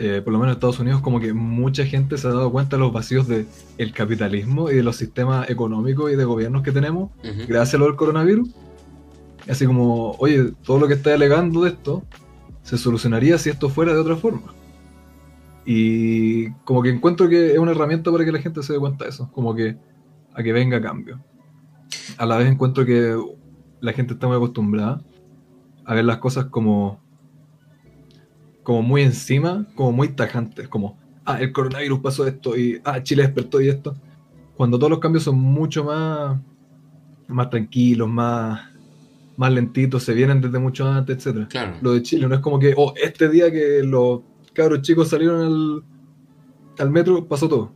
eh, 0.00 0.20
por 0.22 0.32
lo 0.32 0.38
menos 0.38 0.52
en 0.52 0.56
Estados 0.58 0.78
Unidos, 0.78 1.00
como 1.00 1.18
que 1.18 1.32
mucha 1.32 1.84
gente 1.84 2.16
se 2.18 2.28
ha 2.28 2.30
dado 2.30 2.52
cuenta 2.52 2.76
de 2.76 2.80
los 2.82 2.92
vacíos 2.92 3.26
del 3.26 3.46
capitalismo 3.92 4.70
y 4.70 4.76
de 4.76 4.82
los 4.84 4.94
sistemas 4.96 5.50
económicos 5.50 6.12
y 6.12 6.14
de 6.16 6.24
gobiernos 6.24 6.62
que 6.62 6.70
tenemos 6.70 7.10
Ujú. 7.24 7.46
gracias 7.48 7.74
a 7.74 7.78
lo 7.78 7.86
del 7.86 7.96
coronavirus. 7.96 8.48
Así 9.48 9.66
como, 9.66 10.12
oye, 10.18 10.52
todo 10.62 10.78
lo 10.78 10.86
que 10.86 10.94
está 10.94 11.12
alegando 11.14 11.62
de 11.62 11.70
esto 11.70 12.04
se 12.62 12.78
solucionaría 12.78 13.38
si 13.38 13.50
esto 13.50 13.70
fuera 13.70 13.92
de 13.92 13.98
otra 13.98 14.14
forma. 14.14 14.52
Y 15.70 16.50
como 16.64 16.80
que 16.80 16.88
encuentro 16.88 17.28
que 17.28 17.52
es 17.52 17.58
una 17.58 17.72
herramienta 17.72 18.10
para 18.10 18.24
que 18.24 18.32
la 18.32 18.38
gente 18.40 18.62
se 18.62 18.72
dé 18.72 18.78
cuenta 18.78 19.04
de 19.04 19.10
eso, 19.10 19.30
como 19.32 19.54
que 19.54 19.76
a 20.32 20.42
que 20.42 20.50
venga 20.54 20.80
cambio. 20.80 21.22
A 22.16 22.24
la 22.24 22.38
vez 22.38 22.50
encuentro 22.50 22.86
que 22.86 23.14
la 23.82 23.92
gente 23.92 24.14
está 24.14 24.26
muy 24.26 24.36
acostumbrada 24.36 25.02
a 25.84 25.94
ver 25.94 26.06
las 26.06 26.16
cosas 26.18 26.46
como 26.46 27.02
como 28.62 28.80
muy 28.80 29.02
encima, 29.02 29.66
como 29.74 29.92
muy 29.92 30.08
tajantes, 30.08 30.68
como 30.68 30.98
ah, 31.26 31.38
el 31.38 31.52
coronavirus 31.52 32.00
pasó 32.00 32.26
esto 32.26 32.56
y 32.56 32.80
ah, 32.84 33.02
Chile 33.02 33.24
despertó 33.24 33.60
y 33.60 33.68
esto. 33.68 33.94
Cuando 34.56 34.78
todos 34.78 34.88
los 34.88 35.00
cambios 35.00 35.24
son 35.24 35.38
mucho 35.38 35.84
más 35.84 36.40
más 37.26 37.50
tranquilos, 37.50 38.08
más 38.08 38.70
más 39.36 39.52
lentitos, 39.52 40.02
se 40.02 40.14
vienen 40.14 40.40
desde 40.40 40.58
mucho 40.58 40.88
antes, 40.88 41.18
etcétera 41.18 41.46
Claro. 41.46 41.76
lo 41.82 41.92
de 41.92 42.00
Chile. 42.02 42.26
No 42.26 42.34
es 42.36 42.40
como 42.40 42.58
que, 42.58 42.72
oh, 42.74 42.94
este 42.96 43.28
día 43.28 43.52
que 43.52 43.82
los 43.82 44.22
cabros 44.58 44.82
chicos 44.82 45.08
salieron 45.08 45.40
al, 45.40 45.82
al 46.78 46.90
metro, 46.90 47.26
pasó 47.26 47.48
todo. 47.48 47.72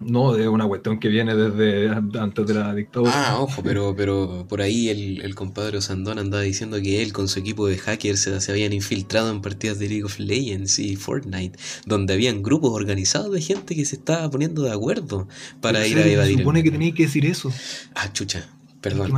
No, 0.00 0.36
es 0.36 0.46
una 0.46 0.66
cuestión 0.66 1.00
que 1.00 1.08
viene 1.08 1.34
desde 1.34 1.88
antes 1.88 2.46
de 2.46 2.52
la 2.52 2.74
dictadura. 2.74 3.12
Ah, 3.14 3.40
ojo, 3.40 3.62
pero, 3.62 3.94
pero 3.96 4.44
por 4.46 4.60
ahí 4.60 4.90
el, 4.90 5.22
el 5.22 5.34
compadre 5.34 5.78
Osandón 5.78 6.18
andaba 6.18 6.42
diciendo 6.42 6.76
que 6.82 7.00
él 7.02 7.14
con 7.14 7.26
su 7.26 7.38
equipo 7.38 7.66
de 7.66 7.78
hackers 7.78 8.20
se, 8.20 8.38
se 8.40 8.52
habían 8.52 8.74
infiltrado 8.74 9.30
en 9.30 9.40
partidas 9.40 9.78
de 9.78 9.88
League 9.88 10.04
of 10.04 10.18
Legends 10.18 10.78
y 10.78 10.96
Fortnite, 10.96 11.58
donde 11.86 12.12
habían 12.12 12.42
grupos 12.42 12.72
organizados 12.74 13.32
de 13.32 13.40
gente 13.40 13.74
que 13.74 13.86
se 13.86 13.96
estaba 13.96 14.28
poniendo 14.30 14.62
de 14.62 14.72
acuerdo 14.72 15.26
para 15.62 15.78
Pero 15.78 15.88
ir 15.88 15.98
a 15.98 16.02
se 16.02 16.12
evadir. 16.12 16.32
el 16.32 16.38
supone 16.40 16.62
que 16.62 16.70
tenéis 16.70 16.94
que 16.94 17.04
decir 17.04 17.24
eso. 17.24 17.50
Ah, 17.94 18.12
chucha, 18.12 18.46
perdón. 18.82 19.10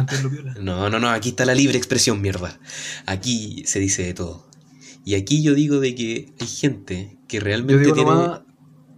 No, 0.61 0.89
no, 0.89 1.01
no, 1.01 1.09
aquí 1.11 1.31
está 1.31 1.45
la 1.47 1.55
libre 1.55 1.79
expresión, 1.79 2.21
mierda. 2.21 2.61
Aquí 3.07 3.65
se 3.67 3.81
dice 3.81 4.05
de 4.05 4.15
todo. 4.15 4.47
Y 5.07 5.15
aquí 5.15 5.41
yo 5.41 5.55
digo 5.55 5.79
de 5.79 5.95
que 5.95 6.35
hay 6.41 6.47
gente 6.49 7.17
que 7.29 7.37
Yo 7.37 7.45
realmente 7.45 7.85
digo 7.85 7.95
tiene... 7.95 8.11
nomás, 8.11 8.41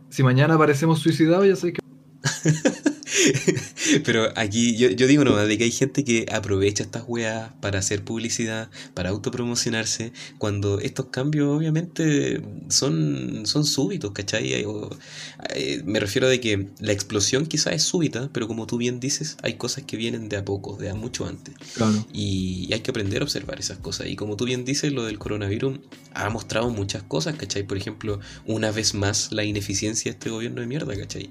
si 0.08 0.22
mañana 0.22 0.54
aparecemos 0.54 1.00
suicidados, 1.00 1.46
ya 1.46 1.54
sabéis 1.54 1.78
que... 1.78 2.88
Pero 4.04 4.32
aquí 4.36 4.76
yo, 4.76 4.90
yo 4.90 5.06
digo 5.06 5.24
nomás 5.24 5.48
de 5.48 5.58
que 5.58 5.64
hay 5.64 5.70
gente 5.70 6.04
que 6.04 6.26
aprovecha 6.30 6.82
estas 6.82 7.04
weas 7.06 7.50
para 7.60 7.78
hacer 7.78 8.04
publicidad, 8.04 8.70
para 8.94 9.10
autopromocionarse, 9.10 10.12
cuando 10.38 10.80
estos 10.80 11.06
cambios 11.06 11.48
obviamente 11.48 12.42
son, 12.68 13.46
son 13.46 13.64
súbitos, 13.64 14.12
¿cachai? 14.12 14.64
O, 14.64 14.90
eh, 15.54 15.82
me 15.84 16.00
refiero 16.00 16.28
de 16.28 16.40
que 16.40 16.68
la 16.80 16.92
explosión 16.92 17.46
quizás 17.46 17.74
es 17.74 17.82
súbita, 17.82 18.30
pero 18.32 18.48
como 18.48 18.66
tú 18.66 18.76
bien 18.76 19.00
dices, 19.00 19.36
hay 19.42 19.54
cosas 19.54 19.84
que 19.84 19.96
vienen 19.96 20.28
de 20.28 20.36
a 20.36 20.44
poco, 20.44 20.76
de 20.76 20.90
a 20.90 20.94
mucho 20.94 21.26
antes. 21.26 21.54
Claro. 21.74 22.06
Y 22.12 22.72
hay 22.72 22.80
que 22.80 22.90
aprender 22.90 23.22
a 23.22 23.24
observar 23.24 23.58
esas 23.60 23.78
cosas. 23.78 24.08
Y 24.08 24.16
como 24.16 24.36
tú 24.36 24.44
bien 24.44 24.64
dices, 24.64 24.92
lo 24.92 25.04
del 25.04 25.18
coronavirus 25.18 25.80
ha 26.14 26.28
mostrado 26.30 26.70
muchas 26.70 27.02
cosas, 27.02 27.36
¿cachai? 27.36 27.62
Por 27.62 27.76
ejemplo, 27.76 28.20
una 28.46 28.70
vez 28.70 28.94
más 28.94 29.32
la 29.32 29.44
ineficiencia 29.44 30.10
de 30.10 30.18
este 30.18 30.30
gobierno 30.30 30.60
de 30.60 30.66
mierda, 30.66 30.96
¿cachai? 30.96 31.30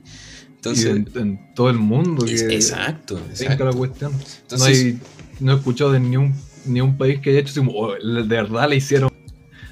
Y 0.73 0.81
en, 0.87 1.09
en 1.15 1.53
todo 1.55 1.69
el 1.69 1.77
mundo. 1.77 2.25
es- 2.25 2.43
que 2.43 2.55
exacto, 2.55 3.19
exacto. 3.29 3.65
la 3.65 3.73
cuestión. 3.73 4.11
no, 4.57 4.63
hay, 4.63 4.99
no 5.39 5.53
he 5.53 5.55
escuchado 5.55 5.91
de 5.91 5.99
ni 5.99 6.17
un, 6.17 6.33
ni 6.65 6.81
un 6.81 6.97
país 6.97 7.19
que 7.19 7.29
haya 7.31 7.39
hecho 7.39 7.53
como, 7.57 7.71
"Oh, 7.73 7.93
de 7.93 8.23
verdad 8.23 8.67
la 8.69 8.75
hicieron. 8.75 9.11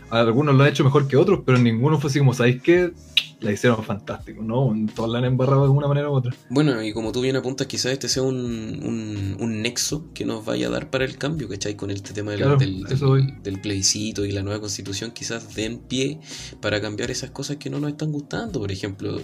Algunos 0.09 0.55
lo 0.55 0.63
han 0.63 0.69
hecho 0.69 0.83
mejor 0.83 1.07
que 1.07 1.17
otros, 1.17 1.41
pero 1.45 1.57
ninguno 1.57 1.99
fue 1.99 2.09
así 2.09 2.19
como, 2.19 2.33
¿sabéis 2.33 2.61
qué? 2.61 2.93
La 3.41 3.51
hicieron 3.51 3.83
fantástico, 3.83 4.41
¿no? 4.43 4.73
Todos 4.95 5.09
la 5.09 5.17
han 5.17 5.25
embarrado 5.25 5.61
de 5.61 5.65
alguna 5.65 5.87
manera 5.87 6.09
u 6.09 6.13
otra. 6.13 6.33
Bueno, 6.49 6.81
y 6.81 6.93
como 6.93 7.11
tú 7.11 7.21
bien 7.21 7.35
apuntas, 7.35 7.67
quizás 7.67 7.91
este 7.91 8.07
sea 8.07 8.23
un, 8.23 8.35
un, 8.37 9.35
un 9.39 9.61
nexo 9.61 10.13
que 10.13 10.23
nos 10.23 10.45
vaya 10.45 10.67
a 10.67 10.69
dar 10.69 10.89
para 10.89 11.03
el 11.05 11.17
cambio, 11.17 11.49
¿cachai? 11.49 11.75
Con 11.75 11.91
este 11.91 12.13
tema 12.13 12.31
del, 12.31 12.39
Claro, 12.39 12.57
del, 12.57 12.83
del- 12.83 13.43
del 13.43 13.61
plebiscito 13.61 14.23
y 14.25 14.31
la 14.31 14.41
nueva 14.41 14.61
constitución, 14.61 15.11
quizás 15.11 15.53
den 15.55 15.79
pie 15.79 16.19
para 16.61 16.79
cambiar 16.79 17.11
esas 17.11 17.31
cosas 17.31 17.57
que 17.57 17.69
no 17.69 17.79
nos 17.79 17.91
están 17.91 18.11
gustando. 18.11 18.59
Por 18.59 18.71
ejemplo, 18.71 19.19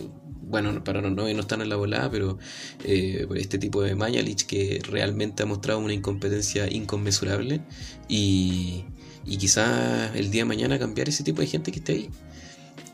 bueno, 0.51 0.83
para 0.83 1.01
no, 1.01 1.09
no 1.09 1.23
no 1.33 1.39
están 1.39 1.61
en 1.61 1.69
la 1.69 1.77
volada, 1.77 2.11
pero 2.11 2.37
eh, 2.83 3.25
este 3.35 3.57
tipo 3.57 3.81
de 3.81 3.95
Mañalich 3.95 4.45
que 4.45 4.79
realmente 4.87 5.41
ha 5.43 5.45
mostrado 5.47 5.79
una 5.79 5.93
incompetencia 5.93 6.71
inconmensurable 6.71 7.61
y, 8.07 8.83
y 9.25 9.37
quizás 9.37 10.15
el 10.15 10.29
día 10.29 10.41
de 10.41 10.45
mañana 10.45 10.77
cambiar 10.77 11.09
ese 11.09 11.23
tipo 11.23 11.41
de 11.41 11.47
gente 11.47 11.71
que 11.71 11.79
esté 11.79 11.93
ahí. 11.93 12.09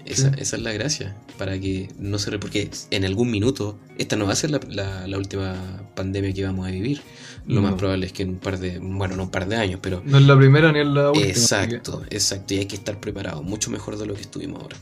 Esa, 0.06 0.30
esa 0.38 0.56
es 0.56 0.62
la 0.62 0.72
gracia, 0.72 1.18
para 1.38 1.60
que 1.60 1.90
no 2.00 2.18
se... 2.18 2.32
re- 2.32 2.40
Porque 2.40 2.70
en 2.92 3.04
algún 3.04 3.30
minuto, 3.30 3.78
esta 3.98 4.16
no 4.16 4.26
va 4.26 4.32
a 4.32 4.36
ser 4.38 4.52
la, 4.52 4.62
la- 4.70 5.06
la 5.06 5.18
última 5.18 5.82
pandemia 5.98 6.32
que 6.32 6.46
vamos 6.46 6.66
a 6.66 6.72
vivir. 6.72 7.02
Lo 7.46 7.56
No. 7.56 7.64
más 7.64 7.74
probable 7.74 8.06
es 8.06 8.14
que 8.14 8.24
en 8.24 8.30
un 8.30 8.38
par 8.38 8.58
de... 8.58 8.80
Bueno, 8.80 9.18
no 9.18 9.24
un 9.24 9.32
par 9.32 9.50
de 9.50 9.58
años, 9.58 9.82
pero... 9.84 10.02
No 10.06 10.18
es 10.18 10.24
la 10.24 10.38
primera 10.38 10.72
ni 10.72 10.80
es 10.80 10.88
la 10.88 11.10
última. 11.12 11.28
Exacto, 11.28 12.04
exacto. 12.10 12.54
Y 12.54 12.60
hay 12.60 12.66
que 12.68 12.78
estar 12.78 13.02
preparado, 13.02 13.44
mucho 13.44 13.70
mejor 13.70 13.98
de 13.98 14.06
lo 14.06 14.14
que 14.14 14.22
estuvimos 14.22 14.62
ahora. 14.62 14.78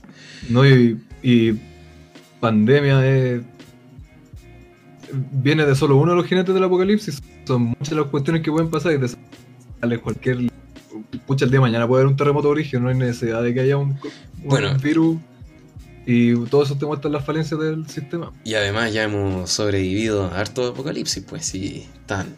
no, 0.48 0.64
y, 0.64 1.00
y 1.24 1.54
pandemia 2.40 3.06
es. 3.08 3.42
Viene 5.32 5.66
de 5.66 5.76
solo 5.76 5.98
uno 5.98 6.12
de 6.12 6.18
los 6.18 6.26
jinetes 6.28 6.54
del 6.54 6.64
apocalipsis. 6.64 7.22
Son 7.46 7.62
muchas 7.64 7.94
las 7.94 8.08
cuestiones 8.08 8.42
que 8.42 8.52
pueden 8.52 8.70
pasar 8.70 8.94
y 8.94 9.00
te 9.00 9.08
sale 9.82 10.00
cualquier. 10.00 10.52
Pucha, 11.28 11.46
el 11.46 11.52
día 11.52 11.58
de 11.60 11.62
mañana 11.62 11.88
puede 11.88 12.02
haber 12.02 12.12
un 12.12 12.18
terremoto 12.18 12.48
de 12.48 12.52
origen, 12.54 12.84
no 12.84 12.90
hay 12.90 12.96
necesidad 12.96 13.44
de 13.44 13.54
que 13.54 13.60
haya 13.62 13.78
un, 13.78 13.90
un 13.92 14.50
Bueno. 14.50 14.78
virus. 14.80 15.18
Y 16.08 16.36
todo 16.46 16.64
eso 16.64 16.78
te 16.78 16.86
muestra 16.86 17.10
las 17.10 17.26
falencias 17.26 17.60
del 17.60 17.88
sistema. 17.90 18.32
Y 18.44 18.54
además 18.54 18.94
ya 18.94 19.04
hemos 19.04 19.50
sobrevivido 19.50 20.26
a 20.26 20.40
harto 20.40 20.68
apocalipsis, 20.68 21.24
pues 21.28 21.46
sí, 21.46 21.88
tan... 22.06 22.36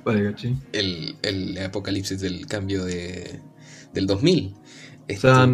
El, 0.71 1.15
el 1.21 1.57
apocalipsis 1.57 2.21
del 2.21 2.45
cambio 2.47 2.85
de, 2.85 3.41
del 3.93 4.07
2000. 4.07 4.55
O 5.09 5.19
sea, 5.19 5.49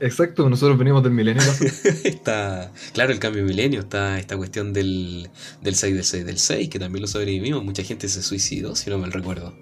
Exacto, 0.00 0.48
nosotros 0.48 0.78
venimos 0.78 1.02
del 1.02 1.12
milenio. 1.12 1.42
está, 2.04 2.72
claro, 2.92 3.12
el 3.12 3.18
cambio 3.18 3.42
de 3.42 3.48
milenio, 3.48 3.80
está 3.80 4.18
esta 4.18 4.36
cuestión 4.36 4.72
del, 4.72 5.28
del 5.62 5.74
6 5.74 5.94
del 5.94 6.04
6 6.04 6.26
del 6.26 6.38
6, 6.38 6.68
que 6.68 6.78
también 6.78 7.02
lo 7.02 7.08
sobrevivimos. 7.08 7.62
Mucha 7.64 7.82
gente 7.82 8.08
se 8.08 8.22
suicidó, 8.22 8.74
si 8.76 8.90
no 8.90 8.98
me 8.98 9.08
recuerdo. 9.08 9.54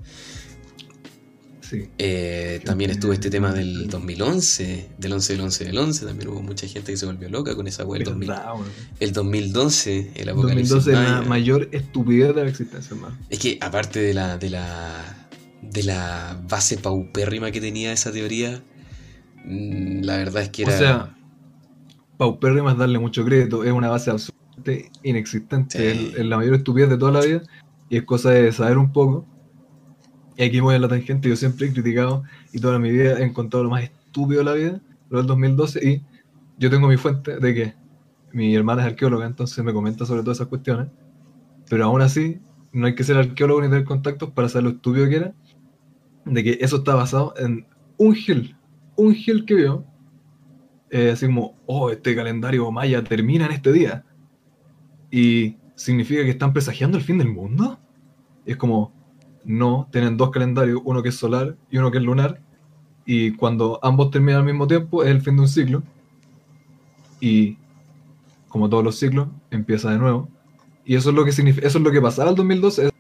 Sí. 1.61 1.89
Eh, 1.99 2.61
también 2.65 2.91
estuvo 2.91 3.13
este 3.13 3.29
tema 3.29 3.53
del 3.53 3.89
2011, 3.89 4.89
del 4.97 5.13
11 5.13 5.33
del 5.35 5.43
11 5.43 5.65
del 5.65 5.79
11. 5.79 6.07
También 6.07 6.29
hubo 6.31 6.43
mucha 6.43 6.67
gente 6.67 6.93
que 6.93 6.97
se 6.97 7.05
volvió 7.05 7.29
loca 7.29 7.55
con 7.55 7.67
esa 7.67 7.85
web. 7.85 8.01
El, 8.01 8.05
2000 8.07 8.29
Verdad, 8.29 8.55
weón. 8.55 8.69
el 9.01 9.13
2012, 9.13 10.11
el 10.15 10.29
apocalipsis 10.31 10.71
2012 10.71 10.91
es 10.93 11.11
la 11.11 11.23
mayor 11.29 11.69
estupidez 11.73 12.35
de 12.35 12.45
la 12.45 12.49
existencia, 12.49 12.95
hermano. 12.95 13.19
Es 13.29 13.39
que 13.39 13.59
aparte 13.61 14.01
de 14.01 14.15
la, 14.15 14.39
de 14.39 14.51
la 14.51 15.29
de 15.63 15.83
la 15.83 16.41
base 16.49 16.79
paupérrima 16.79 17.51
que 17.51 17.61
tenía 17.61 17.93
esa 17.93 18.13
teoría, 18.13 18.63
la 19.45 20.17
verdad 20.17 20.43
es 20.43 20.49
que 20.51 20.63
era 20.63 20.75
O 20.75 20.79
sea, 20.79 21.17
paupérrima 22.17 22.73
es 22.73 22.79
darle 22.79 22.99
mucho 22.99 23.25
crédito, 23.25 23.65
es 23.65 23.73
una 23.73 23.89
base 23.89 24.11
absolutamente 24.11 24.91
inexistente, 25.03 25.79
Sí. 25.79 26.11
es, 26.13 26.19
es 26.21 26.27
la 26.27 26.37
mayor 26.37 26.55
estupidez 26.55 26.89
de 26.91 26.99
toda 26.99 27.13
la 27.13 27.21
vida 27.21 27.43
y 27.89 27.97
es 27.97 28.03
cosa 28.05 28.31
de 28.31 28.53
saber 28.53 28.77
un 28.79 28.93
poco. 28.93 29.25
Y 30.37 30.45
aquí 30.45 30.61
voy 30.61 30.75
a 30.75 30.79
la 30.79 30.89
tangente, 30.89 31.29
yo 31.29 31.37
siempre 31.37 31.67
he 31.67 31.73
criticado 31.73 32.23
y 32.53 32.61
toda 32.61 32.79
mi 32.79 32.91
vida 32.91 33.19
he 33.19 33.25
encontrado 33.25 33.65
lo 33.65 33.71
más 33.71 33.83
estúpido 33.85 34.39
de 34.41 34.45
la 34.45 34.55
vida, 34.55 34.81
lo 35.11 35.19
del 35.19 35.27
2012, 35.27 35.89
y 35.89 36.03
yo 36.59 36.71
tengo 36.71 36.87
mi 36.89 36.97
fuente 36.97 37.39
de 37.39 37.55
que 37.55 37.75
mi 38.33 38.55
hermana 38.55 38.83
es 38.83 38.89
arqueóloga, 38.89 39.27
entonces 39.27 39.65
me 39.65 39.73
comenta 39.73 40.05
sobre 40.07 40.23
todas 40.23 40.37
esas 40.39 40.49
cuestiones, 40.49 40.89
pero 41.69 41.85
aún 41.87 42.03
así 42.03 42.41
no 42.73 42.87
hay 42.87 42.95
que 42.95 43.03
ser 43.05 43.17
arqueólogo 43.17 43.63
ni 43.63 43.69
tener 43.69 43.85
contactos 43.85 44.31
para 44.31 44.49
saber 44.49 44.65
lo 44.65 44.71
estúpido 44.71 45.09
que 45.09 45.17
era, 45.17 45.35
de 46.25 46.45
que 46.45 46.59
eso 46.61 46.77
está 46.77 46.95
basado 46.95 47.35
en 47.39 47.67
un 47.97 48.15
gil, 48.15 48.55
un 48.99 49.15
gil 49.15 49.45
que 49.47 49.55
vio, 49.55 49.85
eh, 50.91 51.13
así 51.13 51.27
como, 51.27 51.55
oh, 51.67 51.91
este 51.91 52.17
calendario 52.17 52.71
maya 52.71 53.03
termina 53.03 53.47
en 53.47 53.53
este 53.53 53.73
día. 53.73 54.05
Y 55.11 55.57
significa 55.77 56.25
que 56.25 56.31
están 56.31 56.53
presagiando 56.53 56.99
el 56.99 57.05
fin 57.05 57.19
del 57.19 57.29
mundo. 57.29 57.79
Y 58.45 58.53
es 58.53 58.57
como, 58.57 58.93
no, 59.45 59.89
tienen 59.93 60.17
dos 60.17 60.31
calendarios, 60.31 60.81
uno 60.85 61.03
que 61.03 61.11
es 61.11 61.15
solar 61.15 61.57
y 61.71 61.79
uno 61.79 61.93
que 61.93 61.99
es 61.99 62.05
lunar. 62.05 62.41
Y 63.07 63.33
cuando 63.37 63.79
ambos 63.83 64.11
terminan 64.11 64.41
al 64.41 64.47
mismo 64.47 64.67
tiempo 64.67 65.05
es 65.05 65.11
el 65.11 65.23
fin 65.23 65.37
de 65.37 65.43
un 65.43 65.49
ciclo. 65.49 65.83
Y 67.21 67.57
como 68.49 68.69
todos 68.69 68.83
los 68.83 68.99
ciclos, 68.99 69.29
empieza 69.53 69.93
de 69.93 69.99
nuevo. 69.99 70.29
Y 70.85 70.97
eso 70.97 71.11
es 71.11 71.15
lo 71.15 71.25
que 71.25 71.31
eso 71.31 71.45
es 71.63 71.75
lo 71.81 71.91
que 71.93 72.03
pasaba 72.03 72.31
el 72.31 72.37
2012. 72.37 72.91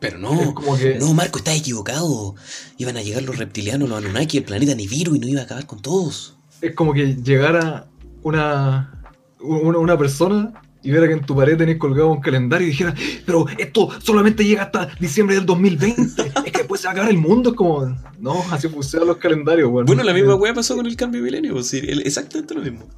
Pero 0.00 0.18
no, 0.18 0.54
como 0.54 0.76
que 0.78 0.98
no, 0.98 1.12
Marco, 1.12 1.38
estás 1.38 1.58
equivocado. 1.58 2.34
Iban 2.78 2.96
a 2.96 3.02
llegar 3.02 3.22
los 3.22 3.36
reptilianos, 3.36 3.88
los 3.88 3.98
Anunnaki, 3.98 4.38
el 4.38 4.44
planeta 4.44 4.74
Nibiru 4.74 5.14
y 5.14 5.18
no 5.18 5.28
iba 5.28 5.42
a 5.42 5.44
acabar 5.44 5.66
con 5.66 5.80
todos. 5.80 6.36
es 6.62 6.74
como 6.74 6.94
que 6.94 7.16
llegara 7.16 7.86
una, 8.22 9.02
una, 9.40 9.78
una 9.78 9.98
persona 9.98 10.52
y 10.82 10.90
viera 10.90 11.06
que 11.06 11.12
en 11.12 11.20
tu 11.20 11.36
pared 11.36 11.58
tenés 11.58 11.76
colgado 11.76 12.10
un 12.10 12.20
calendario 12.20 12.66
y 12.66 12.70
dijera, 12.70 12.94
pero 13.26 13.46
esto 13.58 13.90
solamente 14.00 14.44
llega 14.44 14.62
hasta 14.62 14.86
diciembre 14.98 15.36
del 15.36 15.44
2020, 15.44 16.22
es 16.46 16.52
que 16.52 16.58
después 16.58 16.80
se 16.80 16.86
va 16.86 16.92
a 16.92 16.94
acabar 16.94 17.10
el 17.10 17.18
mundo, 17.18 17.50
es 17.50 17.56
como, 17.56 17.94
no, 18.18 18.42
así 18.50 18.68
funcionan 18.68 19.08
los 19.08 19.18
calendarios, 19.18 19.70
weón. 19.70 19.84
Bueno, 19.84 20.02
la 20.02 20.14
misma 20.14 20.34
weá 20.36 20.54
pasó 20.54 20.76
con 20.76 20.86
el 20.86 20.96
cambio 20.96 21.20
de 21.20 21.26
milenio, 21.26 21.52
pues, 21.52 21.66
sí, 21.66 21.80
exactamente 21.84 22.54
lo 22.54 22.62
mismo. 22.62 22.88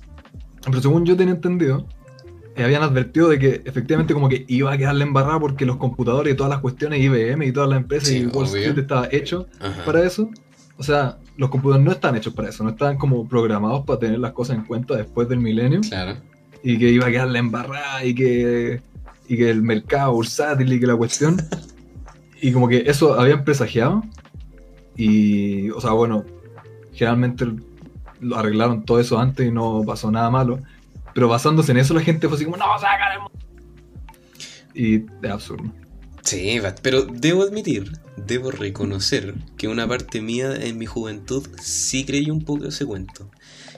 Pero 0.65 0.81
según 0.81 1.05
yo 1.05 1.17
tenía 1.17 1.35
entendido, 1.35 1.87
habían 2.57 2.83
advertido 2.83 3.29
de 3.29 3.39
que 3.39 3.63
efectivamente 3.65 4.13
como 4.15 4.29
que 4.29 4.45
iba 4.49 4.73
a 4.73 4.77
quedar 4.77 4.95
la 4.95 5.05
embarrada 5.05 5.41
porque 5.41 5.65
los 5.65 5.77
computadores 5.77 6.33
y 6.35 6.37
todas 6.37 6.51
las 6.51 6.61
cuestiones, 6.61 7.01
IBM 7.01 7.43
y 7.47 7.53
todas 7.53 7.71
las 7.71 7.79
empresas 7.79 8.09
Sí, 8.09 8.19
y 8.19 8.27
Wall 8.27 8.47
obvio. 8.47 8.57
Street 8.61 8.79
estaba 8.79 9.09
hecho 9.11 9.47
Ajá. 9.61 9.85
para 9.85 10.05
eso. 10.05 10.29
O 10.77 10.83
sea, 10.83 11.19
los 11.37 11.49
computadores 11.51 11.85
no 11.87 11.93
están 11.93 12.17
hechos 12.17 12.35
para 12.35 12.49
eso, 12.49 12.63
no 12.65 12.71
estaban 12.71 12.97
como 12.99 13.27
programados 13.29 13.85
para 13.87 13.99
tener 14.01 14.19
las 14.19 14.33
cosas 14.33 14.57
en 14.57 14.65
cuenta 14.65 14.97
después 14.97 15.29
del 15.29 15.39
milenio. 15.39 15.81
Claro. 15.81 16.17
y 16.65 16.79
que 16.79 16.91
iba 16.91 17.07
a 17.07 17.11
quedar 17.11 17.29
la 17.29 17.39
embarrada 17.39 18.05
y 18.05 18.15
que, 18.15 18.81
y 19.29 19.37
que 19.37 19.51
el 19.51 19.63
mercado 19.63 20.13
bursátil 20.13 20.73
y 20.73 20.79
que 20.81 20.87
la 20.87 20.97
cuestión. 20.97 21.37
y 22.41 22.53
como 22.53 22.69
que 22.69 22.85
eso 22.87 23.19
habían 23.19 23.45
presagiado. 23.45 24.03
Y, 24.97 25.71
o 25.71 25.81
sea, 25.81 25.93
bueno, 25.93 26.25
generalmente 26.93 27.47
lo 28.21 28.37
arreglaron 28.37 28.85
todo 28.85 29.01
eso 29.01 29.19
antes 29.19 29.47
y 29.47 29.51
no 29.51 29.83
pasó 29.87 30.11
nada 30.11 30.31
malo. 30.31 30.59
Pero 31.15 31.29
basándose 31.29 31.73
en 31.73 31.79
eso, 31.79 31.95
la 31.95 32.01
gente 32.03 32.29
fue 32.29 32.37
así 32.37 32.45
como, 32.45 32.57
no, 32.57 32.65
se 32.79 32.85
va 32.85 32.95
a 32.95 32.99
caer 32.99 33.13
el 33.15 33.21
mundo". 33.21 33.39
Y 34.75 35.27
es 35.27 35.31
absurdo. 35.31 35.73
Sí, 36.23 36.61
pero 36.83 37.03
debo 37.03 37.43
admitir, 37.43 37.93
debo 38.17 38.51
reconocer 38.53 39.35
que 39.57 39.67
una 39.69 39.89
parte 39.89 40.21
mía 40.21 40.55
en 40.55 40.79
mi 40.79 40.87
juventud 40.87 41.47
sí 41.61 42.05
creyó 42.05 42.33
un 42.33 42.45
poco 42.45 42.67
ese 42.67 42.87
cuento. 42.87 43.29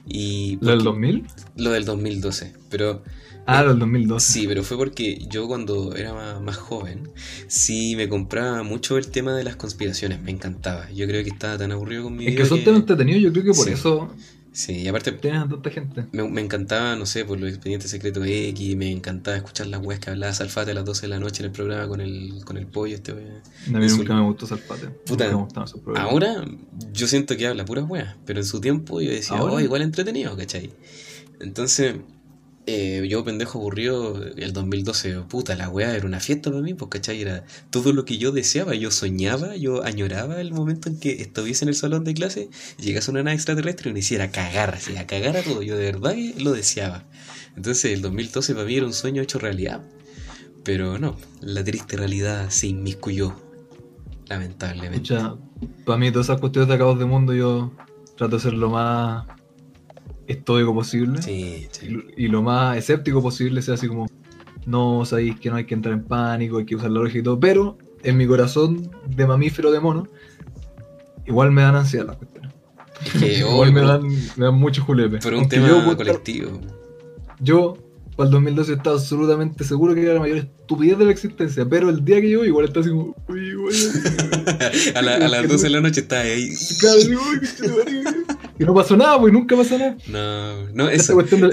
Y 0.06 0.58
¿Lo 0.60 0.68
del 0.72 0.78
porque- 0.84 0.84
2000? 0.84 1.26
lo 1.56 1.70
del 1.70 1.84
2012, 1.86 2.52
pero 2.68 3.02
Ah, 3.46 3.62
lo 3.62 3.70
del 3.70 3.78
2012. 3.78 4.32
sí, 4.40 4.46
pero 4.46 4.62
fue 4.62 4.76
porque 4.76 5.26
yo 5.30 5.48
cuando 5.48 5.94
era 5.96 6.12
más, 6.12 6.40
más 6.42 6.56
joven, 6.58 7.08
sí 7.46 7.96
me 7.96 8.10
compraba 8.10 8.62
mucho 8.62 8.98
el 8.98 9.08
tema 9.10 9.34
de 9.34 9.44
las 9.44 9.56
conspiraciones, 9.56 10.20
me 10.20 10.30
encantaba. 10.30 10.90
Yo 10.90 11.06
creo 11.06 11.24
que 11.24 11.30
estaba 11.30 11.56
tan 11.56 11.72
aburrido 11.72 12.04
con 12.04 12.14
mi 12.16 12.26
Es 12.26 12.36
que 12.36 12.44
son 12.44 12.62
temas 12.62 12.80
entretenidos, 12.80 13.22
yo 13.22 13.32
creo 13.32 13.44
que 13.44 13.52
por 13.52 13.64
Sí. 13.66 13.72
eso 13.72 14.12
Sí, 14.54 14.82
y 14.82 14.88
aparte 14.88 15.10
a 15.10 15.48
tanta 15.48 15.68
gente. 15.68 16.06
me, 16.12 16.22
me 16.28 16.40
encantaba, 16.40 16.94
no 16.94 17.06
sé, 17.06 17.24
por 17.24 17.40
los 17.40 17.48
expedientes 17.48 17.90
secretos 17.90 18.24
X, 18.24 18.76
me 18.76 18.88
encantaba 18.88 19.36
escuchar 19.36 19.66
las 19.66 19.82
weas 19.82 19.98
que 19.98 20.10
hablaba 20.10 20.32
Salfate 20.32 20.70
a 20.70 20.74
las 20.74 20.84
12 20.84 21.02
de 21.02 21.08
la 21.08 21.18
noche 21.18 21.42
en 21.42 21.46
el 21.46 21.50
programa 21.52 21.88
con 21.88 22.00
el, 22.00 22.44
con 22.44 22.56
el 22.56 22.68
pollo 22.68 22.94
este 22.94 23.12
wea. 23.12 23.42
A 23.66 23.78
mí 23.78 23.86
nunca 23.88 24.14
me 24.14 24.22
gustó 24.22 24.46
Salpate. 24.46 24.86
Puta, 24.86 25.26
me. 25.28 25.98
Ahora 25.98 26.44
yo 26.92 27.08
siento 27.08 27.36
que 27.36 27.48
habla 27.48 27.64
puras 27.64 27.84
weas, 27.88 28.14
pero 28.24 28.38
en 28.38 28.46
su 28.46 28.60
tiempo 28.60 29.00
yo 29.00 29.10
decía, 29.10 29.36
¿Ahora? 29.36 29.54
oh, 29.54 29.60
igual 29.60 29.82
entretenido, 29.82 30.36
¿cachai? 30.36 30.70
Entonces, 31.40 31.96
eh, 32.66 33.06
yo 33.08 33.22
pendejo 33.24 33.58
aburrido, 33.58 34.24
el 34.36 34.54
2012, 34.54 35.20
puta, 35.28 35.54
la 35.54 35.68
wea 35.68 35.94
era 35.94 36.06
una 36.06 36.18
fiesta 36.18 36.50
para 36.50 36.62
mí, 36.62 36.72
pues, 36.72 36.88
¿cachai? 36.90 37.20
Era 37.20 37.44
todo 37.68 37.92
lo 37.92 38.06
que 38.06 38.16
yo 38.16 38.32
deseaba, 38.32 38.74
yo 38.74 38.90
soñaba, 38.90 39.54
yo 39.56 39.84
añoraba 39.84 40.40
el 40.40 40.52
momento 40.52 40.88
en 40.88 40.98
que 40.98 41.20
estuviese 41.20 41.66
en 41.66 41.68
el 41.68 41.74
salón 41.74 42.04
de 42.04 42.14
clase, 42.14 42.48
llegase 42.78 43.10
una 43.10 43.22
nave 43.22 43.34
extraterrestre 43.34 43.90
y 43.90 43.92
me 43.92 43.98
hiciera 43.98 44.30
cagar, 44.30 44.76
así, 44.76 44.96
a 44.96 45.06
cagar 45.06 45.36
a 45.36 45.42
todo, 45.42 45.62
yo 45.62 45.76
de 45.76 45.84
verdad 45.92 46.14
que 46.14 46.34
lo 46.38 46.52
deseaba. 46.52 47.04
Entonces, 47.54 47.92
el 47.92 48.00
2012 48.00 48.54
para 48.54 48.66
mí 48.66 48.76
era 48.76 48.86
un 48.86 48.94
sueño 48.94 49.20
hecho 49.20 49.38
realidad. 49.38 49.84
Pero 50.64 50.98
no, 50.98 51.18
la 51.42 51.62
triste 51.62 51.98
realidad 51.98 52.48
se 52.48 52.68
inmiscuyó, 52.68 53.36
lamentablemente. 54.26 55.14
Para 55.84 55.98
mí 55.98 56.10
todas 56.10 56.28
esas 56.28 56.40
cuestiones 56.40 56.68
de 56.68 56.74
acabos 56.74 56.98
de 56.98 57.04
mundo 57.04 57.34
yo 57.34 57.72
trato 58.16 58.36
de 58.36 58.42
ser 58.42 58.54
lo 58.54 58.70
más 58.70 59.26
estoico 60.26 60.74
posible 60.74 61.20
Sí, 61.22 61.68
sí. 61.70 62.02
y, 62.16 62.24
y 62.24 62.28
lo 62.28 62.42
más 62.42 62.76
escéptico 62.76 63.22
posible, 63.22 63.62
sea 63.62 63.74
así 63.74 63.88
como, 63.88 64.06
no, 64.66 65.04
sabéis 65.04 65.38
que 65.38 65.50
no 65.50 65.56
hay 65.56 65.64
que 65.64 65.74
entrar 65.74 65.94
en 65.94 66.04
pánico, 66.04 66.58
hay 66.58 66.64
que 66.66 66.76
usar 66.76 66.90
la 66.90 67.00
lógica 67.00 67.18
y 67.18 67.22
todo, 67.22 67.38
pero 67.40 67.76
en 68.02 68.16
mi 68.16 68.26
corazón 68.26 68.90
de 69.06 69.26
mamífero 69.26 69.70
de 69.70 69.80
mono, 69.80 70.08
igual 71.26 71.50
me 71.52 71.62
dan 71.62 71.76
ansiedad 71.76 72.06
las 72.06 72.16
cuestiones. 72.16 72.52
Igual 73.38 73.72
me 73.72 73.80
dan, 73.82 74.02
me 74.36 74.44
dan 74.46 74.54
mucho 74.54 74.82
julepe. 74.82 75.18
Pero 75.22 75.36
un 75.36 75.42
Aunque 75.42 75.56
tema 75.56 75.68
yo, 75.68 75.96
colectivo. 75.96 76.60
yo 77.40 77.76
para 78.16 78.26
el 78.28 78.32
2012 78.32 78.72
estaba 78.74 78.96
absolutamente 78.96 79.64
seguro 79.64 79.94
que 79.94 80.02
era 80.02 80.14
la 80.14 80.20
mayor 80.20 80.38
estupidez 80.38 80.98
de 80.98 81.04
la 81.04 81.10
existencia, 81.10 81.66
pero 81.68 81.90
el 81.90 82.04
día 82.04 82.20
que 82.20 82.30
yo 82.30 82.44
igual 82.44 82.66
estaba 82.66 82.80
así 82.84 82.90
como, 82.90 83.14
uy, 83.28 83.52
a, 84.94 85.02
la- 85.02 85.14
a 85.16 85.28
las 85.28 85.48
12 85.48 85.62
de 85.64 85.70
la 85.70 85.80
noche 85.80 86.00
está 86.00 86.20
ahí. 86.20 86.50
Y 88.58 88.64
no 88.64 88.74
pasó 88.74 88.96
nada, 88.96 89.18
pues 89.18 89.32
nunca 89.32 89.56
pasa 89.56 89.78
nada. 89.78 89.96
No, 90.08 90.70
no, 90.72 90.88
eso. 90.88 91.14
cuestión 91.14 91.40
del 91.42 91.52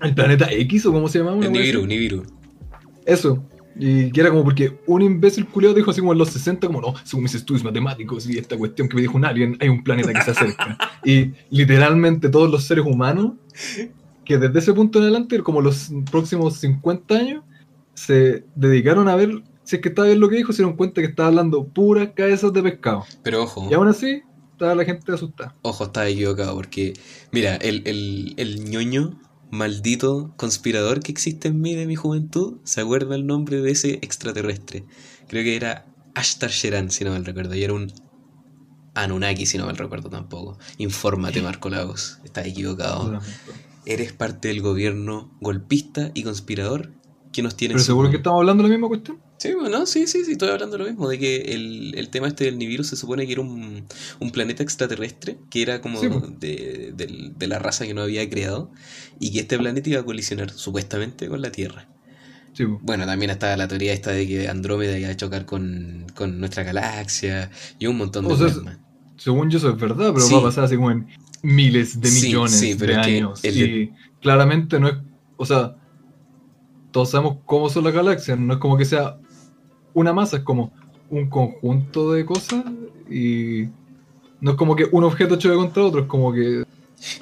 el 0.00 0.14
planeta 0.14 0.46
X 0.52 0.86
o 0.86 0.92
cómo 0.92 1.08
se 1.08 1.18
llamaba. 1.18 1.44
El 1.44 1.50
Nibiru. 1.52 1.86
Nibiru. 1.86 2.22
Eso. 3.04 3.44
Y 3.80 4.10
que 4.10 4.20
era 4.20 4.30
como 4.30 4.42
porque 4.44 4.76
un 4.86 5.02
imbécil 5.02 5.46
culiado 5.46 5.74
dijo 5.74 5.90
así 5.90 6.00
como 6.00 6.12
en 6.12 6.18
los 6.18 6.30
60, 6.30 6.66
como 6.66 6.80
no, 6.80 6.94
según 7.04 7.24
mis 7.24 7.34
estudios 7.34 7.62
matemáticos 7.64 8.28
y 8.28 8.36
esta 8.38 8.56
cuestión 8.56 8.88
que 8.88 8.96
me 8.96 9.02
dijo 9.02 9.16
un 9.16 9.24
alien, 9.24 9.56
hay 9.60 9.68
un 9.68 9.84
planeta 9.84 10.12
que 10.12 10.22
se 10.22 10.30
acerca. 10.32 10.76
y 11.04 11.32
literalmente 11.50 12.28
todos 12.28 12.50
los 12.50 12.64
seres 12.64 12.84
humanos, 12.86 13.32
que 14.28 14.38
desde 14.38 14.58
ese 14.60 14.74
punto 14.74 14.98
en 14.98 15.04
adelante, 15.04 15.42
como 15.42 15.60
los 15.62 15.90
próximos 16.10 16.58
50 16.58 17.14
años, 17.14 17.44
se 17.94 18.44
dedicaron 18.54 19.08
a 19.08 19.16
ver 19.16 19.42
si 19.64 19.76
es 19.76 19.82
que 19.82 19.88
estaba 19.88 20.06
bien 20.08 20.20
lo 20.20 20.28
que 20.28 20.36
dijo, 20.36 20.52
se 20.52 20.58
dieron 20.62 20.76
cuenta 20.76 21.00
que 21.00 21.08
estaba 21.08 21.28
hablando 21.28 21.66
puras 21.66 22.10
cabezas 22.14 22.52
de 22.52 22.62
pescado. 22.62 23.04
Pero 23.22 23.42
ojo, 23.42 23.66
Y 23.70 23.74
aún 23.74 23.88
así, 23.88 24.22
estaba 24.52 24.74
la 24.74 24.84
gente 24.84 25.12
asustada. 25.12 25.54
ojo, 25.62 25.84
estaba 25.84 26.06
equivocado 26.08 26.54
porque, 26.54 26.92
mira, 27.32 27.56
el, 27.56 27.82
el, 27.86 28.34
el 28.36 28.64
ñoño 28.70 29.18
maldito 29.50 30.34
conspirador 30.36 31.00
que 31.00 31.10
existe 31.12 31.48
en 31.48 31.60
mí 31.60 31.74
de 31.74 31.86
mi 31.86 31.96
juventud, 31.96 32.58
¿se 32.64 32.80
acuerda 32.82 33.14
el 33.16 33.26
nombre 33.26 33.60
de 33.62 33.70
ese 33.70 33.94
extraterrestre? 34.02 34.84
Creo 35.26 35.42
que 35.42 35.56
era 35.56 35.86
Ashtar 36.14 36.50
Sheran, 36.50 36.90
si 36.90 37.04
no 37.04 37.10
mal 37.12 37.24
recuerdo, 37.24 37.54
y 37.54 37.62
era 37.64 37.72
un 37.72 37.92
Anunnaki, 38.94 39.46
si 39.46 39.58
no 39.58 39.66
mal 39.66 39.76
recuerdo 39.76 40.10
tampoco. 40.10 40.58
Infórmate, 40.78 41.40
Marco 41.40 41.68
Lagos, 41.70 42.18
estás 42.24 42.46
equivocado. 42.46 43.20
Eres 43.90 44.12
parte 44.12 44.48
del 44.48 44.60
gobierno 44.60 45.34
golpista 45.40 46.10
y 46.14 46.22
conspirador 46.22 46.92
que 47.32 47.42
nos 47.42 47.56
tiene 47.56 47.72
en 47.72 47.76
Pero 47.76 47.84
su- 47.84 47.86
seguro 47.86 48.10
que 48.10 48.16
estamos 48.18 48.40
hablando 48.40 48.62
de 48.62 48.68
la 48.68 48.74
misma 48.74 48.88
cuestión. 48.88 49.18
Sí, 49.38 49.54
bueno, 49.54 49.86
sí, 49.86 50.06
sí, 50.08 50.24
sí, 50.24 50.32
estoy 50.32 50.48
hablando 50.50 50.76
de 50.76 50.82
lo 50.84 50.90
mismo, 50.90 51.08
de 51.08 51.18
que 51.18 51.36
el, 51.54 51.94
el 51.96 52.08
tema 52.08 52.26
este 52.26 52.44
del 52.44 52.58
Nibiru 52.58 52.82
se 52.84 52.96
supone 52.96 53.24
que 53.26 53.32
era 53.32 53.40
un, 53.40 53.84
un 54.18 54.30
planeta 54.32 54.62
extraterrestre, 54.64 55.38
que 55.48 55.62
era 55.62 55.80
como 55.80 56.00
Sí, 56.00 56.08
de, 56.40 56.92
del- 56.96 57.34
de 57.38 57.46
la 57.46 57.58
raza 57.60 57.86
que 57.86 57.94
no 57.94 58.02
había 58.02 58.28
creado, 58.28 58.70
y 59.20 59.30
que 59.32 59.40
este 59.40 59.56
planeta 59.58 59.88
iba 59.90 60.00
a 60.00 60.04
colisionar 60.04 60.50
supuestamente 60.50 61.28
con 61.28 61.40
la 61.40 61.52
Tierra. 61.52 61.88
Sí. 62.54 62.64
Bueno, 62.82 63.06
también 63.06 63.30
está 63.30 63.56
la 63.56 63.68
teoría 63.68 63.92
esta 63.92 64.10
de 64.10 64.26
que 64.26 64.48
Andrómeda 64.48 64.98
iba 64.98 65.10
a 65.10 65.16
chocar 65.16 65.44
con, 65.46 66.06
con 66.16 66.40
nuestra 66.40 66.64
galaxia 66.64 67.50
y 67.78 67.86
un 67.86 67.96
montón 67.96 68.26
de 68.26 68.34
O 68.34 68.36
sea. 68.36 68.78
Según 69.16 69.50
yo 69.50 69.58
eso 69.58 69.70
es 69.70 69.76
verdad, 69.76 70.12
pero 70.12 70.20
Sí. 70.26 70.34
va 70.34 70.40
a 70.40 70.44
pasar 70.44 70.64
así 70.64 70.74
como 70.76 70.90
en 70.90 71.06
miles 71.42 72.00
de 72.00 72.10
millones 72.10 72.58
sí, 72.58 72.76
pero 72.78 72.94
de 72.94 72.98
años. 72.98 73.44
el 73.44 73.56
Y 73.56 73.92
claramente 74.20 74.80
no 74.80 74.88
es, 74.88 74.94
o 75.36 75.44
sea, 75.44 75.76
todos 76.90 77.10
sabemos 77.10 77.38
cómo 77.44 77.68
son 77.68 77.84
las 77.84 77.94
galaxias, 77.94 78.38
no 78.38 78.54
es 78.54 78.58
como 78.58 78.76
que 78.76 78.84
sea 78.84 79.18
una 79.94 80.12
masa, 80.12 80.38
es 80.38 80.42
como 80.42 80.72
un 81.10 81.28
conjunto 81.28 82.12
de 82.12 82.24
cosas 82.24 82.64
y 83.10 83.68
no 84.40 84.52
es 84.52 84.56
como 84.56 84.76
que 84.76 84.86
un 84.90 85.04
objeto 85.04 85.36
choque 85.36 85.56
contra 85.56 85.84
otro, 85.84 86.00
es 86.00 86.06
como 86.06 86.32
que 86.32 86.64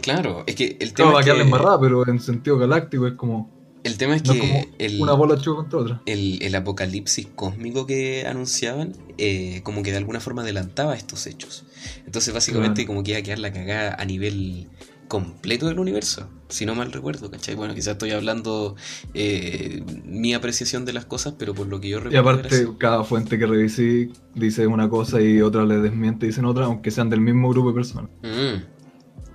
Claro, 0.00 0.44
es 0.46 0.54
que 0.54 0.76
el 0.80 0.94
tema 0.94 1.12
va 1.12 1.20
a 1.20 1.22
quedar 1.22 1.36
que, 1.36 1.42
embarrada, 1.42 1.78
pero 1.80 2.08
en 2.08 2.18
sentido 2.18 2.56
galáctico 2.58 3.06
es 3.06 3.14
como, 3.14 3.50
el 3.87 3.97
tema 3.97 4.16
es 4.16 4.24
no 4.24 4.32
que 4.34 4.39
como 4.41 4.64
el, 4.78 5.01
una 5.01 5.12
bola 5.14 5.37
choque 5.41 5.57
contra 5.57 5.78
otra. 5.78 6.03
el, 6.07 6.39
el 6.43 6.55
apocalipsis 6.55 7.26
cósmico 7.34 7.87
que 7.87 8.26
anunciaban, 8.26 8.93
eh, 9.18 9.61
como 9.62 9.82
que 9.82 9.91
de 9.93 9.99
alguna 9.99 10.20
forma 10.20 10.43
adelantaba 10.43 10.95
estos 10.97 11.26
hechos. 11.26 11.64
Entonces, 12.05 12.34
básicamente, 12.34 12.82
Claro. 12.82 12.89
como 12.89 13.03
que 13.03 13.12
iba 13.12 13.20
a 13.20 13.22
quedar 13.22 13.39
la 13.39 13.53
cagada 13.53 13.95
a 13.99 14.05
nivel 14.05 14.68
completo 15.09 15.68
del 15.68 15.78
universo, 15.78 16.28
si 16.49 16.66
no 16.66 16.74
mal 16.74 16.91
recuerdo, 16.93 17.30
¿cachai? 17.30 17.55
Bueno, 17.55 17.74
quizás 17.76 17.93
estoy 17.93 18.11
hablando 18.11 18.74
eh, 19.14 19.84
mi 20.05 20.34
apreciación 20.34 20.84
de 20.84 20.93
las 20.93 21.05
cosas, 21.05 21.34
pero 21.39 21.55
por 21.55 21.68
lo 21.68 21.80
que 21.80 21.89
yo 21.89 21.99
Y 21.99 22.01
recuerdo. 22.01 22.30
era 22.30 22.39
aparte, 22.41 22.68
cada 22.78 23.05
fuente 23.05 23.39
que 23.39 23.47
revisé 23.47 24.09
dice 24.34 24.66
una 24.66 24.89
cosa 24.89 25.20
y 25.20 25.41
otra 25.43 25.64
le 25.64 25.76
desmiente 25.78 26.26
y 26.26 26.30
dicen 26.30 26.45
otra, 26.45 26.64
aunque 26.64 26.91
sean 26.91 27.09
del 27.09 27.20
mismo 27.20 27.49
grupo 27.51 27.68
de 27.68 27.74
personas. 27.76 28.11
Mm, 28.24 28.64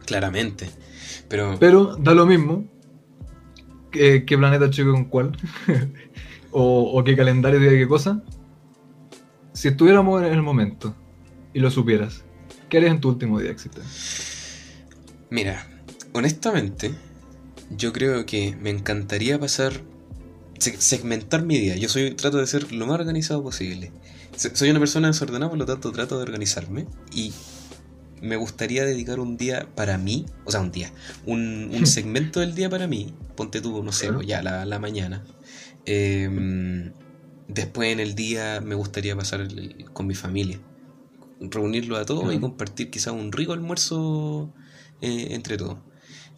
claramente. 0.05 0.69
Pero, 1.29 1.55
Pero 1.59 1.95
da 1.97 2.13
lo 2.13 2.25
mismo 2.25 2.65
qué, 3.91 4.25
qué 4.25 4.37
planeta 4.37 4.69
choque 4.69 4.91
con 4.91 5.05
cuál, 5.05 5.37
o, 6.51 7.03
qué 7.03 7.15
calendario 7.15 7.59
diga 7.59 7.71
qué 7.73 7.87
cosa. 7.87 8.21
Si 9.53 9.67
estuviéramos 9.67 10.21
en 10.23 10.33
el 10.33 10.41
momento 10.41 10.95
y 11.53 11.59
lo 11.59 11.69
supieras, 11.69 12.23
¿qué 12.69 12.77
harías 12.77 12.93
en 12.93 13.01
tu 13.01 13.09
último 13.09 13.37
día 13.39 13.47
de 13.47 13.53
existencia? 13.53 13.91
mira, 15.29 15.65
honestamente, 16.13 16.91
yo 17.69 17.93
creo 17.93 18.25
que 18.25 18.55
me 18.61 18.69
encantaría 18.69 19.39
pasar. 19.39 19.73
se- 20.59 20.79
segmentar 20.81 21.43
mi 21.43 21.57
día. 21.57 21.75
Yo 21.77 21.89
soy 21.89 22.11
trato 22.15 22.37
de 22.37 22.47
ser 22.47 22.71
lo 22.73 22.85
más 22.85 22.99
organizado 22.99 23.41
posible. 23.43 23.91
Soy 24.35 24.69
una 24.69 24.79
persona 24.79 25.07
desordenada, 25.07 25.49
por 25.49 25.57
lo 25.57 25.65
tanto 25.65 25.91
trato 25.91 26.17
de 26.17 26.23
organizarme. 26.23 26.87
Y 27.11 27.33
me 28.21 28.35
gustaría 28.37 28.85
dedicar 28.85 29.19
un 29.19 29.35
día 29.37 29.67
para 29.75 29.97
mí, 29.97 30.25
o 30.45 30.51
sea, 30.51 30.61
un 30.61 30.71
día, 30.71 30.91
un, 31.25 31.71
un 31.73 31.85
segmento 31.87 32.39
del 32.39 32.53
día 32.55 32.69
para 32.69 32.87
mí. 32.87 33.13
Ponte 33.35 33.61
tú, 33.61 33.83
no 33.83 33.91
sé, 33.91 34.05
Claro. 34.05 34.17
pues 34.17 34.27
ya 34.27 34.41
la, 34.41 34.65
la 34.65 34.79
mañana. 34.79 35.23
Em, 35.85 36.91
después 37.47 37.91
en 37.91 37.99
el 37.99 38.15
día 38.15 38.61
me 38.61 38.75
gustaría 38.75 39.15
pasar 39.15 39.41
el- 39.41 39.85
con 39.93 40.07
mi 40.07 40.15
familia. 40.15 40.59
Reunirlo 41.39 41.97
a 41.97 42.05
todos 42.05 42.33
y 42.33 42.39
compartir 42.39 42.91
quizás 42.91 43.13
un 43.13 43.31
rico 43.31 43.53
almuerzo 43.53 44.53
eh, 45.01 45.29
entre 45.31 45.57
todos. 45.57 45.79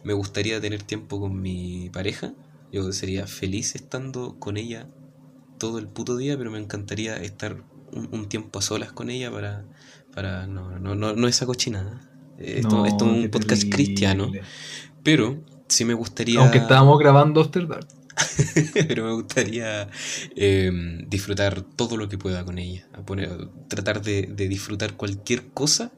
Me 0.02 0.14
gustaría 0.14 0.60
tener 0.60 0.82
tiempo 0.82 1.20
con 1.20 1.40
mi 1.40 1.90
pareja. 1.90 2.32
Yo 2.72 2.90
sería 2.92 3.26
feliz 3.26 3.74
estando 3.74 4.38
con 4.38 4.56
ella 4.56 4.88
todo 5.58 5.78
el 5.78 5.86
puto 5.88 6.16
día, 6.16 6.36
pero 6.38 6.50
me 6.50 6.58
encantaría 6.58 7.16
estar 7.16 7.62
un, 7.92 8.08
un 8.12 8.28
tiempo 8.28 8.58
a 8.58 8.62
solas 8.62 8.92
con 8.92 9.10
ella 9.10 9.30
para... 9.30 9.64
para 10.14 10.46
no, 10.46 10.78
no, 10.78 10.94
no, 10.94 11.14
no 11.14 11.28
esa 11.28 11.46
cochinada. 11.46 12.00
Esto, 12.38 12.68
No, 12.78 12.86
esto 12.86 13.04
es 13.06 13.10
un 13.24 13.30
podcast 13.30 13.62
terrible. 13.62 13.76
cristiano, 13.76 14.32
pero 15.02 15.42
sí 15.68 15.84
me 15.84 15.94
gustaría... 15.94 16.40
Aunque 16.40 16.58
estábamos 16.58 16.98
grabando 16.98 17.40
After 17.40 17.66
Dark. 17.68 17.86
pero 18.88 19.04
me 19.06 19.12
gustaría 19.12 19.88
eh, 20.36 20.70
disfrutar 21.08 21.62
todo 21.62 21.96
lo 21.96 22.08
que 22.08 22.16
pueda 22.18 22.44
con 22.44 22.58
ella. 22.58 22.86
A 22.92 23.02
poner- 23.04 23.48
tratar 23.68 24.02
de, 24.02 24.22
de 24.34 24.48
disfrutar 24.48 24.94
cualquier 24.94 25.48
cosa 25.48 25.92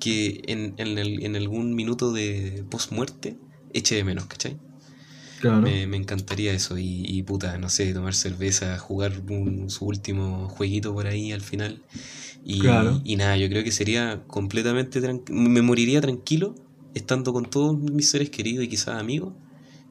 que 0.00 0.42
en, 0.46 0.74
en, 0.78 0.98
el- 0.98 1.22
en 1.24 1.36
algún 1.36 1.74
minuto 1.74 2.12
de 2.12 2.64
post-muerte 2.70 3.36
eche 3.72 3.94
de 3.96 4.04
menos, 4.04 4.26
¿cachai? 4.26 4.56
Claro. 5.40 5.60
Me, 5.62 5.86
me 5.86 5.96
encantaría 5.96 6.52
eso. 6.52 6.78
Y, 6.78 7.04
y 7.06 7.22
puta, 7.22 7.58
no 7.58 7.68
sé, 7.68 7.92
tomar 7.92 8.14
cerveza, 8.14 8.78
jugar 8.78 9.12
un- 9.28 9.68
su 9.70 9.84
último 9.86 10.48
jueguito 10.48 10.94
por 10.94 11.06
ahí 11.06 11.32
al 11.32 11.40
final. 11.42 11.82
Y, 12.44 12.58
Claro. 12.60 13.00
y 13.04 13.16
nada, 13.16 13.36
yo 13.36 13.48
creo 13.48 13.62
que 13.64 13.70
sería 13.70 14.22
completamente 14.26 15.00
tranquilo. 15.00 15.38
Me 15.38 15.62
moriría 15.62 16.00
tranquilo 16.00 16.54
estando 16.94 17.32
con 17.32 17.44
todos 17.48 17.78
mis 17.78 18.08
seres 18.10 18.30
queridos 18.30 18.64
y 18.64 18.68
quizás 18.68 19.00
amigos 19.00 19.32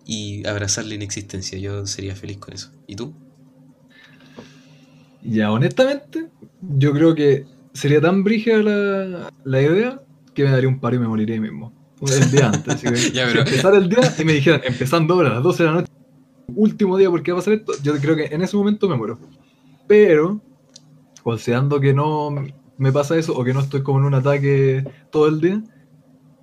y 0.05 0.45
abrazar 0.47 0.85
la 0.85 0.95
inexistencia. 0.95 1.57
Yo 1.57 1.85
sería 1.87 2.15
feliz 2.15 2.37
con 2.37 2.53
eso. 2.53 2.71
¿Y 2.87 2.95
tú? 2.95 3.13
Ya, 5.23 5.51
honestamente, 5.51 6.27
yo 6.77 6.93
creo 6.93 7.13
que 7.15 7.45
sería 7.73 8.01
tan 8.01 8.23
brígida 8.23 8.57
la, 8.57 9.31
la 9.43 9.61
idea 9.61 10.01
que 10.33 10.43
me 10.43 10.49
daría 10.51 10.67
un 10.67 10.79
paro 10.79 10.95
y 10.95 10.99
me 10.99 11.07
moriría 11.07 11.35
ahí 11.35 11.41
mismo. 11.41 11.71
El 12.01 12.31
día 12.31 12.47
antes. 12.49 12.73
así 12.75 12.87
que 12.87 12.95
Ya, 13.13 13.27
si 13.27 13.33
pero- 13.33 13.39
empezara 13.47 13.77
el 13.77 13.87
día 13.87 13.99
y 14.19 14.25
me 14.25 14.33
dijeran, 14.33 14.61
empezando 14.65 15.13
ahora 15.13 15.29
a 15.31 15.33
las 15.35 15.43
12 15.43 15.63
de 15.63 15.69
la 15.69 15.75
noche, 15.75 15.91
último 16.55 16.97
día 16.97 17.09
porque 17.09 17.31
va 17.31 17.37
a 17.37 17.41
pasar 17.41 17.53
esto, 17.53 17.73
yo 17.83 17.95
creo 17.99 18.15
que 18.15 18.25
en 18.25 18.41
ese 18.41 18.57
momento 18.57 18.89
me 18.89 18.97
muero. 18.97 19.19
Pero, 19.87 20.41
considerando 21.23 21.79
que 21.79 21.93
no 21.93 22.29
me 22.77 22.91
pasa 22.91 23.17
eso 23.17 23.37
o 23.37 23.43
que 23.43 23.53
no 23.53 23.59
estoy 23.59 23.83
como 23.83 23.99
en 23.99 24.05
un 24.05 24.13
ataque 24.15 24.83
todo 25.11 25.27
el 25.27 25.39
día, 25.39 25.63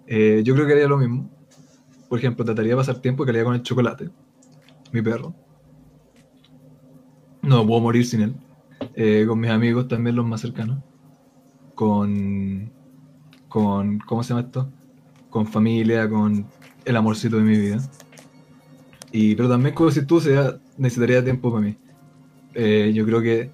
eh, 0.07 0.43
yo 0.45 0.55
creo 0.55 0.67
que 0.67 0.73
haría 0.75 0.89
lo 0.89 0.99
mismo. 0.99 1.31
Por 2.09 2.19
ejemplo, 2.19 2.45
trataría 2.45 2.73
de 2.73 2.77
pasar 2.77 3.01
tiempo 3.01 3.25
que 3.25 3.31
haría 3.31 3.45
con 3.45 3.55
el 3.55 3.63
chocolate, 3.63 4.11
mi 4.93 5.03
perro. 5.03 5.35
No 7.43 7.67
puedo 7.67 7.81
morir 7.81 8.07
sin 8.07 8.23
él. 8.23 8.35
Eh, 8.95 9.25
con 9.29 9.41
mis 9.41 9.51
amigos 9.51 9.89
también 9.89 10.17
los 10.17 10.27
más 10.27 10.41
cercanos. 10.41 10.83
Con, 11.75 12.71
con, 13.49 13.99
¿cómo 14.01 14.23
se 14.23 14.31
llama 14.31 14.47
esto? 14.47 14.71
Con 15.31 15.47
familia, 15.47 16.09
con 16.09 16.47
el 16.85 16.97
amorcito 16.97 17.37
de 17.37 17.43
mi 17.43 17.59
vida. 17.59 17.79
Y, 19.13 19.35
pero 19.35 19.49
también, 19.49 19.75
como 19.75 19.91
si 19.91 20.05
tú, 20.07 20.21
sería, 20.21 20.59
necesitaría 20.77 21.23
tiempo 21.23 21.51
para 21.51 21.65
mí. 21.65 21.77
Eh, 22.55 22.93
yo 22.95 23.05
creo 23.05 23.21
que 23.21 23.51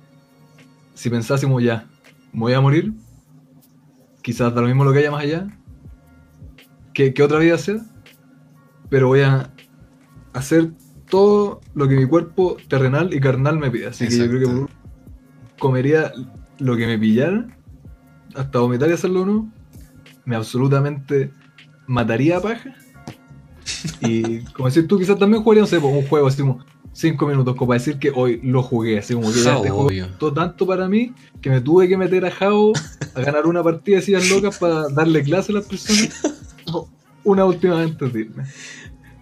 si 0.95 1.11
pensásemos 1.11 1.63
ya, 1.63 1.87
me 2.33 2.41
voy 2.41 2.53
a 2.53 2.61
morir, 2.61 2.93
quizás 4.23 4.55
da 4.55 4.61
lo 4.61 4.69
mismo 4.69 4.85
lo 4.85 4.93
que 4.93 5.01
haya 5.01 5.11
más 5.11 5.23
allá, 5.23 5.47
que, 6.93 7.13
que 7.13 7.23
otra 7.23 7.39
vida 7.39 7.59
sea, 7.59 7.85
pero 8.89 9.09
voy 9.09 9.21
a 9.21 9.53
hacer 10.33 10.71
todo 11.09 11.61
lo 11.75 11.89
que 11.89 11.97
mi 11.97 12.07
cuerpo 12.07 12.57
terrenal 12.69 13.13
y 13.13 13.21
carnal 13.21 13.59
me 13.59 13.71
pida. 13.71 13.91
Así 13.91 14.09
que 14.09 14.17
yo 14.17 14.29
creo 14.29 14.67
que 14.67 14.73
comería 15.59 16.13
lo 16.59 16.77
que 16.77 16.87
me 16.87 16.99
pillara, 16.99 17.47
hasta 18.35 18.59
vomitar 18.59 18.89
y 18.89 18.93
hacerlo 18.93 19.23
o 19.23 19.27
no, 19.27 19.53
me 20.25 20.37
absolutamente 20.37 21.31
mataría 21.87 22.39
a 22.39 22.41
paja. 22.41 22.75
Y 24.01 24.41
como 24.53 24.69
decís 24.69 24.87
tú, 24.87 24.99
quizás 24.99 25.19
también 25.19 25.43
jugaría, 25.43 25.63
no 25.63 25.67
sé, 25.67 25.81
pues, 25.81 25.93
un 25.93 26.07
juego 26.09 26.27
así 26.27 26.41
como 26.41 26.65
5 26.93 27.27
minutos, 27.27 27.57
como 27.57 27.69
para 27.69 27.79
decir 27.79 27.99
que 27.99 28.11
hoy 28.15 28.41
lo 28.43 28.63
jugué, 28.63 28.99
así 28.99 29.15
como 29.15 29.33
que 29.33 29.43
ya 29.43 29.57
este 29.57 29.71
juego 29.71 29.87
obvio. 29.87 30.09
costó 30.09 30.33
tanto 30.33 30.67
para 30.67 30.89
mí 30.89 31.13
que 31.41 31.51
me 31.51 31.61
tuve 31.61 31.89
que 31.89 31.97
meter 31.97 32.25
a 32.27 32.31
Jao 32.31 32.73
a 33.15 33.21
ganar 33.21 33.47
una 33.47 33.63
partida 33.63 33.97
de 33.97 34.03
sillas 34.03 34.29
locas 34.31 34.59
para 34.59 34.89
darle 34.89 35.23
clase 35.23 35.53
a 35.53 35.57
las 35.57 35.65
personas. 35.67 36.11
Una 37.25 37.45
última 37.47 37.77
vez 37.77 37.91
antes 37.91 38.13
de 38.13 38.21
irme. 38.21 38.45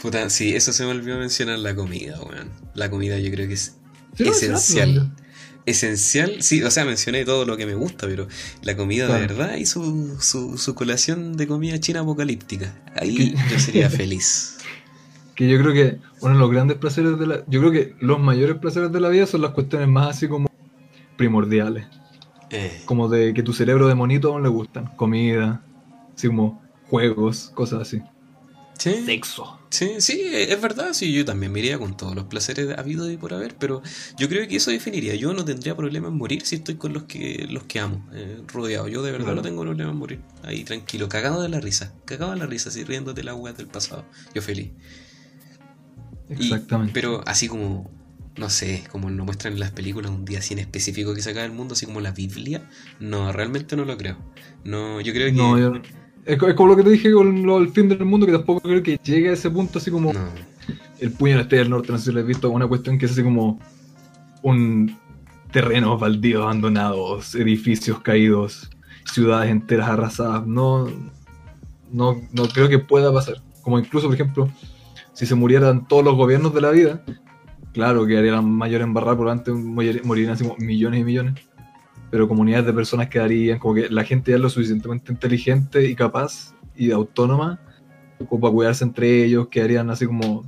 Puta, 0.01 0.29
sí, 0.29 0.55
eso 0.55 0.73
se 0.73 0.85
me 0.85 0.91
olvidó 0.91 1.19
mencionar 1.19 1.59
la 1.61 1.75
comida, 1.75 2.21
weón. 2.21 2.51
La 2.75 2.91
comida 2.91 3.19
yo 3.19 3.31
creo 3.31 3.47
que 3.47 3.55
es 3.55 3.77
Sí, 4.17 4.25
esencial. 4.29 5.13
Esencial, 5.65 6.43
sí, 6.43 6.63
o 6.65 6.71
sea, 6.73 6.85
mencioné 6.85 7.25
todo 7.25 7.45
lo 7.45 7.57
que 7.57 7.67
me 7.67 7.75
gusta, 7.75 8.09
pero 8.09 8.27
la 8.63 8.77
comida 8.77 9.07
de 9.07 9.21
verdad 9.21 9.55
y 9.55 9.65
su, 9.67 10.17
su, 10.21 10.59
su 10.59 10.75
colación 10.75 11.37
de 11.37 11.47
comida 11.47 11.79
china 11.79 12.01
apocalíptica. 12.01 12.75
Ahí 12.97 13.35
yo 13.49 13.59
sería 13.61 13.89
feliz. 13.91 14.57
Que 15.35 15.49
yo 15.49 15.59
creo 15.59 15.73
que 15.73 15.99
uno 16.21 16.35
de 16.35 16.41
los 16.41 16.51
grandes 16.51 16.77
placeres 16.79 17.19
de 17.19 17.27
la. 17.27 17.45
Yo 17.47 17.61
creo 17.61 17.73
que 17.73 17.95
los 18.01 18.21
mayores 18.21 18.57
placeres 18.59 18.93
de 18.93 19.01
la 19.01 19.09
vida 19.09 19.27
son 19.27 19.41
las 19.43 19.53
cuestiones 19.53 19.89
más 19.89 20.09
así 20.17 20.29
como 20.29 20.49
primordiales. 21.17 21.87
Eh, 22.51 22.83
Como 22.85 23.09
de 23.09 23.33
que 23.33 23.43
tu 23.43 23.53
cerebro 23.53 23.89
de 23.89 23.95
monito 23.95 24.29
aún 24.33 24.43
le 24.43 24.49
gustan. 24.51 24.87
Comida, 24.97 25.65
así 26.15 26.27
como 26.27 26.63
juegos, 26.91 27.51
cosas 27.55 27.81
así. 27.81 28.03
sí, 28.79 29.05
Sexo. 29.07 29.59
sí, 29.71 29.93
sí, 30.01 30.21
es 30.33 30.61
verdad, 30.61 30.93
sí, 30.93 31.13
yo 31.15 31.25
también 31.25 31.51
me 31.53 31.61
iría 31.61 31.79
con 31.79 31.97
todos 31.97 32.15
los 32.15 32.25
placeres 32.25 32.77
habidos 32.77 33.11
y 33.11 33.17
por 33.17 33.33
haber, 33.33 33.55
pero 33.57 33.81
yo 34.19 34.29
creo 34.29 34.47
que 34.47 34.57
eso 34.57 34.71
definiría. 34.71 35.15
Yo 35.15 35.33
no 35.33 35.45
tendría 35.47 35.75
problema 35.75 36.09
en 36.09 36.15
morir 36.19 36.45
si 36.45 36.57
estoy 36.57 36.75
con 36.75 36.93
los 36.93 37.05
que 37.05 37.47
los 37.49 37.63
que 37.63 37.81
amo, 37.81 38.07
eh, 38.13 38.43
rodeado. 38.53 38.89
Yo 38.89 39.03
de 39.03 39.13
verdad 39.13 39.27
Claro. 39.29 39.37
no 39.37 39.43
tengo 39.43 39.63
problema 39.63 39.91
en 39.93 39.97
morir. 39.97 40.21
Ahí 40.43 40.65
tranquilo, 40.65 41.09
cagado 41.09 41.41
de 41.41 41.49
la 41.49 41.61
risa, 41.61 41.95
cagado 42.05 42.33
de 42.33 42.39
la 42.39 42.47
risa, 42.47 42.69
así 42.69 42.85
riéndote 42.85 43.23
la 43.25 43.35
weas 43.35 43.57
del 43.57 43.69
pasado. 43.69 44.05
Yo 44.35 44.43
feliz. 44.43 44.71
Y- 46.39 46.45
Exactamente. 46.45 46.93
pero 46.95 47.23
así 47.27 47.49
como 47.49 47.91
no 48.35 48.49
sé, 48.49 48.83
como 48.91 49.11
lo 49.11 49.27
muestran 49.27 49.53
en 49.53 49.61
las 49.61 49.73
películas, 49.73 50.11
un 50.11 50.25
día 50.25 50.39
así 50.39 50.55
en 50.55 50.61
específico 50.61 51.15
que 51.15 51.21
se 51.21 51.31
acabe 51.33 51.45
el 51.47 51.53
mundo, 51.53 51.75
así 51.75 51.85
como 51.85 52.01
la 52.01 52.13
Biblia. 52.13 52.63
No, 52.99 53.31
realmente 53.31 53.77
no 53.77 53.85
lo 53.85 53.95
creo. 53.99 54.17
No, 54.65 55.03
yo 55.03 55.13
creo 55.13 55.27
que. 55.27 55.33
No, 55.33 55.59
yo- 55.59 55.75
es, 56.25 56.39
co- 56.39 56.49
es 56.49 56.55
como 56.55 56.71
lo 56.71 56.77
que 56.77 56.83
te 56.83 56.91
dije 56.91 57.13
con 57.13 57.43
lo 57.45 57.59
del 57.61 57.69
fin 57.73 57.91
del 57.91 58.05
mundo, 58.07 58.25
que 58.25 58.33
tampoco 58.33 58.61
creo 58.63 58.83
que 58.83 58.99
llegue 59.05 59.29
a 59.29 59.33
ese 59.35 59.51
punto 59.51 59.79
así 59.79 59.91
como 59.91 60.15
No. 60.15 60.21
el 60.99 61.11
puño 61.13 61.33
en 61.33 61.37
la 61.39 61.43
estrella 61.43 61.65
del 61.65 61.71
norte, 61.73 61.93
no 61.93 61.99
sé 61.99 62.05
si 62.07 62.13
lo 62.13 62.21
has 62.21 62.27
visto, 62.27 62.49
una 62.49 62.67
cuestión 62.67 62.97
que 62.97 63.05
es 63.05 63.13
así 63.13 63.23
como 63.23 63.61
un 64.43 64.97
terreno 65.53 65.99
baldío 65.99 66.45
abandonados, 66.45 67.35
edificios 67.35 68.01
caídos, 68.01 68.71
ciudades 69.13 69.51
enteras 69.51 69.91
arrasadas. 69.91 70.47
No, 70.47 70.87
no, 71.93 72.21
no 72.33 72.49
creo 72.49 72.69
que 72.71 72.79
pueda 72.79 73.13
pasar. 73.13 73.43
Como 73.61 73.79
incluso, 73.79 74.07
por 74.07 74.15
ejemplo, 74.15 74.51
si 75.13 75.27
se 75.27 75.35
murieran 75.35 75.87
todos 75.89 76.05
los 76.05 76.15
gobiernos 76.17 76.55
de 76.55 76.61
la 76.61 76.71
vida, 76.71 77.05
claro 77.73 78.07
que 78.07 78.19
haría 78.19 78.33
la 78.33 78.43
mayor 78.43 78.81
embarrada, 78.83 79.17
probablemente 79.17 79.53
morir- 79.53 80.05
morirían 80.05 80.33
así 80.33 80.45
como 80.45 80.57
millones 80.59 81.01
y 81.01 81.05
millones. 81.05 81.35
Pero 82.11 82.29
comunidades 82.29 82.67
de 82.67 82.73
personas 82.75 83.09
quedarían, 83.09 83.59
como 83.59 83.75
que 83.75 83.89
la 83.89 84.05
gente 84.05 84.33
ya 84.33 84.37
es 84.37 84.43
lo 84.43 84.51
suficientemente 84.51 85.11
inteligente 85.13 85.89
y 85.89 85.95
capaz 85.95 86.55
y 86.77 86.91
autónoma 86.91 87.59
como 88.29 88.41
para 88.43 88.53
cuidarse 88.53 88.85
entre 88.85 89.25
ellos, 89.25 89.49
quedarían 89.49 89.91
así 89.91 90.07
como... 90.07 90.45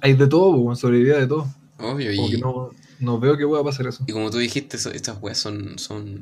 Hay 0.00 0.12
de 0.14 0.26
todo, 0.26 0.62
pues, 0.64 0.80
sobreviviría 0.80 1.18
de 1.18 1.26
todo. 1.26 1.46
Obvio, 1.78 2.10
Como 2.14 2.28
que 2.28 2.36
y, 2.36 2.40
no, 2.40 2.70
no 2.98 3.18
veo 3.20 3.38
que 3.38 3.46
pueda 3.46 3.64
pasar 3.64 3.86
eso. 3.86 4.04
y 4.06 4.12
como 4.12 4.30
tú 4.30 4.36
dijiste, 4.38 4.76
estas 4.76 5.18
weas 5.22 5.38
son, 5.38 5.78
son 5.78 6.20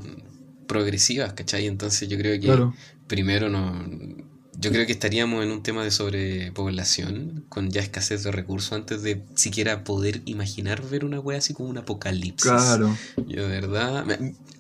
progresivas, 0.69 1.33
¿cachai? 1.33 1.67
Entonces 1.67 2.09
yo 2.09 2.17
creo 2.17 2.35
que 2.35 2.47
Claro, 2.47 2.75
primero 3.09 3.49
no. 3.49 3.85
Yo 4.63 4.71
creo 4.71 4.87
que 4.87 4.93
estaríamos 4.93 5.43
en 5.43 5.51
un 5.51 5.65
tema 5.65 5.83
de 5.83 5.91
sobrepoblación, 5.91 7.45
con 7.49 7.71
ya 7.71 7.81
escasez 7.81 8.23
de 8.23 8.31
recursos, 8.31 8.73
antes 8.73 9.03
de 9.03 9.25
siquiera 9.35 9.83
poder 9.83 10.23
imaginar 10.25 10.89
ver 10.89 11.05
una 11.05 11.19
wea 11.19 11.39
así 11.39 11.53
como 11.53 11.69
un 11.69 11.79
apocalipsis. 11.79 12.49
claro. 12.49 12.97
Yo 13.27 13.43
de 13.43 13.49
verdad, 13.49 14.07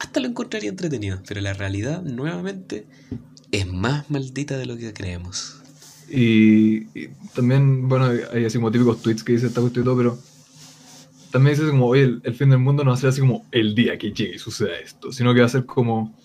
hasta 0.01 0.19
lo 0.19 0.27
encontraría 0.27 0.71
entretenido, 0.71 1.23
pero 1.29 1.41
la 1.41 1.53
realidad, 1.53 2.03
nuevamente, 2.03 2.85
es 3.53 3.65
más 3.69 4.11
maldita 4.11 4.59
de 4.59 4.67
lo 4.67 4.77
que 4.77 4.93
creemos. 4.93 5.63
Y, 6.11 6.89
y 6.99 7.09
también, 7.33 7.89
bueno, 7.89 8.11
hay 8.33 8.45
así 8.45 8.59
como 8.59 8.73
típicos 8.73 9.03
tweets 9.03 9.23
que 9.23 9.35
dice 9.35 9.47
esta 9.47 9.61
cuestión 9.61 9.85
y 9.85 9.87
todo, 9.87 9.97
pero 9.97 10.19
también 11.31 11.57
dice 11.57 11.71
como, 11.71 11.87
oye, 11.87 12.03
el, 12.03 12.21
el 12.25 12.35
fin 12.35 12.51
del 12.51 12.59
mundo 12.59 12.83
no 12.83 12.91
va 12.91 12.97
a 12.97 13.01
ser 13.01 13.11
así 13.11 13.21
como 13.21 13.47
el 13.53 13.77
día 13.77 13.97
que 13.97 14.11
llegue 14.11 14.35
y 14.35 14.39
suceda 14.41 14.77
esto, 14.81 15.13
sino 15.13 15.33
que 15.33 15.41
va 15.41 15.47
a 15.47 15.49
ser 15.49 15.65
como 15.65 16.19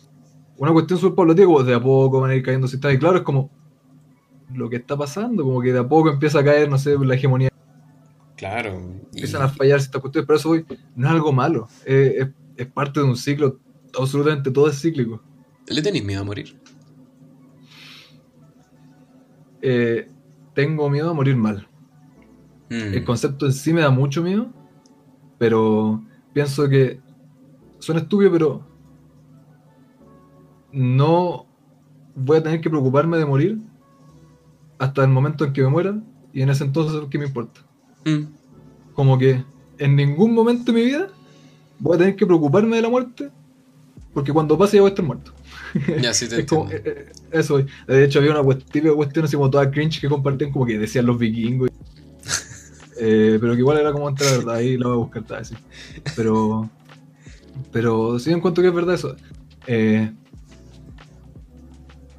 una 0.57 0.73
cuestión 0.73 0.99
súper 0.99 1.15
paulatina, 1.15 1.45
como 1.45 1.63
de 1.63 1.75
a 1.75 1.79
poco 1.79 2.21
van 2.21 2.31
a 2.31 2.35
ir 2.35 2.41
cayendo 2.41 2.67
ciudades. 2.67 2.97
Y 2.97 2.99
claro, 2.99 3.17
es 3.17 3.23
como 3.23 3.51
lo 4.53 4.69
que 4.69 4.77
está 4.77 4.97
pasando, 4.97 5.43
como 5.43 5.61
que 5.61 5.73
de 5.73 5.79
a 5.79 5.87
poco 5.87 6.09
empieza 6.09 6.39
a 6.39 6.43
caer, 6.43 6.69
no 6.69 6.77
sé, 6.77 6.97
la 6.97 7.15
hegemonía, 7.15 7.49
Claro. 8.35 8.79
y- 8.79 9.07
empiezan 9.17 9.41
a 9.41 9.49
fallar 9.49 9.79
ciertas 9.81 10.01
cuestiones, 10.01 10.27
pero 10.27 10.37
eso 10.37 10.49
hoy 10.51 10.65
no 10.95 11.07
es 11.07 11.13
algo 11.13 11.31
malo, 11.33 11.67
es 11.85 12.67
parte 12.73 12.99
de 12.99 13.05
un 13.05 13.15
ciclo, 13.17 13.59
absolutamente 13.99 14.51
todo 14.51 14.69
es 14.69 14.79
cíclico. 14.81 15.21
¿Le 15.67 15.81
tenéis 15.81 16.05
miedo 16.05 16.21
a 16.21 16.25
morir? 16.25 16.55
Eh, 19.61 20.09
tengo 20.53 20.89
miedo 20.89 21.09
a 21.09 21.13
morir 21.13 21.35
mal. 21.35 21.67
Mm, 22.69 22.93
El 22.93 23.03
concepto 23.03 23.45
en 23.45 23.53
sí 23.53 23.73
me 23.73 23.81
da 23.81 23.89
mucho 23.89 24.21
miedo, 24.21 24.47
pero 25.37 26.01
pienso 26.33 26.67
que 26.69 26.99
suena 27.79 28.01
estúpido, 28.01 28.31
pero 28.31 28.61
no 30.71 31.45
voy 32.15 32.37
a 32.37 32.43
tener 32.43 32.61
que 32.61 32.69
preocuparme 32.69 33.17
de 33.17 33.25
morir 33.25 33.59
hasta 34.79 35.03
el 35.03 35.09
momento 35.09 35.45
en 35.45 35.53
que 35.53 35.61
me 35.61 35.69
muera 35.69 35.95
y 36.33 36.41
en 36.41 36.49
ese 36.49 36.63
entonces 36.63 37.01
¿qué 37.09 37.17
me 37.17 37.25
importa? 37.25 37.61
mm, 38.05 38.23
Como 38.93 39.17
que 39.17 39.43
en 39.77 39.95
ningún 39.95 40.33
momento 40.33 40.71
de 40.71 40.79
mi 40.79 40.85
vida 40.85 41.07
voy 41.79 41.95
a 41.95 41.99
tener 41.99 42.15
que 42.15 42.25
preocuparme 42.25 42.75
de 42.77 42.81
la 42.81 42.89
muerte 42.89 43.29
porque 44.13 44.33
cuando 44.33 44.57
pase 44.57 44.77
ya 44.77 44.81
voy 44.81 44.89
a 44.89 44.93
estar 44.93 45.05
muerto. 45.05 45.31
Ya, 46.01 46.13
sí 46.13 46.27
te 46.29 46.39
Es 46.39 46.45
como, 46.47 46.69
eh, 46.71 46.81
eh, 46.83 47.11
eso. 47.31 47.63
De 47.87 48.03
hecho, 48.03 48.17
había 48.19 48.31
una 48.31 48.41
cuest- 48.41 48.63
típica 48.71 48.93
cuestión 48.95 49.25
así 49.25 49.35
como 49.35 49.49
toda 49.51 49.69
cringe 49.69 49.99
que 50.01 50.09
compartían 50.09 50.51
como 50.51 50.65
que 50.65 50.77
decían 50.79 51.05
los 51.05 51.17
vikingos. 51.19 51.69
Eh, 52.99 53.37
pero 53.39 53.53
que 53.53 53.59
igual 53.59 53.77
era 53.77 53.91
como 53.93 54.09
entre 54.09 54.25
la 54.25 54.37
verdad, 54.37 54.55
ahí 54.55 54.75
la 54.75 54.87
voy 54.87 54.95
a 54.95 54.97
buscar, 54.97 55.23
tal, 55.23 55.45
sí. 55.45 55.53
Pero, 56.15 56.67
pero 57.71 58.17
sí 58.17 58.31
encuentro 58.31 58.63
que 58.63 58.69
es 58.69 58.73
verdad 58.73 58.95
eso. 58.95 59.15
Eh, 59.67 60.11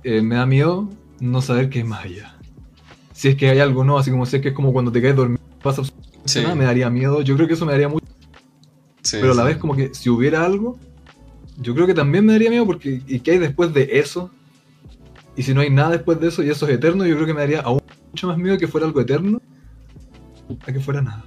eh, 0.04 0.22
me 0.22 0.36
da 0.36 0.46
miedo 0.46 0.88
no 1.20 1.42
saber 1.42 1.68
qué 1.68 1.80
es 1.80 1.84
más 1.84 2.04
allá. 2.04 2.37
Si 3.18 3.26
es 3.26 3.34
que 3.34 3.48
hay 3.50 3.58
algo, 3.58 3.82
¿no? 3.82 3.98
Así 3.98 4.12
como 4.12 4.26
si 4.26 4.36
es 4.36 4.42
que 4.42 4.50
es 4.50 4.54
como 4.54 4.72
cuando 4.72 4.92
te 4.92 5.02
caes 5.02 5.16
dormido, 5.16 5.40
pasa 5.60 5.80
absolutamente 5.80 6.22
Sí, 6.24 6.40
nada, 6.40 6.54
me 6.54 6.64
daría 6.64 6.88
miedo. 6.88 7.20
Yo 7.20 7.34
creo 7.34 7.48
que 7.48 7.54
eso 7.54 7.66
me 7.66 7.72
daría 7.72 7.88
mucho 7.88 8.06
sí, 9.02 9.16
pero 9.20 9.32
a 9.32 9.34
la 9.34 9.42
vez 9.42 9.56
como 9.56 9.74
que 9.74 9.92
si 9.92 10.08
hubiera 10.08 10.44
algo, 10.44 10.78
yo 11.60 11.74
creo 11.74 11.88
que 11.88 11.94
también 11.94 12.24
me 12.24 12.34
daría 12.34 12.48
miedo 12.48 12.64
porque 12.64 13.02
¿y 13.08 13.18
qué 13.18 13.32
hay 13.32 13.38
después 13.38 13.74
de 13.74 13.88
eso? 13.98 14.30
Y 15.36 15.42
si 15.42 15.52
no 15.52 15.62
hay 15.62 15.70
nada 15.70 15.90
después 15.90 16.20
de 16.20 16.28
eso 16.28 16.44
y 16.44 16.50
eso 16.50 16.68
es 16.68 16.74
eterno, 16.74 17.04
yo 17.06 17.16
creo 17.16 17.26
que 17.26 17.34
me 17.34 17.40
daría 17.40 17.60
aún 17.62 17.80
mucho 18.12 18.28
más 18.28 18.38
miedo 18.38 18.56
que 18.56 18.68
fuera 18.68 18.86
algo 18.86 19.00
eterno 19.00 19.40
a 20.64 20.72
que 20.72 20.78
fuera 20.78 21.02
nada. 21.02 21.24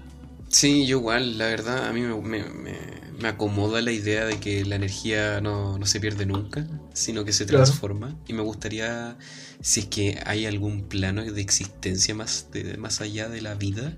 Sí, 0.48 0.88
yo 0.88 1.00
igual, 1.00 1.38
la 1.38 1.48
verdad, 1.48 1.88
a 1.90 1.92
mí 1.92 2.00
me, 2.00 2.16
me- 2.22 2.46
me- 2.54 3.01
me 3.22 3.28
acomoda 3.30 3.82
la 3.82 3.92
idea 3.92 4.26
de 4.26 4.40
que 4.40 4.66
la 4.66 4.76
energía 4.76 5.42
no, 5.42 5.78
no 5.78 5.86
se 5.86 6.00
pierde 6.00 6.26
nunca, 6.26 6.66
sino 6.94 7.24
que 7.26 7.34
se 7.34 7.46
Claro. 7.46 7.66
transforma. 7.66 8.16
Y 8.28 8.34
me 8.34 8.42
gustaría, 8.42 9.18
si 9.62 9.82
es 9.82 9.86
que 9.88 10.20
hay 10.26 10.46
algún 10.46 10.84
plano 10.84 11.24
de 11.24 11.42
existencia 11.42 12.16
más, 12.16 12.48
de, 12.52 12.78
más 12.78 13.02
allá 13.02 13.30
de 13.30 13.42
la 13.42 13.56
vida, 13.56 13.94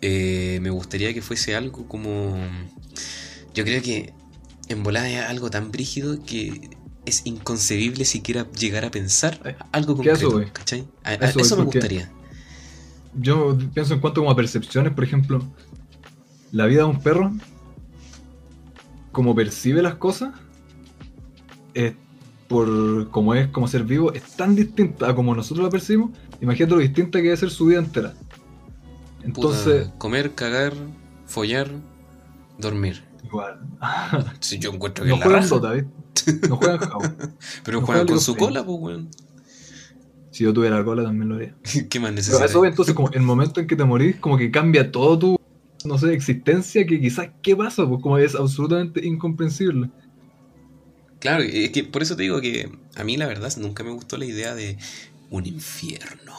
eh, 0.00 0.58
me 0.62 0.70
gustaría 0.70 1.12
que 1.14 1.22
fuese 1.22 1.54
algo 1.56 1.86
como... 1.88 2.36
Yo 3.54 3.64
creo 3.64 3.82
que 3.82 4.12
en 4.68 4.82
volada 4.82 5.08
es 5.08 5.20
algo 5.20 5.50
tan 5.50 5.70
brígido 5.70 6.22
que 6.24 6.70
es 7.06 7.22
inconcebible 7.26 8.04
siquiera 8.04 8.50
llegar 8.52 8.84
a 8.84 8.90
pensar 8.90 9.38
Eh, 9.44 9.56
algo 9.72 10.00
¿qué 10.00 10.10
a 10.10 10.14
eso 10.14 10.30
concreto, 10.30 10.36
voy? 10.44 10.50
¿cachai? 10.52 10.84
A- 11.04 11.10
a- 11.10 11.12
A 11.12 11.16
eso 11.30 11.40
eso 11.40 11.56
me 11.56 11.64
gustaría. 11.64 12.10
Yo 13.14 13.56
pienso 13.72 13.94
en 13.94 14.00
cuanto 14.00 14.20
como 14.22 14.30
a 14.32 14.36
percepciones, 14.36 14.92
por 14.92 15.04
ejemplo, 15.04 15.46
la 16.50 16.66
vida 16.66 16.80
de 16.82 16.88
un 16.88 17.00
perro, 17.00 17.32
como 19.14 19.34
percibe 19.34 19.80
las 19.80 19.94
cosas, 19.94 20.34
es 21.72 21.94
por 22.48 23.08
como 23.10 23.34
es 23.34 23.48
como 23.48 23.66
ser 23.68 23.84
vivo, 23.84 24.12
es 24.12 24.22
tan 24.36 24.54
distinta 24.54 25.08
a 25.08 25.14
como 25.14 25.34
nosotros 25.34 25.64
la 25.64 25.70
percibimos. 25.70 26.10
Imagínate 26.42 26.74
lo 26.74 26.80
distinta 26.80 27.18
que 27.20 27.24
debe 27.24 27.36
ser 27.38 27.50
su 27.50 27.64
vida 27.66 27.78
entera. 27.78 28.10
Puta, 28.12 29.24
Entonces, 29.24 29.88
comer, 29.96 30.34
cagar, 30.34 30.74
follar, 31.24 31.70
dormir. 32.58 33.02
igual. 33.24 33.58
Si 34.40 34.58
yo 34.58 34.70
encuentro 34.72 35.04
que 35.04 35.10
No 35.10 35.14
es 35.16 35.20
la 35.20 35.24
juegan 35.26 35.42
raja. 35.42 35.54
Dota, 35.54 35.72
¿viste? 35.72 36.48
No 36.48 36.56
juegan 36.56 36.78
Jao. 36.78 37.00
Pero 37.64 37.80
no 37.80 37.86
juegan 37.86 37.86
juegan 37.86 38.06
con 38.06 38.20
su 38.20 38.36
cola, 38.36 38.62
pues, 38.64 38.78
weón. 38.78 39.08
Si 40.30 40.44
yo 40.44 40.52
tuviera 40.52 40.84
cola 40.84 41.04
también 41.04 41.28
lo 41.28 41.36
haría. 41.36 41.54
¿Qué 41.88 42.00
más 42.00 42.08
Pero 42.08 42.16
necesitas? 42.16 42.50
eso, 42.50 42.64
entonces, 42.66 42.94
como 42.94 43.08
el 43.12 43.22
momento 43.22 43.60
en 43.60 43.66
que 43.66 43.76
te 43.76 43.84
morís, 43.84 44.16
como 44.16 44.36
que 44.36 44.50
cambia 44.50 44.90
todo 44.92 45.18
tu, 45.18 45.40
no 45.84 45.98
sé, 45.98 46.12
existencia, 46.14 46.86
que 46.86 47.00
quizás, 47.00 47.30
¿qué 47.42 47.56
pasa? 47.56 47.86
Pues 47.88 48.00
como 48.02 48.18
es 48.18 48.34
absolutamente 48.34 49.04
incomprensible. 49.06 49.90
Claro, 51.20 51.42
es 51.42 51.70
que 51.70 51.84
por 51.84 52.02
eso 52.02 52.16
te 52.16 52.22
digo 52.24 52.40
que 52.40 52.70
a 52.96 53.04
mí 53.04 53.16
la 53.16 53.26
verdad 53.26 53.50
nunca 53.58 53.82
me 53.82 53.90
gustó 53.90 54.16
la 54.18 54.26
idea 54.26 54.54
de 54.54 54.76
un 55.30 55.46
infierno 55.46 56.34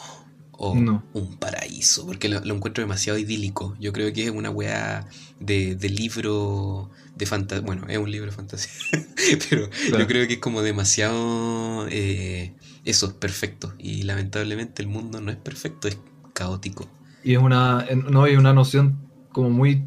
o 0.52 0.86
No. 0.86 1.02
un 1.12 1.38
paraíso, 1.38 2.06
porque 2.06 2.28
lo, 2.28 2.40
lo 2.44 2.54
encuentro 2.54 2.82
demasiado 2.82 3.18
idílico. 3.18 3.76
Yo 3.80 3.92
creo 3.92 4.12
que 4.12 4.24
es 4.24 4.30
una 4.30 4.50
weá 4.50 5.06
de, 5.40 5.74
de 5.74 5.88
libro 5.90 6.90
de 7.16 7.26
fantasía. 7.26 7.62
Bueno, 7.66 7.86
es 7.88 7.98
un 7.98 8.10
libro 8.10 8.30
de 8.30 8.36
fantasía, 8.36 8.72
pero 9.50 9.68
Claro. 9.84 9.98
yo 9.98 10.06
creo 10.06 10.26
que 10.28 10.34
es 10.34 10.40
como 10.40 10.62
demasiado... 10.62 11.88
eh, 11.90 12.54
eso, 12.84 13.18
perfecto. 13.18 13.74
Y 13.78 14.04
lamentablemente 14.04 14.82
el 14.82 14.88
mundo 14.88 15.20
no 15.20 15.32
es 15.32 15.36
perfecto, 15.36 15.88
es 15.88 15.98
caótico. 16.32 16.88
Y 17.22 17.34
es 17.34 17.38
una, 17.42 17.84
no, 18.10 18.22
hay 18.24 18.36
una 18.36 18.52
noción 18.54 19.05
como 19.36 19.50
muy 19.50 19.84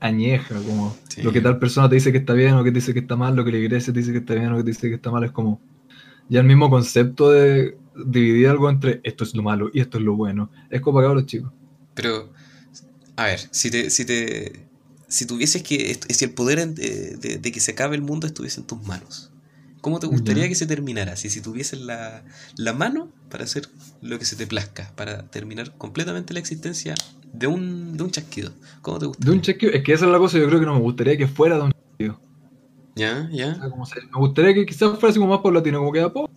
añeja, 0.00 0.54
como 0.56 0.94
Sí. 1.08 1.22
lo 1.22 1.32
que 1.32 1.40
tal 1.40 1.58
persona 1.58 1.88
te 1.88 1.94
dice 1.96 2.12
que 2.12 2.18
está 2.18 2.34
bien 2.34 2.54
o 2.54 2.64
que 2.64 2.70
te 2.70 2.76
dice 2.76 2.92
que 2.92 3.00
está 3.00 3.16
mal, 3.16 3.34
lo 3.36 3.44
que 3.44 3.52
la 3.52 3.58
iglesia 3.58 3.92
te 3.92 4.00
dice 4.00 4.12
que 4.12 4.18
está 4.18 4.34
bien 4.34 4.52
o 4.52 4.56
que 4.58 4.64
te 4.64 4.70
dice 4.70 4.88
que 4.90 4.96
está 4.96 5.10
mal, 5.10 5.24
es 5.24 5.32
como 5.32 5.60
ya 6.28 6.40
el 6.40 6.46
mismo 6.46 6.70
concepto 6.70 7.30
de 7.30 7.76
dividir 8.06 8.48
algo 8.48 8.70
entre 8.70 9.00
esto 9.04 9.24
es 9.24 9.34
lo 9.34 9.42
malo 9.42 9.70
y 9.72 9.80
esto 9.80 9.98
es 9.98 10.04
lo 10.04 10.16
bueno. 10.16 10.50
Es 10.70 10.80
como 10.82 10.98
para 11.00 11.14
los 11.14 11.26
chicos. 11.26 11.52
Pero, 11.94 12.32
a 13.16 13.26
ver, 13.26 13.40
si 13.50 13.70
te, 13.70 13.90
si 13.90 14.04
te, 14.04 14.66
si 15.08 15.26
tuvieses 15.26 15.62
que, 15.62 15.98
si 16.10 16.24
el 16.24 16.32
poder 16.32 16.68
de, 16.68 17.16
de- 17.18 17.38
de 17.38 17.52
que 17.52 17.60
se 17.60 17.72
acabe 17.72 17.96
el 17.96 18.02
mundo 18.02 18.26
estuviese 18.26 18.60
en 18.60 18.66
tus 18.66 18.82
manos, 18.86 19.30
¿cómo 19.80 20.00
te 20.00 20.06
gustaría 20.06 20.48
que 20.48 20.54
se 20.54 20.66
terminara? 20.66 21.16
Si, 21.16 21.30
si 21.30 21.40
tuvieses 21.40 21.80
la, 21.80 22.24
la 22.56 22.72
mano 22.72 23.10
para 23.30 23.44
hacer 23.44 23.68
lo 24.02 24.18
que 24.18 24.24
se 24.24 24.36
te 24.36 24.46
plazca, 24.46 24.92
para 24.96 25.28
terminar 25.30 25.76
completamente 25.78 26.34
la 26.34 26.40
existencia 26.40 26.94
de 27.32 27.46
un, 27.46 27.96
de 27.96 28.02
un 28.04 28.10
chasquido, 28.10 28.52
¿cómo 28.82 28.98
te 28.98 29.04
De 29.04 29.08
gustaría? 29.08 29.32
un 29.34 29.40
chequeo, 29.42 29.70
es 29.70 29.82
que 29.82 29.92
esa 29.92 30.04
es 30.06 30.10
la 30.12 30.18
cosa, 30.18 30.38
yo 30.38 30.46
creo 30.48 30.60
que 30.60 30.66
no 30.66 30.74
me 30.74 30.80
gustaría 30.80 31.16
que 31.16 31.26
fuera 31.26 31.56
de 31.56 31.62
un 31.62 31.72
chequeo. 31.98 32.20
¿Ya? 32.94 33.28
¿Ya? 33.32 33.56
me 33.56 34.18
gustaría 34.20 34.54
que 34.54 34.66
quizás 34.66 34.90
fuera 34.98 35.08
así 35.10 35.18
como 35.18 35.32
más 35.32 35.40
paulatino, 35.42 35.78
como 35.78 35.92
que 35.92 36.00
de 36.00 36.04
a 36.04 36.12
poco 36.12 36.30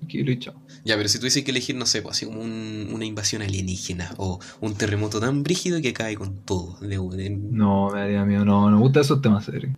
tranquilo 0.00 0.32
y 0.32 0.38
chao. 0.38 0.54
Ya, 0.84 0.96
pero 0.96 1.08
si 1.08 1.18
tú 1.18 1.26
dices 1.26 1.44
que 1.44 1.50
elegir, 1.50 1.76
no 1.76 1.84
sé, 1.86 2.00
pues, 2.02 2.16
así 2.16 2.26
como 2.26 2.40
un- 2.40 2.88
una 2.92 3.04
invasión 3.04 3.42
alienígena 3.42 4.14
o 4.16 4.40
un 4.60 4.74
terremoto 4.74 5.20
tan 5.20 5.42
brígido 5.42 5.80
que 5.82 5.92
cae 5.92 6.16
con 6.16 6.38
todo. 6.44 6.78
de- 6.80 6.98
de- 7.16 7.30
No, 7.30 7.90
me 7.90 8.00
daría 8.00 8.24
miedo, 8.24 8.44
no, 8.44 8.70
no 8.70 8.76
me 8.76 8.82
gustan 8.82 9.02
esos 9.02 9.20
temas 9.22 9.44
serios. 9.44 9.72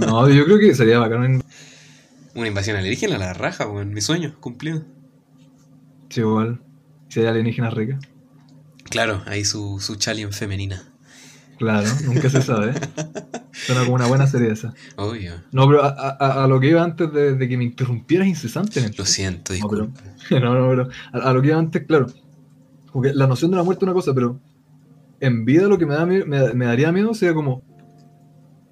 No, 0.00 0.28
yo 0.30 0.44
creo 0.44 0.58
que 0.58 0.74
sería 0.74 0.98
bacán. 1.00 1.24
en- 1.24 1.42
Una 2.34 2.48
invasión 2.48 2.76
alienígena, 2.76 3.18
la 3.18 3.32
raja, 3.34 3.66
weón. 3.68 3.92
Mi 3.92 4.00
sueño 4.00 4.36
cumplido. 4.40 4.82
Sí, 6.08 6.20
igual. 6.20 6.60
Si 7.08 7.20
hay 7.20 7.26
alienígenas 7.26 7.74
ricas. 7.74 7.98
Claro, 8.90 9.22
ahí 9.26 9.44
su, 9.44 9.80
su 9.80 9.96
Chalien 9.96 10.32
femenina. 10.32 10.82
Claro, 11.58 11.88
nunca 12.04 12.28
se 12.28 12.42
sabe. 12.42 12.74
Suena 13.52 13.82
como 13.82 13.94
una 13.94 14.06
buena 14.06 14.26
serie 14.26 14.52
esa. 14.52 14.74
Obvio. 14.96 15.32
No, 15.52 15.66
pero 15.66 15.82
a, 15.84 15.88
a- 15.88 16.44
a 16.44 16.46
lo 16.46 16.60
que 16.60 16.68
iba 16.68 16.82
antes 16.82 17.10
de, 17.12 17.34
de 17.34 17.48
que 17.48 17.56
me 17.56 17.64
interrumpieras 17.64 18.28
incesantemente. 18.28 18.98
Lo 18.98 19.04
siento, 19.06 19.52
disculpa. 19.52 20.00
No, 20.30 20.54
no, 20.54 20.68
pero 20.68 20.88
a, 21.12 21.30
a 21.30 21.32
lo 21.32 21.40
que 21.40 21.48
iba 21.48 21.58
antes, 21.58 21.84
claro. 21.86 22.06
Porque 22.92 23.12
la 23.14 23.26
noción 23.26 23.50
de 23.50 23.56
la 23.56 23.62
muerte 23.62 23.84
es 23.84 23.88
una 23.88 23.94
cosa, 23.94 24.12
pero 24.14 24.38
en 25.20 25.44
vida 25.46 25.66
lo 25.68 25.78
que 25.78 25.86
me, 25.86 25.94
da, 25.94 26.04
me, 26.06 26.24
me 26.24 26.64
daría 26.66 26.92
miedo 26.92 27.14
sería 27.14 27.34
como 27.34 27.62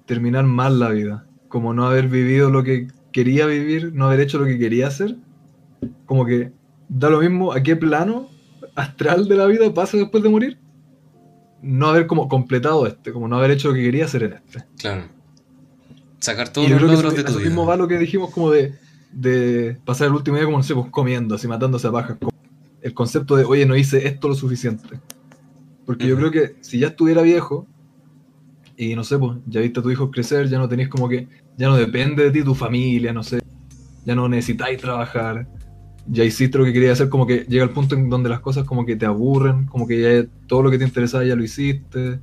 terminar 0.05 0.43
mal 0.45 0.79
la 0.79 0.89
vida. 0.89 1.25
Como 1.47 1.73
no 1.73 1.87
haber 1.87 2.07
vivido 2.07 2.49
lo 2.49 2.63
que 2.63 2.87
quería 3.11 3.45
vivir, 3.45 3.93
no 3.93 4.05
haber 4.05 4.19
hecho 4.19 4.37
lo 4.37 4.45
que 4.45 4.59
quería 4.59 4.87
hacer. 4.87 5.15
Como 6.05 6.25
que 6.25 6.51
da 6.89 7.09
lo 7.09 7.19
mismo 7.19 7.53
a 7.53 7.63
qué 7.63 7.75
plano 7.75 8.29
astral 8.75 9.27
de 9.27 9.35
la 9.35 9.45
vida 9.45 9.73
pasa 9.73 9.97
después 9.97 10.21
de 10.23 10.29
morir. 10.29 10.59
No 11.61 11.87
haber 11.87 12.05
como 12.05 12.27
completado 12.27 12.85
este, 12.85 13.11
como 13.11 13.27
no 13.27 13.37
haber 13.37 13.51
hecho 13.51 13.69
lo 13.69 13.73
que 13.73 13.81
quería 13.81 14.05
hacer 14.05 14.23
en 14.23 14.33
este. 14.33 14.65
Claro. 14.77 15.03
Sacar 16.19 16.49
todos 16.49 16.69
los 16.69 16.79
que 16.79 16.85
logros 16.85 17.13
eso, 17.13 17.23
de 17.23 17.23
tu 17.23 17.37
vida. 17.37 17.49
mismo 17.49 17.65
va 17.65 17.75
lo 17.75 17.87
que 17.87 17.97
dijimos 17.97 18.31
como 18.31 18.51
de, 18.51 18.75
de 19.11 19.77
pasar 19.85 20.07
el 20.07 20.13
último 20.13 20.37
día 20.37 20.45
como, 20.45 20.57
no 20.57 20.63
sé, 20.63 20.75
pues 20.75 20.87
comiendo, 20.91 21.35
así 21.35 21.47
matándose 21.47 21.87
a 21.87 21.91
pajas. 21.91 22.17
El 22.81 22.93
concepto 22.93 23.35
de, 23.35 23.45
oye, 23.45 23.65
no 23.65 23.75
hice 23.75 24.07
esto 24.07 24.27
lo 24.27 24.35
suficiente. 24.35 24.99
Porque 25.85 26.07
yo 26.07 26.17
creo 26.17 26.31
que 26.31 26.55
si 26.61 26.79
ya 26.79 26.87
estuviera 26.87 27.21
viejo, 27.21 27.67
y 28.77 28.95
no 28.95 29.03
sé, 29.03 29.17
pues 29.17 29.37
ya 29.45 29.61
viste 29.61 29.79
a 29.79 29.83
tu 29.83 29.91
hijo 29.91 30.11
crecer, 30.11 30.49
ya 30.49 30.57
no 30.57 30.67
tenés 30.67 30.89
como 30.89 31.07
que, 31.07 31.27
ya 31.57 31.67
no 31.67 31.77
depende 31.77 32.23
de 32.23 32.31
ti 32.31 32.43
tu 32.43 32.55
familia, 32.55 33.13
no 33.13 33.23
sé, 33.23 33.41
ya 34.03 34.15
no 34.15 34.27
necesitáis 34.27 34.79
trabajar, 34.79 35.47
ya 36.07 36.23
hiciste 36.23 36.57
lo 36.57 36.65
que 36.65 36.73
querías 36.73 36.93
hacer, 36.93 37.09
como 37.09 37.25
que 37.25 37.45
llega 37.49 37.63
el 37.63 37.71
punto 37.71 37.95
en 37.95 38.09
donde 38.09 38.29
las 38.29 38.39
cosas 38.39 38.65
como 38.65 38.85
que 38.85 38.95
te 38.95 39.05
aburren, 39.05 39.65
como 39.65 39.87
que 39.87 40.01
ya 40.01 40.29
todo 40.47 40.61
lo 40.63 40.71
que 40.71 40.77
te 40.77 40.83
interesaba 40.83 41.23
ya 41.25 41.35
lo 41.35 41.43
hiciste, 41.43 42.19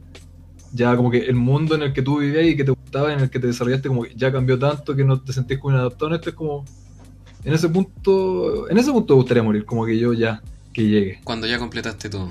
ya 0.72 0.97
como 0.97 1.11
que 1.11 1.18
el 1.18 1.35
mundo 1.35 1.74
en 1.74 1.83
el 1.83 1.93
que 1.93 2.03
tú 2.03 2.20
vivías 2.20 2.47
y 2.47 2.57
que 2.57 2.64
te 2.64 2.70
gustaba, 2.70 3.12
en 3.12 3.20
el 3.20 3.30
que 3.30 3.39
te 3.39 3.47
desarrollaste, 3.49 3.89
como 3.89 4.05
que 4.05 4.14
ya 4.14 4.30
cambió 4.33 4.59
tanto 4.59 4.95
que 4.95 5.05
no 5.05 5.20
te 5.20 5.33
sentís 5.33 5.59
como 5.59 5.74
inadaptado 5.74 6.09
en 6.09 6.14
esto, 6.14 6.30
es 6.30 6.37
como, 6.37 6.64
en 7.45 7.53
ese 7.53 7.68
punto, 7.68 8.70
en 8.70 8.78
ese 8.78 8.93
punto 8.93 9.14
me 9.14 9.20
gustaría 9.20 9.43
morir, 9.43 9.64
como 9.64 9.85
que 9.85 9.99
yo 9.99 10.12
ya, 10.12 10.41
que 10.72 10.83
llegue, 10.89 11.20
Cuando 11.24 11.47
ya 11.47 11.59
completaste 11.59 12.09
todo. 12.09 12.28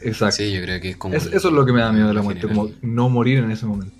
exacto. 0.00 0.36
Sí, 0.36 0.52
yo 0.52 0.62
creo 0.62 0.80
que 0.80 0.90
es 0.90 0.96
como. 0.96 1.14
Es- 1.14 1.26
eso 1.26 1.48
es 1.48 1.54
lo 1.54 1.66
que 1.66 1.72
me 1.72 1.80
da 1.80 1.92
miedo 1.92 2.08
de 2.08 2.14
la 2.14 2.22
muerte, 2.22 2.42
general. 2.48 2.68
como 2.80 2.92
no 2.94 3.08
morir 3.08 3.38
en 3.38 3.50
ese 3.50 3.66
momento. 3.66 3.94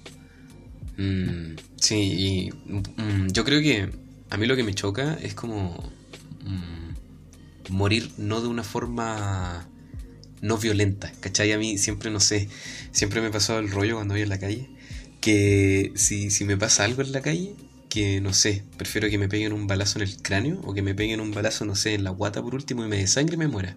Mm, 0.97 1.57
sí, 1.77 1.97
y 1.97 2.73
mm, 2.73 3.29
yo 3.33 3.45
creo 3.45 3.61
que 3.61 3.91
a 4.31 4.37
mí 4.37 4.47
lo 4.47 4.57
que 4.57 4.63
me 4.65 4.75
choca 4.75 5.15
es 5.23 5.35
como 5.35 5.75
mm, 6.45 6.82
morir 7.71 8.11
no 8.19 8.41
de 8.41 8.49
una 8.49 8.65
forma 8.65 9.69
no 10.41 10.59
violenta, 10.59 11.13
¿cachai? 11.21 11.53
A 11.53 11.59
mí 11.59 11.79
siempre, 11.79 12.11
no 12.11 12.21
sé, 12.21 12.49
siempre 12.91 13.21
me 13.21 13.31
pasó 13.31 13.59
el 13.59 13.71
rollo 13.71 13.97
cuando 13.97 14.15
voy 14.15 14.23
en 14.23 14.29
la 14.29 14.39
calle, 14.39 14.71
que 15.21 15.93
si, 15.95 16.31
si 16.31 16.45
me 16.45 16.57
pasa 16.57 16.85
algo 16.85 17.03
en 17.03 17.13
la 17.13 17.23
calle, 17.23 17.55
que 17.89 18.21
no 18.21 18.33
sé, 18.33 18.65
prefiero 18.79 19.09
que 19.11 19.19
me 19.19 19.29
peguen 19.29 19.53
un 19.53 19.67
balazo 19.67 19.99
en 19.99 20.05
el 20.05 20.17
cráneo 20.17 20.61
o 20.65 20.73
que 20.75 20.83
me 20.83 20.95
peguen 20.95 21.21
un 21.21 21.31
balazo, 21.33 21.65
no 21.65 21.77
sé, 21.77 21.95
en 21.95 22.05
la 22.05 22.11
guata 22.11 22.43
por 22.43 22.55
último 22.55 22.85
y 22.85 22.89
me 22.89 22.97
desangre 22.97 23.35
y 23.35 23.39
me 23.39 23.49
muera. 23.49 23.77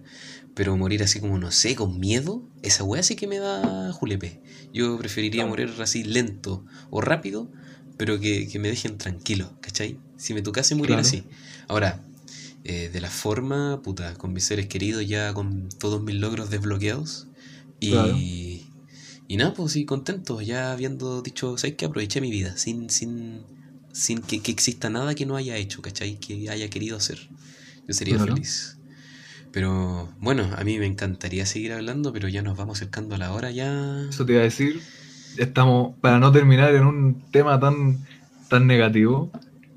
Pero 0.54 0.74
morir 0.76 1.02
así 1.02 1.20
como, 1.20 1.38
no 1.38 1.50
sé, 1.52 1.74
con 1.76 2.00
miedo, 2.00 2.42
esa 2.62 2.82
weá 2.82 3.02
sí 3.02 3.14
que 3.14 3.26
me 3.26 3.38
da 3.38 3.92
julepe. 3.92 4.40
Yo 4.72 4.96
preferiría 4.98 5.46
morir 5.46 5.70
así 5.80 6.02
lento 6.02 6.64
o 6.90 7.02
rápido, 7.02 7.50
pero 7.98 8.18
que, 8.18 8.48
que 8.48 8.58
me 8.58 8.68
dejen 8.68 8.96
tranquilo, 8.96 9.52
¿cachai? 9.60 9.98
Si 10.16 10.32
me 10.32 10.40
tocase 10.40 10.74
morir 10.74 10.96
Claro. 10.96 11.06
así. 11.06 11.24
Ahora, 11.68 12.02
eh, 12.68 12.90
de 12.92 13.00
la 13.00 13.10
forma, 13.10 13.80
puta, 13.82 14.14
con 14.14 14.32
mis 14.32 14.44
seres 14.44 14.66
queridos, 14.66 15.06
ya 15.06 15.32
con 15.34 15.68
todos 15.78 16.02
mis 16.02 16.16
logros 16.16 16.50
desbloqueados. 16.50 17.28
Y, 17.80 17.90
Claro. 17.90 18.16
y 19.28 19.36
nada, 19.36 19.54
pues 19.54 19.72
sí, 19.72 19.84
contento, 19.84 20.40
ya 20.40 20.72
habiendo 20.72 21.22
dicho, 21.22 21.56
¿sabes 21.58 21.76
qué? 21.76 21.86
Aproveché 21.86 22.20
mi 22.20 22.30
vida, 22.30 22.56
sin, 22.56 22.90
sin, 22.90 23.42
sin 23.92 24.20
que, 24.22 24.40
que 24.40 24.52
exista 24.52 24.90
nada 24.90 25.14
que 25.14 25.26
no 25.26 25.36
haya 25.36 25.56
hecho, 25.56 25.82
¿cachai? 25.82 26.18
Que 26.18 26.48
haya 26.50 26.68
querido 26.70 26.96
hacer. 26.96 27.18
Yo 27.88 27.94
sería 27.94 28.16
Claro. 28.16 28.34
feliz. 28.34 28.78
Pero 29.52 30.12
bueno, 30.20 30.50
a 30.56 30.64
mí 30.64 30.78
me 30.78 30.86
encantaría 30.86 31.46
seguir 31.46 31.72
hablando, 31.72 32.12
pero 32.12 32.28
ya 32.28 32.42
nos 32.42 32.56
vamos 32.58 32.78
acercando 32.78 33.14
a 33.14 33.18
la 33.18 33.32
hora 33.32 33.50
ya. 33.50 34.06
Eso 34.10 34.26
te 34.26 34.32
iba 34.32 34.40
a 34.42 34.44
decir. 34.44 34.82
Estamos, 35.38 35.94
para 36.00 36.18
no 36.18 36.30
terminar 36.32 36.74
en 36.74 36.84
un 36.86 37.22
tema 37.30 37.58
tan, 37.60 38.04
tan 38.48 38.66
negativo, 38.66 39.30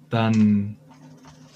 tan... 0.10 0.79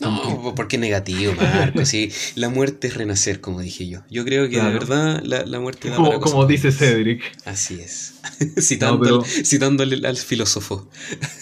No, 0.03 0.53
¿por 0.55 0.67
qué 0.67 0.77
negativo, 0.77 1.33
Marco? 1.35 1.85
Sí, 1.85 2.11
la 2.35 2.49
muerte 2.49 2.87
es 2.87 2.95
renacer, 2.95 3.41
como 3.41 3.61
dije 3.61 3.87
yo. 3.87 4.01
Yo 4.09 4.23
creo 4.25 4.45
que 4.45 4.55
Claro. 4.55 4.67
de 4.67 4.73
verdad 4.79 5.21
la, 5.23 5.45
la 5.45 5.59
muerte 5.59 5.89
da 5.89 5.95
como, 5.95 6.19
como 6.19 6.45
dice. 6.45 6.71
Cedric, 6.71 7.21
Así 7.45 7.79
es. 7.79 8.15
Citando, 8.59 8.99
pero- 9.01 9.23
citándole 9.23 10.07
al 10.07 10.17
filósofo. 10.17 10.89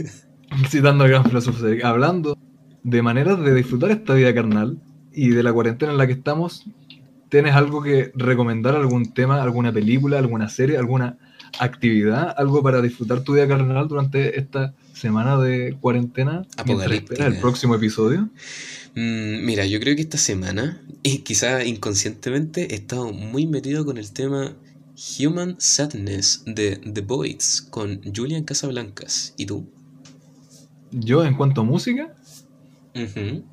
citando 0.69 1.03
al 1.03 1.09
gran 1.09 1.25
filósofo 1.25 1.59
Cedric, 1.59 1.83
hablando 1.83 2.37
de 2.83 3.01
maneras 3.01 3.39
de 3.43 3.53
disfrutar 3.53 3.91
esta 3.91 4.13
vida 4.13 4.33
carnal 4.33 4.77
y 5.13 5.29
de 5.29 5.43
la 5.43 5.53
cuarentena 5.53 5.91
en 5.91 5.97
la 5.97 6.07
que 6.07 6.13
estamos, 6.13 6.65
¿tienes 7.29 7.53
algo 7.55 7.81
que 7.83 8.11
recomendar? 8.15 8.75
¿Algún 8.75 9.13
tema, 9.13 9.41
alguna 9.41 9.71
película, 9.71 10.17
alguna 10.19 10.49
serie, 10.49 10.77
alguna 10.77 11.17
actividad? 11.59 12.33
¿Algo 12.37 12.63
para 12.63 12.81
disfrutar 12.81 13.21
tu 13.21 13.33
vida 13.33 13.47
carnal 13.47 13.87
durante 13.87 14.39
esta 14.39 14.73
semana 14.93 15.37
de 15.39 15.77
cuarentena? 15.79 16.45
mientras 16.65 16.91
esperas 16.91 17.33
el 17.33 17.39
próximo 17.39 17.75
episodio? 17.75 18.29
Mm, 18.95 19.45
mira, 19.45 19.65
yo 19.65 19.79
creo 19.79 19.95
que 19.95 20.01
esta 20.01 20.17
semana, 20.17 20.81
y 21.03 21.19
quizá 21.19 21.63
inconscientemente, 21.65 22.73
he 22.73 22.75
estado 22.75 23.11
muy 23.13 23.47
metido 23.47 23.85
con 23.85 23.97
el 23.97 24.11
tema 24.11 24.53
Human 25.19 25.55
Sadness 25.59 26.43
de 26.45 26.75
The 26.77 27.01
Voids 27.01 27.61
con 27.69 28.01
Julian 28.15 28.43
Casablancas. 28.43 29.33
¿Y 29.37 29.45
tú? 29.45 29.65
Yo, 30.91 31.23
en 31.25 31.35
cuanto 31.35 31.61
a 31.61 31.63
música. 31.63 32.13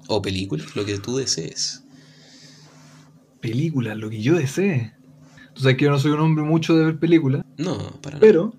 O 0.08 0.20
películas, 0.20 0.74
lo 0.74 0.84
que 0.84 0.98
tú 0.98 1.16
desees. 1.16 1.84
películas, 3.40 3.96
lo 3.96 4.10
que 4.10 4.20
yo 4.20 4.34
desee. 4.34 4.92
Tú 5.54 5.62
sabes 5.62 5.76
que 5.76 5.84
yo 5.84 5.90
no 5.90 5.98
soy 5.98 6.10
un 6.12 6.20
hombre 6.20 6.44
mucho 6.44 6.76
de 6.76 6.84
ver 6.84 6.98
películas, 6.98 7.44
No, 7.56 7.78
para 8.00 8.16
nada. 8.16 8.20
pero, 8.20 8.54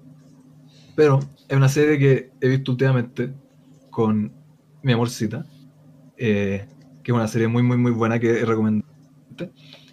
pero 0.95 1.19
es 1.49 1.57
una 1.57 1.67
serie 1.67 1.97
que 1.97 2.31
he 2.39 2.47
visto 2.47 2.71
últimamente 2.71 3.33
con 3.89 4.31
mi 4.83 4.93
amorcita, 4.93 5.45
eh, 6.15 6.67
que 7.03 7.11
es 7.11 7.15
una 7.15 7.27
serie 7.27 7.47
muy, 7.47 7.63
muy, 7.63 7.75
muy 7.77 7.91
buena 7.91 8.19
que 8.19 8.45
recomiendo 8.45 8.85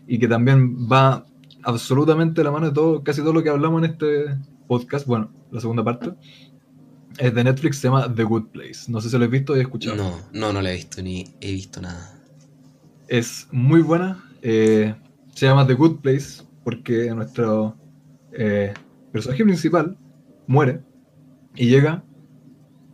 y 0.07 0.19
que 0.19 0.29
también 0.29 0.87
va 0.87 1.25
absolutamente 1.63 2.41
de 2.41 2.45
la 2.45 2.51
mano 2.51 2.67
de 2.67 2.73
todo, 2.73 3.03
casi 3.03 3.23
todo 3.23 3.33
lo 3.33 3.43
que 3.43 3.49
hablamos 3.49 3.83
en 3.83 3.91
este 3.91 4.37
podcast, 4.69 5.07
bueno, 5.07 5.33
la 5.51 5.61
segunda 5.61 5.83
parte, 5.83 6.13
es 7.19 7.35
de 7.35 7.43
Netflix, 7.45 7.79
se 7.79 7.89
llama 7.89 8.15
The 8.15 8.25
Good 8.25 8.49
Place. 8.49 8.89
No 8.89 9.01
sé 9.01 9.09
si 9.09 9.17
lo 9.19 9.25
has 9.25 9.31
visto 9.31 9.53
o 9.53 9.57
has 9.57 9.63
escuchado. 9.63 9.97
No, 9.97 10.13
no, 10.33 10.53
no 10.53 10.61
la 10.61 10.73
he 10.73 10.77
visto 10.77 11.01
ni 11.03 11.25
he 11.41 11.53
visto 11.53 11.81
nada. 11.81 12.21
Es 13.09 13.49
muy 13.51 13.81
buena. 13.81 14.23
eh, 14.43 14.95
se 15.35 15.47
llama 15.47 15.67
The 15.67 15.75
Good 15.75 16.01
Place 16.01 16.43
porque 16.65 17.13
nuestro 17.15 17.77
eh, 18.33 18.75
personaje 19.13 19.45
principal 19.45 19.97
muere 20.47 20.83
y 21.57 21.67
llega 21.67 22.05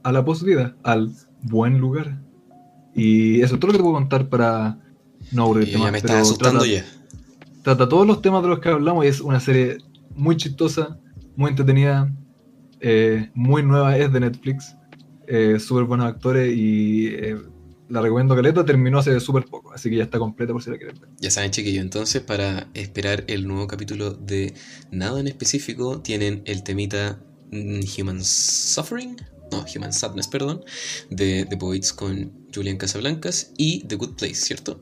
a 0.03 0.13
la 0.13 0.25
posvida, 0.25 0.77
al 0.83 1.13
buen 1.43 1.79
lugar. 1.79 2.21
Y 2.95 3.41
eso 3.41 3.55
es 3.55 3.61
todo 3.61 3.69
lo 3.69 3.73
que 3.73 3.79
te 3.79 3.83
puedo 3.83 3.95
contar 3.95 4.29
para 4.29 4.79
no 5.31 5.45
aburrirte 5.45 5.79
más, 5.79 5.93
me 5.93 5.99
estás 5.99 6.23
asustando 6.23 6.61
trata, 6.61 6.75
ya. 6.75 6.85
trata 7.63 7.89
todos 7.89 8.07
los 8.07 8.21
temas 8.21 8.43
de 8.43 8.49
los 8.49 8.59
que 8.59 8.69
hablamos 8.69 9.05
y 9.05 9.09
es 9.09 9.21
una 9.21 9.41
serie 9.41 9.79
muy 10.15 10.37
chistosa, 10.37 10.99
muy 11.37 11.51
entretenida, 11.51 12.13
eh, 12.81 13.31
muy 13.35 13.63
nueva, 13.63 13.97
es 13.97 14.13
de 14.13 14.21
Netflix, 14.21 14.77
eh, 15.27 15.59
súper 15.59 15.85
buenos 15.85 16.07
actores 16.07 16.55
y 16.55 17.07
eh, 17.07 17.37
la 17.89 18.01
recomiendo 18.01 18.35
caleta, 18.35 18.65
terminó 18.65 18.99
hace 18.99 19.19
súper 19.21 19.45
poco, 19.45 19.73
así 19.73 19.89
que 19.89 19.97
ya 19.97 20.05
está 20.05 20.19
completa 20.19 20.53
por 20.53 20.63
si 20.63 20.71
la 20.71 20.77
quieren 20.77 21.01
ver. 21.01 21.11
Ya 21.19 21.31
saben, 21.31 21.51
chiquillos, 21.51 21.83
entonces 21.83 22.21
para 22.21 22.67
esperar 22.75 23.25
el 23.29 23.47
nuevo 23.47 23.67
capítulo 23.67 24.11
de 24.11 24.55
Nada 24.91 25.21
en 25.21 25.29
específico, 25.29 26.01
tienen 26.01 26.43
el 26.45 26.63
temita 26.63 27.21
Human 27.53 28.25
Suffering, 28.25 29.17
no, 29.51 29.65
Human 29.75 29.93
Sadness, 29.93 30.29
perdón, 30.29 30.65
de 31.11 31.47
The 31.49 31.57
Voids 31.57 31.93
con 31.93 32.33
Julian 32.55 32.79
Casablancas 32.79 33.53
y 33.57 33.85
The 33.85 33.97
Good 33.97 34.17
Place, 34.17 34.35
¿cierto? 34.35 34.81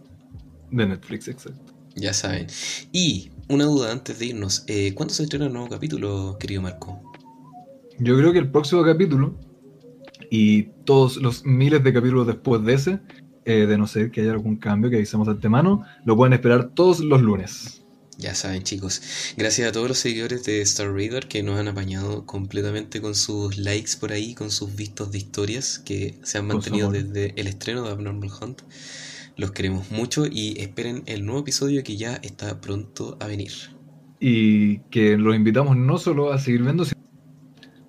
De 0.71 0.87
Netflix, 0.87 1.29
exacto. 1.29 1.73
Ya 1.97 2.15
saben. 2.15 2.47
Y 2.93 3.31
una 3.49 3.65
duda 3.65 3.91
antes 3.91 4.19
de 4.19 4.27
irnos, 4.27 4.65
eh, 4.69 4.95
¿cuándo 4.95 5.13
se 5.13 5.25
estrena 5.25 5.47
el 5.47 5.53
nuevo 5.53 5.69
capítulo, 5.69 6.37
querido 6.39 6.63
Marco? 6.63 7.01
Yo 7.99 8.17
creo 8.17 8.33
que 8.33 8.39
el 8.39 8.51
próximo 8.51 8.85
capítulo 8.85 9.35
y 10.31 10.63
todos 10.85 11.17
los 11.17 11.45
miles 11.45 11.83
de 11.83 11.93
capítulos 11.93 12.27
después 12.27 12.65
de 12.65 12.75
ese 12.75 13.01
eh, 13.45 13.67
de 13.67 13.77
no 13.77 13.87
ser 13.87 14.11
que 14.11 14.21
haya 14.21 14.33
algún 14.33 14.57
cambio 14.57 14.91
que 14.91 14.97
avisemos 14.97 15.27
de 15.27 15.33
antemano, 15.33 15.85
lo 16.05 16.15
pueden 16.15 16.33
esperar 16.35 16.71
todos 16.75 17.01
los 17.01 17.21
lunes. 17.21 17.80
Ya 18.21 18.35
saben 18.35 18.63
chicos, 18.65 19.01
gracias 19.39 19.67
a 19.67 19.73
todos 19.73 19.89
los 19.89 19.97
seguidores 19.97 20.45
de 20.45 20.61
Star 20.61 20.93
Raider 20.93 21.27
que 21.27 21.43
nos 21.43 21.59
han 21.59 21.69
apañado 21.69 22.27
completamente 22.27 23.01
con 23.01 23.15
sus 23.15 23.57
likes 23.57 23.93
por 23.99 24.13
ahí, 24.13 24.35
con 24.35 24.51
sus 24.51 24.77
vistos 24.77 25.11
de 25.11 25.17
historias 25.17 25.79
que 25.79 26.19
se 26.23 26.37
han 26.37 26.47
mantenido 26.47 26.91
desde 26.91 27.33
el 27.41 27.47
estreno 27.47 27.83
de 27.83 27.93
Abnormal 27.93 28.31
Hunt. 28.39 28.61
Los 29.39 29.53
queremos 29.53 29.91
mucho 29.91 30.27
y 30.27 30.61
esperen 30.61 31.03
el 31.07 31.25
nuevo 31.25 31.41
episodio 31.41 31.83
que 31.83 31.97
ya 31.97 32.17
está 32.17 32.61
pronto 32.61 33.17
a 33.21 33.27
venir. 33.27 33.53
Y 34.21 34.81
que 34.91 35.17
los 35.17 35.35
invitamos 35.35 35.79
no 35.79 35.97
solo 35.97 36.31
a 36.31 36.39
seguir 36.39 36.63
viendo, 36.63 36.85
sino 36.85 37.01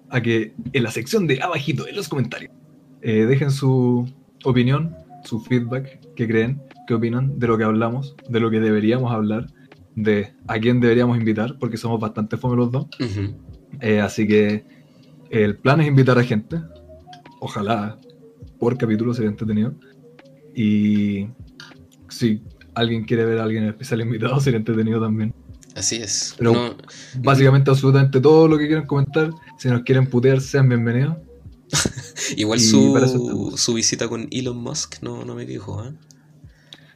a 0.09 0.21
que 0.21 0.53
en 0.71 0.83
la 0.83 0.91
sección 0.91 1.27
de 1.27 1.41
abajito, 1.41 1.89
en 1.89 1.95
los 1.97 2.07
comentarios, 2.07 2.53
eh, 3.01 3.25
dejen 3.25 3.51
su 3.51 4.09
opinión, 4.45 4.95
su 5.25 5.41
feedback, 5.41 5.99
qué 6.15 6.25
creen, 6.25 6.61
qué 6.87 6.93
opinan 6.93 7.37
de 7.37 7.47
lo 7.47 7.57
que 7.57 7.65
hablamos, 7.65 8.15
de 8.29 8.39
lo 8.39 8.49
que 8.49 8.61
deberíamos 8.61 9.11
hablar, 9.11 9.47
de 9.95 10.33
a 10.47 10.59
quién 10.59 10.79
deberíamos 10.79 11.17
invitar, 11.17 11.57
porque 11.59 11.77
somos 11.77 11.99
bastante 11.99 12.37
fome 12.37 12.55
los 12.55 12.71
dos. 12.71 12.87
Eh, 13.79 13.99
así 13.99 14.27
que 14.27 14.65
el 15.29 15.57
plan 15.57 15.81
es 15.81 15.87
invitar 15.87 16.17
a 16.17 16.23
gente. 16.23 16.61
Ojalá 17.39 17.97
por 18.59 18.77
capítulo 18.77 19.13
sería 19.13 19.29
entretenido. 19.29 19.73
Y 20.55 21.27
si 22.09 22.43
alguien 22.75 23.05
quiere 23.05 23.25
ver 23.25 23.39
a 23.39 23.43
alguien 23.43 23.63
especial 23.65 24.01
invitado, 24.01 24.39
sería 24.39 24.59
entretenido 24.59 25.01
también. 25.01 25.33
Así 25.75 25.97
es. 25.97 26.35
Pero 26.37 26.75
básicamente, 27.19 27.71
absolutamente 27.71 28.19
todo 28.19 28.47
lo 28.47 28.57
que 28.57 28.67
quieran 28.67 28.85
comentar, 28.85 29.31
si 29.57 29.69
nos 29.69 29.83
quieren 29.83 30.07
putear, 30.07 30.41
sean 30.41 30.67
bienvenidos. 30.67 31.17
Igual 32.35 32.59
su, 32.59 33.53
su, 33.55 33.73
visita 33.73 34.09
con 34.09 34.27
Elon 34.29 34.57
Musk 34.57 35.01
no, 35.01 35.23
no 35.23 35.35
me 35.35 35.45
dijo, 35.45 35.85
¿eh? 35.85 35.93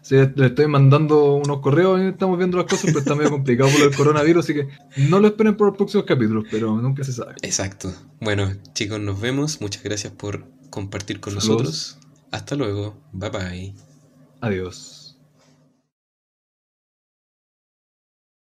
Sí, 0.05 0.17
le 0.35 0.45
estoy 0.45 0.67
mandando 0.67 1.33
unos 1.37 1.61
correos 1.61 1.99
y 1.99 2.09
estamos 2.09 2.37
viendo 2.37 2.59
las 2.59 2.67
cosas, 2.67 2.85
pero 2.85 2.99
está 2.99 3.15
medio 3.15 3.31
complicado 3.31 3.71
por 3.71 3.81
el 3.81 3.95
coronavirus, 3.95 4.45
así 4.45 4.53
que 4.53 4.69
no 5.09 5.19
lo 5.19 5.29
esperen 5.29 5.57
por 5.57 5.65
los 5.65 5.77
próximos 5.77 6.05
capítulos, 6.05 6.45
pero 6.51 6.79
nunca 6.79 7.03
se 7.03 7.11
sabe. 7.11 7.33
Exacto. 7.41 7.91
Bueno, 8.21 8.53
chicos, 8.73 8.99
nos 8.99 9.19
vemos. 9.19 9.61
Muchas 9.61 9.81
gracias 9.81 10.13
por 10.13 10.45
compartir 10.69 11.19
con 11.19 11.33
nosotros. 11.33 11.97
Hasta 12.29 12.53
luego. 12.53 12.95
Bye 13.13 13.29
bye. 13.31 13.73
Adiós. 14.41 15.04